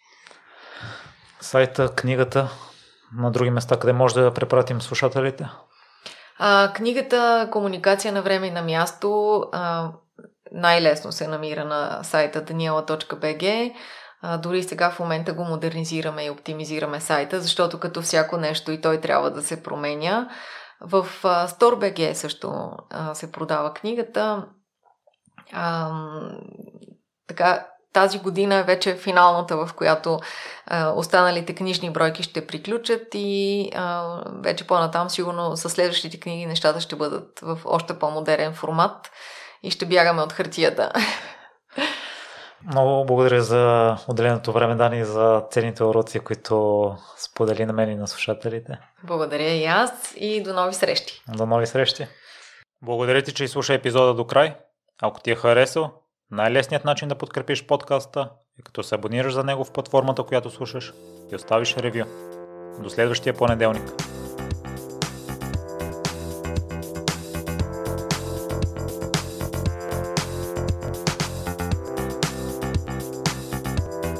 [1.44, 2.50] Сайта, книгата,
[3.16, 5.48] на други места, къде може да препратим слушателите?
[6.38, 9.92] А, книгата Комуникация на време и на място а,
[10.52, 13.74] най-лесно се намира на сайта daniela.bg.
[14.22, 18.80] А, дори сега в момента го модернизираме и оптимизираме сайта, защото като всяко нещо и
[18.80, 20.28] той трябва да се променя.
[20.80, 24.46] В а, StoreBG също а, се продава книгата.
[25.52, 25.90] А,
[27.26, 30.20] така, тази година е вече финалната, в която
[30.66, 36.80] а, останалите книжни бройки ще приключат и а, вече по-натам сигурно с следващите книги нещата
[36.80, 39.10] ще бъдат в още по-модерен формат
[39.62, 40.92] и ще бягаме от хартията.
[42.66, 47.94] Много благодаря за отделеното време, Дани, и за ценните уроци, които сподели на мен и
[47.94, 48.78] на слушателите.
[49.04, 51.22] Благодаря и аз и до нови срещи.
[51.28, 52.06] До нови срещи.
[52.82, 54.54] Благодаря ти, че изслуша епизода до край.
[55.02, 56.03] Ако ти е харесал,
[56.34, 58.28] най-лесният начин да подкрепиш подкаста
[58.58, 60.92] е като се абонираш за него в платформата, която слушаш
[61.32, 62.04] и оставиш ревю.
[62.82, 64.13] До следващия понеделник.